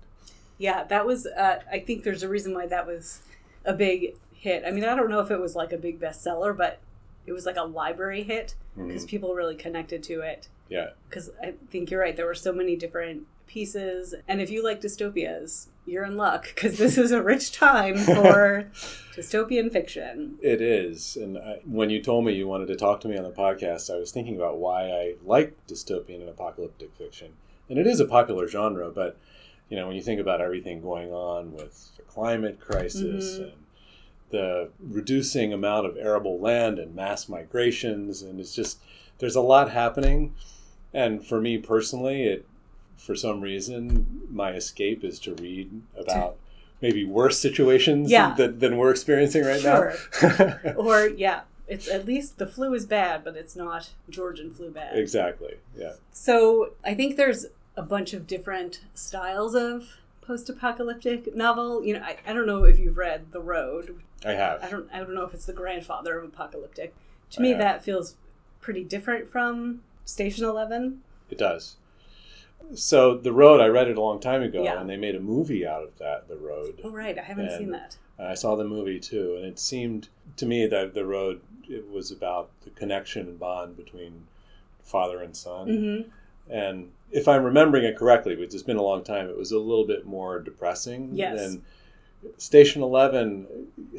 Yeah, 0.58 0.84
that 0.86 1.06
was. 1.06 1.26
Uh, 1.28 1.60
I 1.72 1.80
think 1.80 2.04
there's 2.04 2.24
a 2.24 2.30
reason 2.30 2.54
why 2.54 2.66
that 2.68 2.88
was 2.88 3.22
a 3.66 3.74
big 3.74 4.16
hit. 4.34 4.64
I 4.66 4.72
mean, 4.72 4.84
I 4.86 4.96
don't 4.96 5.10
know 5.10 5.20
if 5.20 5.30
it 5.32 5.40
was 5.40 5.56
like 5.56 5.72
a 5.74 5.78
big 5.78 6.00
bestseller, 6.00 6.56
but 6.58 6.80
it 7.28 7.34
was 7.34 7.46
like 7.46 7.58
a 7.58 7.64
library 7.64 8.24
hit 8.24 8.56
because 8.76 9.06
people 9.06 9.34
really 9.36 9.56
connected 9.56 10.02
to 10.04 10.22
it. 10.22 10.48
Yeah, 10.70 10.90
Because 11.10 11.32
I 11.42 11.54
think 11.72 11.90
you're 11.92 12.00
right. 12.00 12.16
There 12.16 12.26
were 12.28 12.36
so 12.36 12.54
many 12.54 12.76
different 12.76 13.24
pieces, 13.48 14.14
and 14.28 14.40
if 14.40 14.52
you 14.52 14.64
like 14.64 14.80
dystopias, 14.82 15.68
you're 15.88 16.04
in 16.06 16.16
luck 16.16 16.52
because 16.54 16.78
this 16.78 16.98
is 16.98 17.12
a 17.12 17.22
rich 17.24 17.52
time 17.52 17.98
for 17.98 18.70
dystopian 19.16 19.72
fiction. 19.72 20.38
it 20.42 20.62
is. 20.62 21.16
And 21.16 21.38
I, 21.38 21.60
when 21.66 21.90
you 21.90 22.02
told 22.02 22.26
me 22.26 22.34
you 22.34 22.48
wanted 22.48 22.68
to 22.68 22.76
talk 22.76 23.02
to 23.02 23.08
me 23.08 23.18
on 23.18 23.24
the 23.24 23.32
podcast, 23.32 23.94
I 23.94 23.98
was 23.98 24.12
thinking 24.12 24.36
about 24.36 24.58
why 24.60 24.84
I 24.92 25.16
like 25.26 25.56
dystopian 25.68 26.20
and 26.22 26.30
apocalyptic 26.30 26.94
fiction. 26.96 27.34
And 27.70 27.80
it 27.80 27.88
is 27.88 28.00
a 28.00 28.06
popular 28.06 28.48
genre, 28.48 28.92
but 28.92 29.18
you 29.70 29.76
know, 29.78 29.88
when 29.88 29.96
you 29.96 30.02
think 30.02 30.20
about 30.22 30.42
everything 30.42 30.82
going 30.82 31.12
on 31.12 31.54
with 31.54 31.96
the 31.98 32.04
climate 32.04 32.60
crisis 32.60 33.38
Mhm. 33.40 33.44
and 33.44 33.52
the 34.32 34.70
reducing 34.80 35.52
amount 35.54 35.88
of 35.88 35.98
arable 35.98 36.40
land 36.40 36.78
and 36.78 36.94
mass 36.96 37.28
migrations, 37.28 38.22
and 38.22 38.40
it's 38.40 38.54
just 38.54 38.80
there's 39.18 39.36
a 39.36 39.42
lot 39.42 39.72
happening. 39.72 40.36
And 40.94 41.26
for 41.26 41.40
me 41.42 41.58
personally, 41.58 42.24
it 42.24 42.46
for 42.98 43.16
some 43.16 43.42
reason 43.42 44.28
my 44.30 44.52
escape 44.52 45.04
is 45.04 45.20
to 45.20 45.34
read 45.36 45.82
about 45.98 46.36
maybe 46.82 47.06
worse 47.06 47.40
situations 47.40 48.10
Yeah. 48.12 48.34
than, 48.36 48.60
than 48.60 48.78
we're 48.78 48.92
experiencing 48.92 49.44
right 49.46 49.62
Sure. 49.62 49.94
now. 50.22 50.58
Or 50.78 51.08
yeah, 51.08 51.42
it's 51.68 51.88
at 51.88 52.06
least 52.06 52.38
the 52.40 52.48
flu 52.48 52.74
is 52.74 52.86
bad, 52.86 53.24
but 53.24 53.36
it's 53.38 53.56
not 53.56 53.90
Georgian 54.10 54.50
flu 54.52 54.72
bad. 54.72 54.98
exactly. 54.98 55.56
Yeah. 55.78 55.94
So 56.12 56.72
I 56.84 56.94
think 56.94 57.16
there's 57.16 57.46
a 57.78 57.82
bunch 57.84 58.14
of 58.14 58.28
different 58.28 58.82
styles 58.94 59.56
of 59.56 59.98
post-apocalyptic 60.22 61.36
novel. 61.36 61.84
You 61.84 61.94
know, 61.96 62.02
I, 62.04 62.18
I 62.28 62.34
don't 62.34 62.46
know 62.48 62.64
if 62.64 62.80
you've 62.80 62.98
read 62.98 63.32
The 63.32 63.42
Road. 63.42 64.02
I 64.26 64.32
have. 64.34 64.64
I 64.64 64.70
don't 64.70 64.90
I 64.94 64.98
don't 65.00 65.14
know 65.14 65.24
if 65.24 65.34
it's 65.34 65.46
the 65.46 65.54
grandfather 65.54 66.18
of 66.18 66.26
apocalyptic. 66.26 66.94
To 67.32 67.40
I 67.40 67.44
me, 67.44 67.50
have. 67.52 67.60
that 67.60 67.84
feels 67.84 68.16
pretty 68.62 68.84
different 68.84 69.30
from 69.30 69.82
Station 70.10 70.46
Eleven. 70.46 71.02
It 71.30 71.38
does. 71.38 71.76
So 72.76 73.16
the 73.16 73.32
road, 73.32 73.62
I 73.62 73.68
read 73.68 73.88
it 73.88 73.98
a 73.98 74.02
long 74.02 74.20
time 74.20 74.42
ago, 74.42 74.64
Yeah. 74.64 74.80
and 74.80 74.90
they 74.90 74.98
made 74.98 75.16
a 75.16 75.20
movie 75.20 75.66
out 75.66 75.84
of 75.84 75.98
that. 76.00 76.28
The 76.28 76.36
road. 76.38 76.82
Oh 76.84 76.90
right, 76.90 77.18
I 77.18 77.22
haven't 77.22 77.48
And- 77.50 77.58
seen 77.58 77.72
that. 77.72 77.98
I 78.18 78.34
saw 78.34 78.56
the 78.56 78.66
movie 78.66 79.00
too, 79.00 79.36
and 79.36 79.46
it 79.46 79.60
seemed 79.60 80.10
to 80.38 80.46
me 80.46 80.66
that 80.68 80.94
the 80.94 81.06
road 81.06 81.42
it 81.70 81.90
was 81.92 82.10
about 82.12 82.50
the 82.64 82.72
connection 82.72 83.28
and 83.28 83.40
bond 83.40 83.78
between 83.78 84.26
father 84.84 85.22
and 85.22 85.36
son. 85.38 85.68
hmm 85.68 86.52
And 86.52 86.92
if 87.12 87.28
I'm 87.28 87.44
remembering 87.44 87.84
it 87.86 87.96
correctly, 87.96 88.36
which 88.36 88.54
has 88.54 88.64
been 88.64 88.78
a 88.78 88.82
long 88.84 89.04
time, 89.04 89.30
it 89.30 89.38
was 89.38 89.52
a 89.52 89.60
little 89.60 89.86
bit 89.86 90.06
more 90.08 90.40
depressing 90.40 91.12
Yes. 91.14 91.40
than 91.40 91.64
Station 92.38 92.82
Eleven 92.82 93.48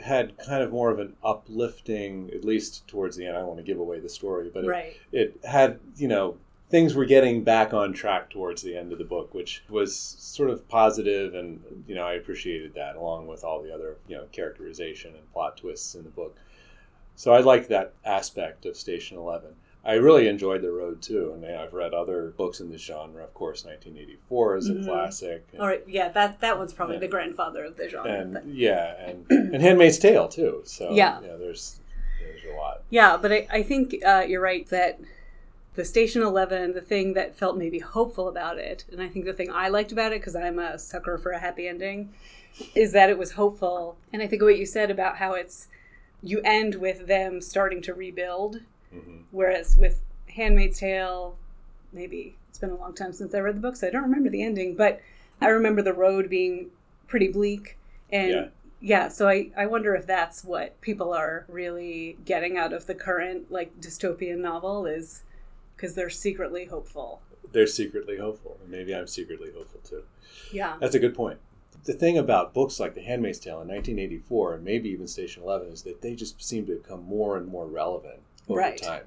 had 0.03 0.37
kind 0.39 0.62
of 0.62 0.71
more 0.73 0.91
of 0.91 0.99
an 0.99 1.14
uplifting, 1.25 2.31
at 2.35 2.45
least 2.45 2.87
towards 2.87 3.16
the 3.16 3.27
end. 3.27 3.37
I 3.37 3.41
don't 3.41 3.49
want 3.49 3.59
to 3.61 3.64
give 3.64 3.79
away 3.79 3.99
the 4.01 4.09
story, 4.09 4.51
but 4.53 4.64
it, 4.64 4.68
Right. 4.68 4.97
it 5.12 5.41
had 5.45 5.81
you 5.97 6.09
know 6.09 6.37
things 6.71 6.95
were 6.95 7.05
getting 7.05 7.43
back 7.43 7.75
on 7.75 7.93
track 7.93 8.31
towards 8.31 8.62
the 8.62 8.77
end 8.77 8.93
of 8.93 8.99
the 8.99 9.05
book 9.05 9.35
which 9.35 9.64
was 9.68 9.97
sort 9.97 10.49
of 10.49 10.68
positive 10.68 11.35
and 11.35 11.61
you 11.89 11.97
know 11.97 12.05
i 12.07 12.12
appreciated 12.12 12.73
that 12.75 12.95
along 12.95 13.27
with 13.27 13.43
all 13.43 13.61
the 13.61 13.75
other 13.75 13.97
you 14.07 14.14
know 14.16 14.25
characterization 14.31 15.12
and 15.16 15.33
plot 15.33 15.57
twists 15.57 15.97
in 15.97 16.05
the 16.05 16.11
book 16.11 16.37
so 17.16 17.33
i 17.35 17.41
liked 17.41 17.68
that 17.68 17.93
aspect 18.05 18.64
of 18.66 18.77
station 18.77 19.16
11 19.16 19.51
i 19.85 19.95
really 19.95 20.28
enjoyed 20.28 20.62
the 20.62 20.70
road 20.70 21.01
too 21.01 21.33
and 21.35 21.45
i've 21.47 21.72
read 21.72 21.95
other 21.95 22.33
books 22.37 22.61
in 22.61 22.70
this 22.70 22.83
genre 22.83 23.22
of 23.24 23.33
course 23.35 23.64
1984 23.64 24.57
is 24.57 24.68
a 24.68 24.72
Mhm. 24.74 24.85
classic 24.85 25.45
and, 25.53 25.61
All 25.61 25.66
right, 25.68 25.83
yeah, 25.89 26.09
that 26.11 26.41
that 26.41 26.59
one's 26.59 26.72
probably 26.72 26.97
Yeah. 26.97 27.01
the 27.01 27.09
grandfather 27.09 27.64
of 27.64 27.76
the 27.76 27.89
genre. 27.89 28.11
and 28.12 28.35
but- 28.35 28.47
yeah 28.47 28.95
and 29.07 29.26
and 29.31 29.62
handmaid's 29.62 29.99
tale 29.99 30.28
too 30.28 30.62
so 30.64 30.93
Yeah. 30.93 31.20
know, 31.20 31.39
there's 31.39 31.81
there's 32.20 32.45
a 32.45 32.57
lot 32.57 32.83
Yeah, 32.91 33.16
but 33.16 33.33
I, 33.33 33.47
I 33.51 33.62
think 33.62 33.95
uh, 34.05 34.24
you're 34.28 34.43
right 34.43 34.66
that 34.68 35.01
the 35.76 35.85
Station 35.85 36.20
11, 36.22 36.72
the 36.74 36.81
thing 36.83 37.14
that 37.14 37.35
felt 37.37 37.57
maybe 37.57 37.78
hopeful 37.78 38.28
about 38.28 38.59
it, 38.59 38.85
and 38.93 39.01
I 39.01 39.09
think 39.09 39.24
the 39.24 39.33
thing 39.33 39.51
I 39.51 39.68
liked 39.68 39.93
about 39.93 40.12
it, 40.12 40.20
because 40.20 40.35
I'm 40.37 40.59
a 40.59 40.78
sucker 40.78 41.16
for 41.16 41.31
a 41.31 41.39
happy 41.39 41.66
ending, 41.68 42.12
is 42.74 42.91
that 42.93 43.09
it 43.09 43.16
was 43.16 43.33
hopeful. 43.33 43.97
And 44.12 44.20
I 44.20 44.26
think 44.26 44.43
what 44.43 44.59
you 44.59 44.66
said 44.66 44.91
about 44.91 45.16
how 45.18 45.33
it's, 45.35 45.68
you 46.22 46.41
end 46.45 46.74
with 46.74 47.07
them 47.07 47.41
starting 47.41 47.81
to 47.83 47.95
rebuild, 47.95 48.61
Mhm. 48.95 49.24
whereas 49.30 49.76
with 49.76 50.01
Handmaid's 50.28 50.78
Tale, 50.80 51.36
maybe 51.93 52.36
it's 52.49 52.59
been 52.59 52.70
a 52.70 52.76
long 52.76 52.95
time 52.95 53.12
since 53.12 53.34
I 53.34 53.38
read 53.41 53.57
the 53.57 53.61
book, 53.61 53.76
so 53.76 53.86
I 53.86 53.91
don't 53.91 54.03
remember 54.03 54.30
the 54.30 54.43
ending, 54.43 54.74
but 54.74 55.01
I 55.41 55.49
remember 55.49 55.82
the 55.82 55.93
road 55.93 56.28
being 56.28 56.70
pretty 57.07 57.28
bleak. 57.28 57.76
And 58.12 58.30
Yeah. 58.30 58.49
yeah, 58.80 59.09
so 59.09 59.28
I, 59.28 59.51
I 59.57 59.66
wonder 59.66 59.95
if 59.95 60.07
that's 60.07 60.45
what 60.45 60.80
people 60.80 61.12
are 61.12 61.45
really 61.49 62.18
getting 62.24 62.57
out 62.59 62.72
of 62.72 62.86
the 62.86 62.95
current 62.95 63.51
like 63.51 63.80
dystopian 63.80 64.38
novel 64.38 64.86
is 64.86 65.22
because 65.76 65.95
they're 65.95 66.11
secretly 66.11 66.66
hopeful. 66.66 67.22
they're 67.53 67.66
secretly 67.66 68.16
hopeful 68.18 68.57
and 68.62 68.70
maybe 68.70 68.95
i'm 68.95 69.09
secretly 69.09 69.51
hopeful 69.53 69.80
too 69.82 70.05
Yeah. 70.53 70.76
That's 70.80 70.95
a 70.95 71.01
good 71.01 71.14
point. 71.16 71.38
The 71.84 71.93
thing 71.95 72.16
about 72.18 72.53
books 72.55 72.78
like 72.78 72.95
The 72.95 73.01
Handmaid's 73.01 73.38
Tale 73.41 73.61
in 73.62 73.66
1984 73.68 74.55
and 74.55 74.64
maybe 74.64 74.91
even 74.91 75.09
Station 75.09 75.43
11 75.43 75.68
is 75.72 75.82
that 75.82 76.01
they 76.03 76.14
just 76.14 76.41
seem 76.43 76.66
to 76.66 76.76
become 76.76 77.03
more 77.05 77.36
and 77.36 77.49
more 77.49 77.66
relevant 77.66 78.20
over 78.51 78.61
Right. 78.61 78.81
time. 78.81 79.05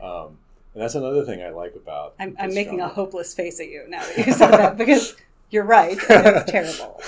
Um, 0.00 0.38
and 0.74 0.82
that's 0.82 0.94
another 0.94 1.24
thing 1.24 1.42
I 1.42 1.50
like 1.50 1.74
about. 1.76 2.14
I'm, 2.18 2.36
I'm 2.40 2.54
making 2.54 2.80
a 2.80 2.88
hopeless 2.88 3.34
face 3.34 3.60
at 3.60 3.68
you 3.68 3.84
now 3.88 4.02
that 4.16 4.26
you 4.26 4.32
said 4.32 4.50
that 4.52 4.76
because 4.78 5.14
you're 5.50 5.64
right. 5.64 5.98
It's 6.08 6.50
terrible. 6.50 7.00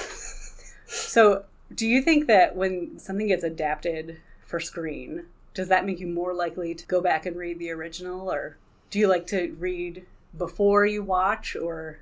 So, 0.86 1.44
do 1.74 1.86
you 1.86 2.02
think 2.02 2.26
that 2.26 2.54
when 2.54 2.98
something 2.98 3.26
gets 3.28 3.42
adapted 3.42 4.20
for 4.44 4.60
screen, 4.60 5.24
does 5.54 5.68
that 5.68 5.86
make 5.86 5.98
you 5.98 6.06
more 6.06 6.34
likely 6.34 6.74
to 6.74 6.86
go 6.86 7.00
back 7.00 7.26
and 7.26 7.36
read 7.36 7.58
the 7.58 7.70
original, 7.70 8.30
or 8.30 8.58
do 8.90 8.98
you 8.98 9.08
like 9.08 9.26
to 9.28 9.54
read 9.58 10.04
before 10.36 10.84
you 10.86 11.02
watch, 11.02 11.56
or 11.56 11.98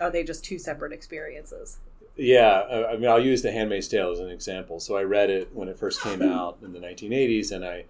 are 0.00 0.10
they 0.10 0.22
just 0.22 0.44
two 0.44 0.58
separate 0.58 0.92
experiences? 0.92 1.78
Yeah, 2.16 2.86
I 2.90 2.96
mean, 2.96 3.08
I'll 3.08 3.18
use 3.22 3.42
The 3.42 3.50
Handmaid's 3.52 3.88
Tale 3.88 4.12
as 4.12 4.20
an 4.20 4.28
example. 4.30 4.78
So 4.80 4.96
I 4.96 5.02
read 5.02 5.30
it 5.30 5.48
when 5.54 5.68
it 5.68 5.78
first 5.78 6.00
came 6.02 6.22
out 6.22 6.58
in 6.62 6.72
the 6.72 6.78
1980s, 6.78 7.50
and 7.52 7.64
I 7.64 7.84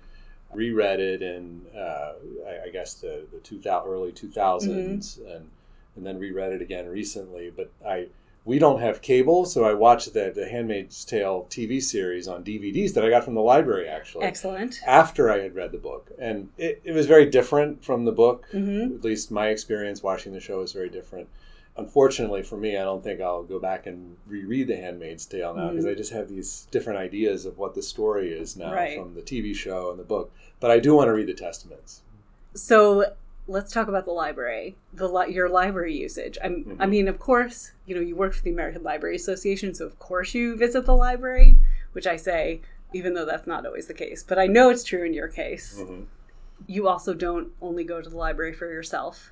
reread 0.55 1.01
it 1.01 1.23
in, 1.23 1.63
uh, 1.77 2.13
I, 2.47 2.67
I 2.67 2.69
guess, 2.73 2.95
the, 2.95 3.27
the 3.33 3.39
2000, 3.39 3.91
early 3.91 4.13
2000s, 4.13 5.19
and, 5.19 5.49
and 5.97 6.07
then 6.07 6.19
reread 6.19 6.53
it 6.53 6.63
again 6.63 6.89
recently. 6.89 7.51
But 7.55 7.71
I 7.87 8.09
we 8.45 8.59
don't 8.59 8.81
have 8.81 9.01
cable, 9.03 9.45
so 9.45 9.65
I 9.65 9.73
watched 9.73 10.13
the, 10.15 10.33
the 10.35 10.49
Handmaid's 10.49 11.05
Tale 11.05 11.47
TV 11.49 11.81
series 11.81 12.27
on 12.27 12.43
DVDs 12.43 12.93
that 12.95 13.05
I 13.05 13.09
got 13.11 13.25
from 13.25 13.35
the 13.35 13.41
library, 13.41 13.87
actually. 13.89 14.25
Excellent. 14.25 14.81
After 14.85 15.31
I 15.31 15.39
had 15.39 15.55
read 15.55 15.71
the 15.71 15.79
book. 15.79 16.11
And 16.19 16.49
it, 16.59 16.81
it 16.83 16.91
was 16.93 17.07
very 17.07 17.27
different 17.27 17.85
from 17.85 18.05
the 18.05 18.11
book. 18.11 18.49
hmm 18.51 18.97
At 18.97 19.05
least 19.05 19.31
my 19.31 19.47
experience 19.49 20.03
watching 20.03 20.33
the 20.33 20.41
show 20.41 20.59
was 20.59 20.73
very 20.73 20.89
different. 20.89 21.29
Unfortunately 21.77 22.43
for 22.43 22.57
me, 22.59 22.77
I 22.77 22.83
don't 22.83 23.03
think 23.03 23.21
I'll 23.21 23.43
go 23.43 23.59
back 23.59 23.87
and 23.87 24.17
reread 24.27 24.69
The 24.69 24.77
Handmaid's 24.77 25.25
Tale 25.25 25.55
now 25.55 25.71
because 25.71 25.87
I 25.87 25.95
just 25.95 26.13
have 26.13 26.29
these 26.29 26.67
different 26.71 26.99
ideas 26.99 27.47
of 27.47 27.57
what 27.57 27.75
the 27.75 27.83
story 27.83 28.33
is 28.33 28.57
now 28.59 28.73
Right. 28.75 28.99
from 28.99 29.15
the 29.15 29.23
TV 29.23 29.55
show 29.55 29.91
and 29.91 29.99
the 29.99 30.05
book. 30.05 30.31
But 30.61 30.71
I 30.71 30.79
do 30.79 30.95
want 30.95 31.09
to 31.09 31.13
read 31.15 31.29
the 31.29 31.33
Testaments. 31.35 32.03
So 32.55 33.15
let's 33.49 33.73
talk 33.73 33.89
about 33.89 34.05
the 34.05 34.13
library, 34.13 34.77
the 34.93 35.09
li- 35.09 35.33
your 35.33 35.49
library 35.49 35.97
usage. 35.97 36.37
I'm, 36.45 36.77
I 36.79 36.85
mean, 36.87 37.09
of 37.09 37.19
course, 37.19 37.73
you 37.87 37.95
know, 37.95 38.03
you 38.03 38.17
work 38.17 38.35
for 38.35 38.43
the 38.43 38.51
American 38.53 38.83
Library 38.83 39.17
Association, 39.17 39.73
so 39.75 39.87
of 39.87 39.99
course 39.99 40.35
you 40.35 40.57
visit 40.57 40.85
the 40.85 40.95
library, 40.95 41.59
which 41.93 42.07
I 42.07 42.17
say, 42.17 42.61
even 42.93 43.15
though 43.15 43.25
that's 43.25 43.47
not 43.47 43.65
always 43.65 43.87
the 43.87 43.95
case, 43.95 44.23
but 44.23 44.39
I 44.39 44.47
know 44.47 44.69
it's 44.69 44.85
true 44.85 45.05
in 45.05 45.15
your 45.15 45.29
case. 45.29 45.79
Mhm. 45.81 46.05
You 46.67 46.87
also 46.87 47.15
don't 47.15 47.53
only 47.63 47.83
go 47.83 48.03
to 48.03 48.09
the 48.11 48.17
library 48.17 48.53
for 48.53 48.71
yourself. 48.71 49.32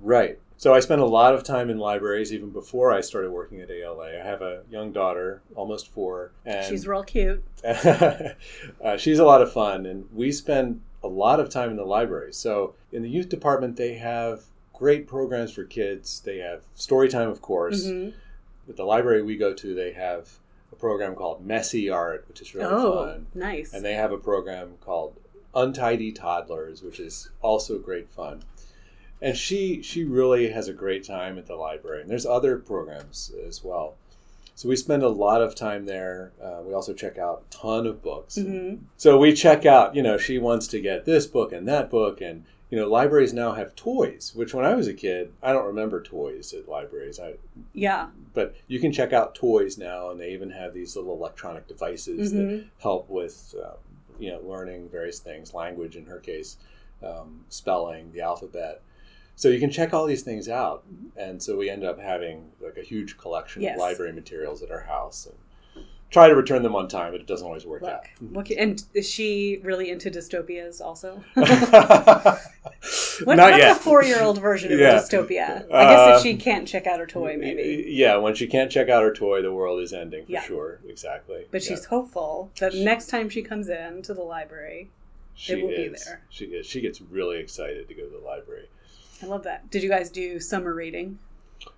Right. 0.00 0.38
So 0.56 0.74
I 0.74 0.80
spent 0.80 1.00
a 1.00 1.06
lot 1.06 1.34
of 1.34 1.42
time 1.42 1.70
in 1.70 1.78
libraries 1.78 2.32
even 2.34 2.50
before 2.50 2.92
I 2.92 3.00
started 3.00 3.30
working 3.30 3.60
at 3.62 3.70
ALA. 3.70 4.20
I 4.20 4.22
have 4.24 4.42
a 4.42 4.62
young 4.70 4.92
daughter, 4.92 5.40
almost 5.54 5.88
four, 5.88 6.32
and 6.44 6.66
She's 6.66 6.86
real 6.86 7.02
cute. 7.02 7.42
uh, 7.64 8.96
she's 8.98 9.18
a 9.18 9.24
lot 9.24 9.40
of 9.42 9.52
fun, 9.52 9.86
and 9.86 10.06
we 10.12 10.30
spend 10.32 10.80
a 11.02 11.08
lot 11.08 11.40
of 11.40 11.48
time 11.48 11.70
in 11.70 11.76
the 11.76 11.84
library. 11.84 12.32
So 12.32 12.74
in 12.92 13.02
the 13.02 13.08
youth 13.08 13.28
department, 13.30 13.76
they 13.76 13.94
have 13.94 14.42
great 14.74 15.06
programs 15.06 15.50
for 15.52 15.64
kids. 15.64 16.20
They 16.20 16.38
have 16.38 16.62
story 16.74 17.08
time, 17.08 17.28
of 17.30 17.40
course. 17.40 17.86
Mhm. 17.86 18.12
At 18.68 18.76
the 18.76 18.84
library 18.84 19.22
we 19.22 19.36
go 19.36 19.54
to, 19.54 19.74
they 19.74 19.92
have 19.92 20.38
a 20.72 20.76
program 20.76 21.14
called 21.14 21.44
Messy 21.44 21.88
Art, 21.88 22.24
which 22.28 22.40
is 22.42 22.54
really 22.54 22.68
Oh, 22.70 23.06
fun. 23.06 23.26
nice. 23.34 23.72
And 23.72 23.84
they 23.84 23.94
have 23.94 24.12
a 24.12 24.18
program 24.18 24.74
called 24.80 25.14
Untidy 25.54 26.12
Toddlers, 26.12 26.82
which 26.82 27.00
is 27.00 27.30
also 27.42 27.78
great 27.78 28.10
fun. 28.10 28.42
And 29.22 29.36
she 29.36 29.82
she 29.82 30.04
really 30.04 30.50
has 30.50 30.68
a 30.68 30.72
great 30.72 31.04
time 31.04 31.38
at 31.38 31.46
the 31.46 31.56
library. 31.56 32.02
And 32.02 32.10
there's 32.10 32.26
other 32.26 32.58
programs 32.58 33.32
as 33.46 33.62
well. 33.64 33.94
So 34.54 34.68
we 34.68 34.76
spend 34.76 35.02
a 35.02 35.08
lot 35.08 35.40
of 35.40 35.54
time 35.54 35.86
there. 35.86 36.32
Uh, 36.42 36.60
we 36.66 36.74
also 36.74 36.92
check 36.92 37.16
out 37.16 37.44
a 37.48 37.50
ton 37.56 37.86
of 37.86 38.02
books. 38.02 38.36
Mhm. 38.36 38.80
So 38.98 39.18
we 39.18 39.32
check 39.32 39.64
out, 39.64 39.94
you 39.96 40.02
know, 40.02 40.18
she 40.18 40.38
wants 40.38 40.66
to 40.68 40.80
get 40.80 41.04
this 41.06 41.26
book 41.26 41.52
and 41.52 41.66
that 41.68 41.88
book, 41.90 42.20
and 42.20 42.44
you 42.68 42.78
know, 42.78 42.86
libraries 42.88 43.32
now 43.32 43.52
have 43.52 43.74
toys. 43.74 44.32
Which 44.34 44.54
when 44.54 44.64
I 44.64 44.74
was 44.74 44.86
a 44.86 44.94
kid, 44.94 45.32
I 45.42 45.52
don't 45.52 45.66
remember 45.66 46.00
toys 46.02 46.52
at 46.52 46.68
libraries. 46.68 47.18
I 47.18 47.34
Yeah. 47.72 48.10
but 48.32 48.54
you 48.68 48.78
can 48.78 48.92
check 48.92 49.12
out 49.12 49.34
toys 49.34 49.76
now, 49.78 50.10
and 50.10 50.20
they 50.20 50.32
even 50.32 50.50
have 50.50 50.72
these 50.74 50.94
little 50.94 51.14
electronic 51.14 51.66
devices 51.66 52.32
that 52.32 52.38
Mhm. 52.48 52.64
help 52.78 53.08
with, 53.10 53.54
uh, 53.60 53.72
you 54.20 54.30
know, 54.30 54.40
learning 54.44 54.88
various 54.88 55.18
things, 55.18 55.52
language 55.54 55.96
in 55.96 56.04
her 56.04 56.18
case, 56.20 56.58
um, 57.02 57.44
spelling, 57.48 58.12
the 58.12 58.20
alphabet. 58.20 58.82
So 59.36 59.48
you 59.48 59.58
can 59.58 59.70
check 59.70 59.94
all 59.94 60.04
these 60.06 60.22
things 60.22 60.48
out, 60.48 60.84
and 61.16 61.42
so 61.42 61.56
we 61.56 61.70
end 61.70 61.82
up 61.84 61.98
having 61.98 62.50
like 62.60 62.76
a 62.76 62.82
huge 62.82 63.16
collection 63.16 63.62
Yes. 63.62 63.74
of 63.76 63.80
library 63.80 64.12
materials 64.12 64.62
at 64.62 64.70
our 64.70 64.80
house, 64.82 65.26
and 65.26 65.84
try 66.10 66.28
to 66.28 66.34
return 66.34 66.62
them 66.62 66.74
on 66.76 66.88
time, 66.88 67.12
but 67.12 67.20
it 67.22 67.26
doesn't 67.26 67.46
always 67.46 67.64
work 67.64 67.80
Look. 67.82 68.04
What 68.32 68.46
can, 68.46 68.58
and 68.58 68.84
is 68.94 69.08
she 69.08 69.60
really 69.62 69.90
into 69.90 70.10
dystopias 70.10 70.80
also? 70.80 71.22
What, 73.24 73.36
Not 73.36 73.50
what's 73.50 73.58
yet. 73.62 73.76
a 73.76 73.80
four-year-old 73.80 74.40
version 74.40 74.72
of 74.72 74.78
Yeah. 74.78 74.96
a 74.98 75.00
dystopia? 75.02 75.66
I 75.70 75.84
guess 75.84 75.98
Uh, 75.98 76.14
if 76.16 76.22
she 76.22 76.36
can't 76.36 76.66
check 76.66 76.86
out 76.86 76.98
her 76.98 77.06
toy, 77.06 77.36
maybe. 77.38 77.84
Yeah, 77.88 78.16
when 78.16 78.34
she 78.34 78.46
can't 78.46 78.72
check 78.72 78.88
out 78.88 79.02
her 79.02 79.12
toy, 79.12 79.42
the 79.42 79.52
world 79.52 79.80
is 79.82 79.92
ending 79.92 80.24
for 80.24 80.32
Yeah. 80.32 80.42
sure. 80.42 80.80
Exactly. 80.88 81.44
But 81.50 81.62
Yeah. 81.62 81.68
she's 81.76 81.84
hopeful 81.86 82.50
that 82.58 82.74
next 82.74 83.08
time 83.08 83.28
she 83.28 83.42
comes 83.42 83.68
in 83.68 84.00
to 84.02 84.14
the 84.14 84.22
library, 84.22 84.88
She 85.34 85.54
will 85.60 85.68
be 85.68 85.74
is. 85.74 86.04
there. 86.06 86.22
She 86.30 86.46
is. 86.46 86.64
She 86.66 86.80
gets 86.80 87.02
really 87.02 87.38
excited 87.38 87.88
to 87.88 87.94
go 87.94 88.04
to 88.04 88.08
the 88.10 88.24
library. 88.24 88.68
I 89.22 89.26
love 89.26 89.42
that. 89.44 89.70
Did 89.70 89.82
you 89.82 89.88
guys 89.88 90.10
do 90.10 90.40
summer 90.40 90.74
reading? 90.74 91.18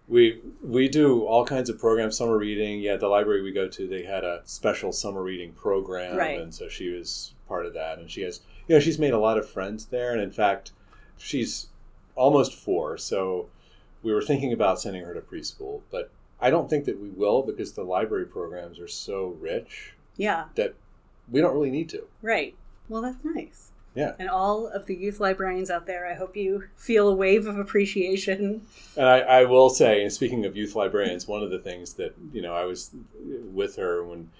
We 0.09 0.41
we 0.63 0.89
do 0.89 1.23
all 1.25 1.45
kinds 1.45 1.69
of 1.69 1.79
programs. 1.79 2.17
Summer 2.17 2.37
reading. 2.39 2.81
Yeah, 2.81 2.97
the 2.97 3.09
library 3.09 3.43
we 3.43 3.53
go 3.53 3.69
to, 3.69 3.87
they 3.89 4.05
had 4.05 4.25
a 4.25 4.43
special 4.45 4.93
summer 4.93 5.23
reading 5.23 5.53
program, 5.53 6.17
Right. 6.17 6.39
and 6.41 6.55
so 6.55 6.69
she 6.69 6.89
was 6.91 7.35
part 7.49 7.67
of 7.67 7.75
that. 7.75 7.99
And 7.99 8.11
she 8.11 8.23
has, 8.23 8.41
you 8.69 8.77
know, 8.77 8.81
she's 8.81 8.99
made 8.99 9.13
a 9.13 9.19
lot 9.19 9.39
of 9.39 9.49
friends 9.49 9.87
there. 9.87 10.13
And 10.13 10.21
in 10.21 10.31
fact, 10.31 10.73
she's 11.19 11.69
almost 12.15 12.55
four, 12.55 12.97
so 12.99 13.49
we 14.03 14.13
were 14.13 14.23
thinking 14.23 14.53
about 14.53 14.81
sending 14.81 15.03
her 15.05 15.15
to 15.15 15.21
preschool, 15.21 15.81
but 15.91 16.11
I 16.41 16.51
don't 16.51 16.69
think 16.69 16.85
that 16.87 17.01
we 17.01 17.09
will 17.09 17.43
because 17.43 17.73
the 17.73 17.85
library 17.85 18.27
programs 18.27 18.79
are 18.81 18.89
so 18.89 19.37
rich 19.41 19.95
Yeah, 20.17 20.47
that 20.57 20.75
we 21.31 21.41
don't 21.41 21.55
really 21.55 21.71
need 21.71 21.89
to. 21.91 22.07
right. 22.21 22.55
Well, 22.89 23.01
that's 23.03 23.25
nice. 23.25 23.71
Yeah. 23.95 24.15
And 24.19 24.29
all 24.31 24.69
of 24.69 24.87
the 24.87 24.95
youth 24.97 25.21
librarians 25.21 25.71
out 25.71 25.87
there, 25.87 26.07
I 26.07 26.15
hope 26.15 26.35
you 26.37 26.65
feel 26.77 27.09
a 27.09 27.15
wave 27.15 27.47
of 27.47 27.59
appreciation. 27.59 28.63
And 28.97 29.07
I, 29.07 29.19
I 29.21 29.45
will 29.45 29.69
say, 29.69 30.03
and 30.03 30.13
speaking 30.13 30.47
of 30.47 30.57
youth 30.57 30.75
librarians, 30.75 31.29
one 31.29 31.43
of 31.43 31.51
the 31.51 31.59
things 31.59 31.95
that 31.95 32.15
you 32.33 32.41
know 32.41 32.55
I 32.55 32.65
was 32.65 32.91
with 33.53 33.77
her 33.77 34.03
when 34.05 34.31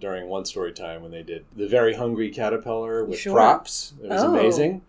during 0.00 0.28
one 0.28 0.44
story 0.44 0.72
time 0.72 1.02
when 1.02 1.12
they 1.12 1.22
did 1.22 1.44
the 1.56 1.68
very 1.68 1.94
hungry 1.94 2.30
caterpillar 2.30 3.04
with 3.04 3.20
Sure. 3.20 3.34
props. 3.34 3.94
It 4.02 4.08
was 4.08 4.22
Oh. 4.22 4.34
amazing. 4.34 4.82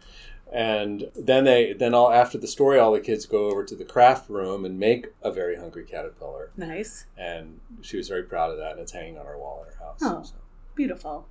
And 0.52 1.12
then 1.16 1.44
they 1.44 1.74
then 1.74 1.94
all 1.94 2.12
after 2.12 2.40
the 2.40 2.48
story, 2.48 2.80
all 2.80 2.92
the 2.92 3.00
kids 3.00 3.28
go 3.28 3.52
over 3.52 3.64
to 3.64 3.76
the 3.76 3.86
craft 3.86 4.28
room 4.32 4.66
and 4.66 4.80
make 4.80 5.06
a 5.22 5.32
very 5.32 5.56
hungry 5.58 5.84
caterpillar. 5.86 6.50
Nice. 6.58 7.06
And 7.16 7.60
she 7.82 7.98
was 7.98 8.08
very 8.10 8.24
proud 8.24 8.50
of 8.50 8.58
that, 8.58 8.72
and 8.72 8.80
it's 8.80 8.92
hanging 8.92 9.20
on 9.20 9.28
our 9.28 9.38
wall 9.38 9.64
in 9.68 9.72
her 9.78 9.84
house. 9.86 10.00
Oh. 10.02 10.24
So. 10.24 10.34
Beautiful. 10.74 11.28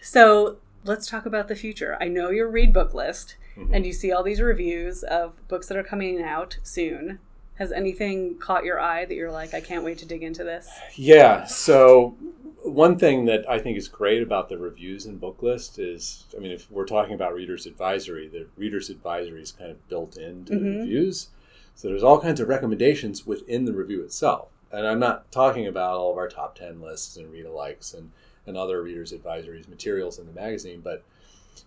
So 0.00 0.56
let's 0.84 1.06
talk 1.06 1.26
about 1.26 1.48
the 1.48 1.56
future. 1.56 1.96
I 2.00 2.08
know 2.08 2.30
your 2.30 2.48
read 2.48 2.72
Booklist, 2.72 3.34
Mhm. 3.56 3.70
and 3.72 3.86
you 3.86 3.92
see 3.92 4.12
all 4.12 4.22
these 4.22 4.40
reviews 4.40 5.02
of 5.02 5.32
books 5.48 5.68
that 5.68 5.76
are 5.78 5.82
coming 5.82 6.22
out 6.22 6.58
soon. 6.62 7.18
Has 7.56 7.70
anything 7.72 8.36
caught 8.38 8.64
your 8.64 8.80
eye 8.80 9.04
that 9.04 9.14
you're 9.14 9.30
like, 9.30 9.54
I 9.54 9.60
can't 9.60 9.84
wait 9.84 9.98
to 9.98 10.06
dig 10.06 10.22
into 10.22 10.42
this? 10.44 10.68
Yeah. 10.96 11.44
So 11.44 12.16
one 12.64 12.98
thing 12.98 13.26
that 13.26 13.48
I 13.48 13.58
think 13.58 13.76
is 13.78 13.88
great 13.88 14.22
about 14.22 14.48
the 14.48 14.58
reviews 14.58 15.06
and 15.06 15.20
Booklist 15.20 15.78
is, 15.78 16.24
I 16.36 16.40
mean, 16.40 16.50
if 16.50 16.70
we're 16.70 16.86
talking 16.86 17.14
about 17.14 17.34
readers 17.34 17.66
advisory, 17.66 18.26
the 18.26 18.46
readers 18.56 18.90
advisory 18.90 19.40
is 19.42 19.52
kind 19.52 19.70
of 19.70 19.88
built 19.88 20.16
into 20.16 20.54
the 20.58 20.64
Mhm. 20.64 20.78
reviews. 20.80 21.28
So 21.76 21.88
there's 21.88 22.02
all 22.02 22.20
kinds 22.20 22.40
of 22.40 22.48
recommendations 22.48 23.26
within 23.26 23.64
the 23.66 23.72
review 23.72 24.02
itself. 24.02 24.48
And 24.72 24.86
I'm 24.86 24.98
not 24.98 25.30
talking 25.30 25.66
about 25.66 25.96
all 25.96 26.10
of 26.10 26.16
our 26.18 26.28
top 26.28 26.56
10 26.56 26.80
lists 26.80 27.16
and 27.16 27.30
read 27.30 27.46
alikes 27.46 27.94
and, 27.96 28.10
and 28.46 28.56
other 28.56 28.82
readers 28.82 29.12
advisories 29.12 29.68
materials 29.68 30.18
in 30.18 30.26
the 30.26 30.32
magazine, 30.32 30.80
but 30.82 31.02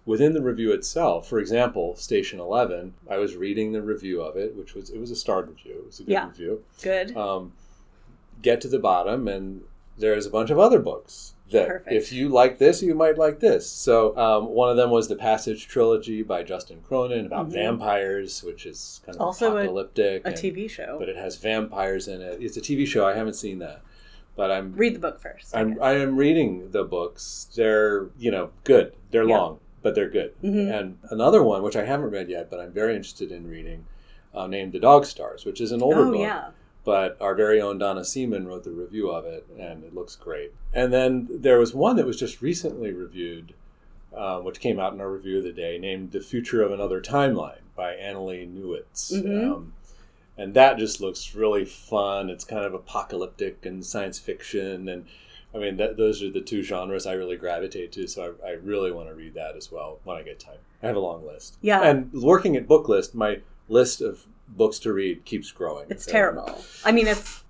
within 0.06 0.34
the 0.34 0.42
review 0.42 0.72
itself, 0.74 1.28
for 1.28 1.40
example, 1.40 1.96
Station 1.96 2.40
11, 2.40 2.94
I 3.10 3.18
was 3.18 3.36
reading 3.36 3.72
the 3.72 3.82
review 3.82 4.22
of 4.22 4.36
it, 4.36 4.56
which 4.56 4.76
was, 4.76 4.90
it 4.90 5.00
was 5.00 5.12
a 5.12 5.16
starred 5.16 5.48
review. 5.50 5.76
It 5.80 5.86
was 5.88 6.00
a 6.00 6.04
good 6.04 6.12
Yeah. 6.12 6.28
review 6.28 6.64
Good. 6.82 7.16
um, 7.18 7.54
get 8.42 8.62
to 8.62 8.68
the 8.68 8.80
bottom 8.80 9.28
and 9.28 9.64
there's 9.98 10.26
a 10.28 10.30
bunch 10.30 10.52
of 10.52 10.60
other 10.60 10.78
books 10.78 11.34
that 11.50 11.68
Perfect. 11.68 11.92
if 11.92 12.12
you 12.12 12.30
like 12.30 12.60
this 12.60 12.84
you 12.84 12.94
might 12.94 13.18
like 13.18 13.40
this 13.40 13.68
so 13.68 14.16
um, 14.16 14.50
one 14.50 14.70
of 14.70 14.76
them 14.78 14.92
was 14.92 15.08
the 15.08 15.16
passage 15.16 15.68
trilogy 15.68 16.22
by 16.22 16.44
justin 16.44 16.80
cronin 16.88 17.26
about 17.26 17.48
Mhm. 17.50 17.54
vampires 17.54 18.44
which 18.44 18.68
is 18.68 19.02
kind 19.06 19.16
of 19.16 19.22
Also 19.22 19.56
a- 19.58 19.62
apocalyptic 19.62 20.24
A 20.26 20.28
and- 20.28 20.36
TV 20.38 20.70
show. 20.70 20.98
but 21.00 21.10
it 21.10 21.16
has 21.16 21.38
vampires 21.38 22.08
in 22.08 22.22
it 22.22 22.38
it's 22.44 22.58
a 22.58 22.62
tv 22.62 22.86
show 22.86 23.08
i 23.08 23.14
haven't 23.16 23.34
seen 23.36 23.58
that 23.60 23.82
but 24.38 24.50
i'm 24.52 24.74
Read 24.74 24.96
the 24.96 25.00
book 25.00 25.20
first. 25.20 25.54
I 25.54 25.60
I'm. 25.60 25.82
I 25.82 25.94
am 25.94 26.16
reading 26.16 26.72
the 26.72 26.86
books. 26.86 27.48
They're, 27.56 28.08
you 28.18 28.32
know, 28.32 28.52
good. 28.64 28.94
They're 29.12 29.28
Yeah. 29.28 29.38
long, 29.38 29.60
but 29.82 29.96
they're 29.96 30.10
good. 30.10 30.34
Mhm. 30.42 30.72
And 30.80 30.98
another 31.10 31.44
one, 31.44 31.62
which 31.64 31.76
I 31.76 31.84
haven't 31.84 32.12
read 32.12 32.30
yet, 32.30 32.50
but 32.50 32.60
I'm 32.62 32.72
very 32.72 32.96
interested 32.96 33.32
in 33.32 33.50
reading, 33.50 33.86
uh, 34.34 34.48
named 34.48 34.72
The 34.72 34.80
Dog 34.80 35.06
Stars, 35.06 35.44
which 35.46 35.60
is 35.60 35.72
an 35.74 35.82
older 35.84 36.06
oh, 36.06 36.12
book. 36.12 36.22
yeah. 36.22 36.50
But 36.86 37.18
our 37.20 37.36
very 37.36 37.60
own 37.60 37.78
Donna 37.80 38.06
Seaman 38.06 38.48
wrote 38.48 38.64
the 38.64 38.72
review 38.72 39.10
of 39.10 39.26
it, 39.26 39.46
and 39.60 39.84
it 39.84 39.94
looks 39.94 40.16
great. 40.16 40.54
And 40.74 40.94
then 40.94 41.28
there 41.30 41.60
was 41.60 41.74
one 41.76 41.98
that 41.98 42.06
was 42.06 42.18
just 42.18 42.42
recently 42.42 42.94
reviewed, 42.94 43.54
uh, 44.16 44.40
which 44.40 44.62
came 44.62 44.80
out 44.80 44.94
in 44.94 45.02
our 45.02 45.10
review 45.12 45.40
of 45.40 45.44
the 45.44 45.52
day, 45.52 45.78
named 45.78 46.12
The 46.12 46.22
Future 46.22 46.62
of 46.64 46.72
Another 46.72 47.02
Timeline 47.02 47.60
by 47.76 47.94
Annalee 47.96 48.48
Newitz. 48.48 49.12
Mhm. 49.12 49.52
Um, 49.52 49.74
and 50.38 50.54
that 50.54 50.78
just 50.78 51.02
looks 51.02 51.34
really 51.36 51.66
fun. 51.66 52.30
It's 52.30 52.44
kind 52.44 52.64
of 52.66 52.74
apocalyptic 52.74 53.66
and 53.66 53.86
science 53.86 54.20
fiction, 54.20 54.88
and 54.90 55.06
I 55.54 55.58
mean 55.58 55.78
that, 55.78 55.98
those 55.98 56.22
are 56.24 56.30
the 56.30 56.42
two 56.42 56.62
genres 56.62 57.06
I 57.06 57.14
really 57.14 57.38
gravitate 57.38 57.92
to. 57.94 58.08
So 58.08 58.36
I, 58.44 58.50
I 58.50 58.52
really 58.54 58.92
want 58.92 59.10
to 59.10 59.16
read 59.16 59.34
that 59.36 59.56
as 59.56 59.72
well 59.72 60.00
when 60.04 60.18
I 60.18 60.24
get 60.24 60.40
time. 60.40 60.58
I 60.84 60.88
have 60.88 60.96
a 60.96 61.00
long 61.00 61.26
list. 61.26 61.58
Yeah. 61.62 61.82
and 61.82 62.12
working 62.14 62.56
at 62.56 62.68
Booklist, 62.68 63.14
my 63.16 63.40
list 63.70 64.02
of 64.02 64.26
books 64.50 64.80
to 64.80 64.94
read 64.94 65.26
keeps 65.26 65.52
growing. 65.52 65.88
It's 65.90 66.06
So- 66.06 66.12
terrible. 66.12 66.62
I 66.86 66.92
mean, 66.92 67.08
it's 67.08 67.44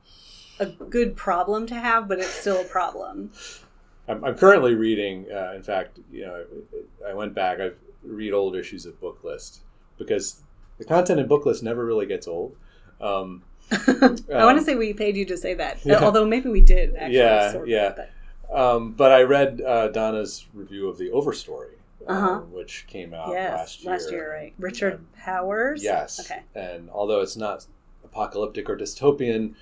a 0.59 0.65
good 0.67 1.15
problem 1.15 1.67
to 1.67 1.75
have, 1.75 2.07
but 2.07 2.19
it's 2.19 2.29
still 2.29 2.61
a 2.61 2.65
problem. 2.65 3.31
I'm, 4.07 4.23
I'm 4.23 4.35
currently 4.37 4.73
reading. 4.75 5.25
Uh, 5.31 5.53
in 5.55 5.61
fact, 5.61 5.99
you 6.11 6.21
know, 6.25 6.45
I 7.07 7.13
went 7.13 7.33
back. 7.35 7.59
I 7.59 7.71
read 8.03 8.31
old 8.33 8.55
issues 8.55 8.85
of 8.85 8.99
Booklist 9.01 9.59
because 9.97 10.41
the 10.77 10.85
content 10.85 11.19
in 11.19 11.27
Booklist 11.27 11.61
never 11.61 11.85
really 11.85 12.05
gets 12.05 12.27
old. 12.27 12.55
Um, 13.01 13.43
I 13.71 13.75
want 13.99 14.25
to 14.27 14.35
Um, 14.37 14.59
say 14.63 14.75
we 14.75 14.93
paid 14.93 15.17
you 15.17 15.25
to 15.25 15.37
say 15.37 15.53
that, 15.55 15.79
Yeah. 15.85 16.03
although 16.03 16.25
maybe 16.25 16.49
we 16.49 16.61
did. 16.61 16.95
Actually, 16.95 17.17
Yeah, 17.17 17.51
sort 17.51 17.63
of, 17.63 17.69
yeah. 17.69 17.93
but- 17.95 18.09
Um, 18.49 18.93
but 18.93 19.11
I 19.11 19.23
read 19.23 19.61
uh, 19.61 19.89
Donna's 19.89 20.45
review 20.53 20.87
of 20.87 20.97
the 20.97 21.09
Overstory, 21.09 21.73
Uh-huh. 22.07 22.27
um, 22.35 22.51
which 22.53 22.85
came 22.87 23.13
out 23.13 23.29
yes, 23.31 23.83
last 23.83 24.09
year. 24.09 24.31
right? 24.31 24.53
Richard 24.57 25.01
Powers. 25.17 25.83
Yes. 25.83 26.19
Okay. 26.21 26.43
And 26.55 26.89
although 26.89 27.19
it's 27.19 27.35
not 27.35 27.65
apocalyptic 28.05 28.69
or 28.69 28.77
dystopian, 28.77 29.55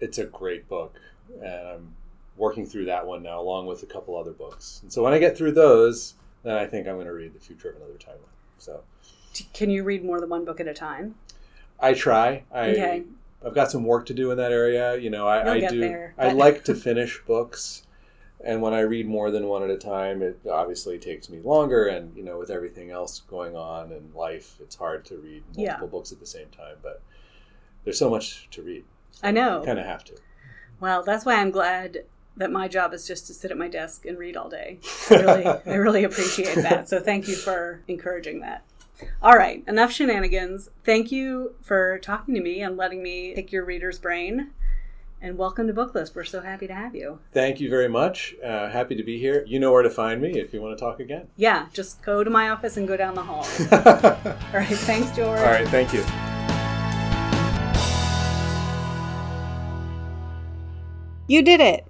it's 0.00 0.16
a 0.16 0.24
great 0.24 0.66
book, 0.66 0.94
and 1.42 1.68
I'm 1.68 1.94
working 2.38 2.64
through 2.64 2.86
that 2.86 3.06
one 3.06 3.22
now, 3.22 3.38
along 3.38 3.66
with 3.66 3.82
a 3.82 3.86
couple 3.86 4.16
other 4.16 4.32
books. 4.32 4.80
And 4.82 4.90
so 4.90 5.02
when 5.02 5.12
I 5.12 5.18
get 5.18 5.36
through 5.36 5.52
those, 5.52 6.14
then 6.42 6.56
I 6.56 6.64
think 6.66 6.88
I'm 6.88 6.94
going 6.94 7.06
to 7.06 7.12
read 7.12 7.34
The 7.34 7.38
Future 7.38 7.68
of 7.68 7.76
Another 7.76 7.98
Timeline. 7.98 8.32
So 8.56 8.80
Can 9.52 9.68
you 9.68 9.84
read 9.84 10.02
more 10.02 10.20
than 10.20 10.30
one 10.30 10.46
book 10.46 10.58
at 10.58 10.66
a 10.66 10.72
time? 10.72 11.16
I 11.80 11.94
try. 11.94 12.44
I 12.52 12.70
Okay. 12.70 13.02
I've 13.44 13.54
got 13.54 13.70
some 13.70 13.84
work 13.84 14.04
to 14.06 14.14
do 14.14 14.30
in 14.30 14.36
that 14.36 14.52
area. 14.52 14.96
You 14.98 15.08
know, 15.08 15.26
I, 15.26 15.54
I 15.54 15.60
do. 15.66 15.80
there, 15.80 16.14
I 16.18 16.30
like 16.32 16.62
to 16.64 16.74
finish 16.88 17.22
books, 17.26 17.86
and 18.44 18.60
when 18.60 18.74
I 18.74 18.80
read 18.80 19.08
more 19.08 19.30
than 19.30 19.46
one 19.46 19.62
at 19.62 19.70
a 19.70 19.78
time, 19.78 20.20
it 20.20 20.38
obviously 20.50 20.98
takes 20.98 21.30
me 21.30 21.40
longer. 21.40 21.86
And 21.86 22.14
you 22.14 22.22
know, 22.22 22.38
with 22.38 22.50
everything 22.50 22.90
else 22.90 23.20
going 23.20 23.56
on 23.56 23.92
in 23.92 24.12
life, 24.14 24.56
it's 24.60 24.76
hard 24.76 25.04
to 25.06 25.16
read 25.16 25.42
multiple 25.56 25.86
Yeah. 25.86 25.90
books 25.90 26.12
at 26.12 26.20
the 26.20 26.26
same 26.26 26.48
time. 26.48 26.76
But 26.82 27.00
there's 27.84 27.98
so 27.98 28.10
much 28.10 28.48
to 28.50 28.62
read. 28.62 28.84
I 29.22 29.30
know. 29.30 29.60
You 29.60 29.66
kind 29.66 29.78
of 29.78 29.86
have 29.86 30.04
to. 30.04 30.14
Well, 30.80 31.02
that's 31.02 31.24
why 31.24 31.36
I'm 31.36 31.50
glad 31.50 32.04
that 32.36 32.50
my 32.50 32.68
job 32.68 32.92
is 32.94 33.06
just 33.06 33.26
to 33.26 33.34
sit 33.34 33.50
at 33.50 33.56
my 33.58 33.68
desk 33.68 34.04
and 34.06 34.18
read 34.18 34.36
all 34.36 34.48
day. 34.50 34.78
I 35.10 35.14
really, 35.14 35.46
I 35.66 35.74
really 35.74 36.04
appreciate 36.04 36.56
that. 36.56 36.88
So 36.90 37.00
thank 37.00 37.26
you 37.28 37.36
for 37.36 37.82
encouraging 37.88 38.40
that. 38.40 38.64
All 39.22 39.36
right, 39.36 39.64
enough 39.66 39.92
shenanigans. 39.92 40.70
Thank 40.84 41.12
you 41.12 41.54
for 41.62 41.98
talking 41.98 42.34
to 42.34 42.40
me 42.40 42.60
and 42.62 42.76
letting 42.76 43.02
me 43.02 43.34
pick 43.34 43.52
your 43.52 43.64
reader's 43.64 43.98
brain. 43.98 44.50
And 45.22 45.36
welcome 45.36 45.66
to 45.66 45.74
Booklist. 45.74 46.14
We're 46.14 46.24
so 46.24 46.40
happy 46.40 46.66
to 46.66 46.72
have 46.72 46.94
you. 46.94 47.18
Thank 47.32 47.60
you 47.60 47.68
very 47.68 47.88
much. 47.88 48.34
Uh, 48.42 48.70
happy 48.70 48.94
to 48.94 49.02
be 49.02 49.18
here. 49.18 49.44
You 49.46 49.60
know 49.60 49.70
where 49.70 49.82
to 49.82 49.90
find 49.90 50.22
me 50.22 50.40
if 50.40 50.54
you 50.54 50.62
want 50.62 50.78
to 50.78 50.82
talk 50.82 50.98
again. 50.98 51.28
Yeah, 51.36 51.66
just 51.74 52.02
go 52.02 52.24
to 52.24 52.30
my 52.30 52.48
office 52.48 52.78
and 52.78 52.88
go 52.88 52.96
down 52.96 53.14
the 53.14 53.22
hall. 53.22 53.46
All 53.72 54.60
right, 54.60 54.66
thanks, 54.66 55.14
George. 55.14 55.38
All 55.38 55.44
right, 55.44 55.68
thank 55.68 55.92
you. 55.92 56.02
You 61.28 61.42
did 61.42 61.60
it! 61.60 61.86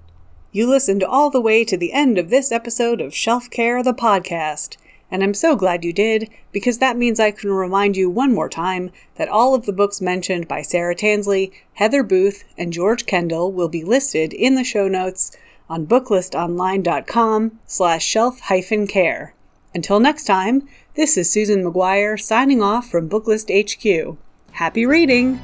You 0.53 0.69
listened 0.69 1.05
all 1.05 1.31
the 1.31 1.41
way 1.41 1.65
to 1.65 1.77
the 1.77 1.93
end 1.93 2.19
of 2.19 2.29
this 2.29 2.51
episode 2.51 3.01
of 3.01 3.15
Shelf 3.15 3.49
Care, 3.49 3.83
the 3.85 3.95
podcast. 3.95 4.77
And 5.11 5.23
I'm 5.23 5.35
so 5.35 5.57
glad 5.57 5.85
you 5.85 5.93
did, 5.93 6.31
because 6.53 6.79
that 6.79 6.97
means 6.97 7.19
I 7.19 7.33
can 7.33 7.51
remind 7.51 7.97
you 7.97 8.09
one 8.09 8.33
more 8.33 8.49
time 8.49 8.91
that 9.17 9.29
all 9.29 9.55
of 9.55 9.67
the 9.67 9.73
books 9.73 10.01
mentioned 10.01 10.47
by 10.47 10.63
Sarah 10.63 10.95
Tansley, 10.95 11.53
Heather 11.75 12.03
Booth, 12.03 12.45
and 12.57 12.73
George 12.73 13.07
Kendall 13.07 13.53
will 13.53 13.69
be 13.69 13.85
listed 13.85 14.33
in 14.33 14.55
the 14.55 14.65
show 14.65 14.87
notes 14.87 15.37
on 15.69 15.87
booklistonline.com 15.87 17.59
slash 17.67 18.05
shelf 18.05 18.41
hyphen 18.41 18.87
care. 18.87 19.35
Until 19.75 20.01
next 20.01 20.25
time, 20.25 20.69
this 20.95 21.17
is 21.17 21.31
Susan 21.31 21.63
Maguire 21.63 22.17
signing 22.17 22.63
off 22.63 22.89
from 22.89 23.09
Booklist 23.09 23.51
HQ. 23.51 24.17
Happy 24.53 24.85
reading! 24.85 25.41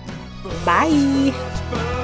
Bye! 0.65 1.96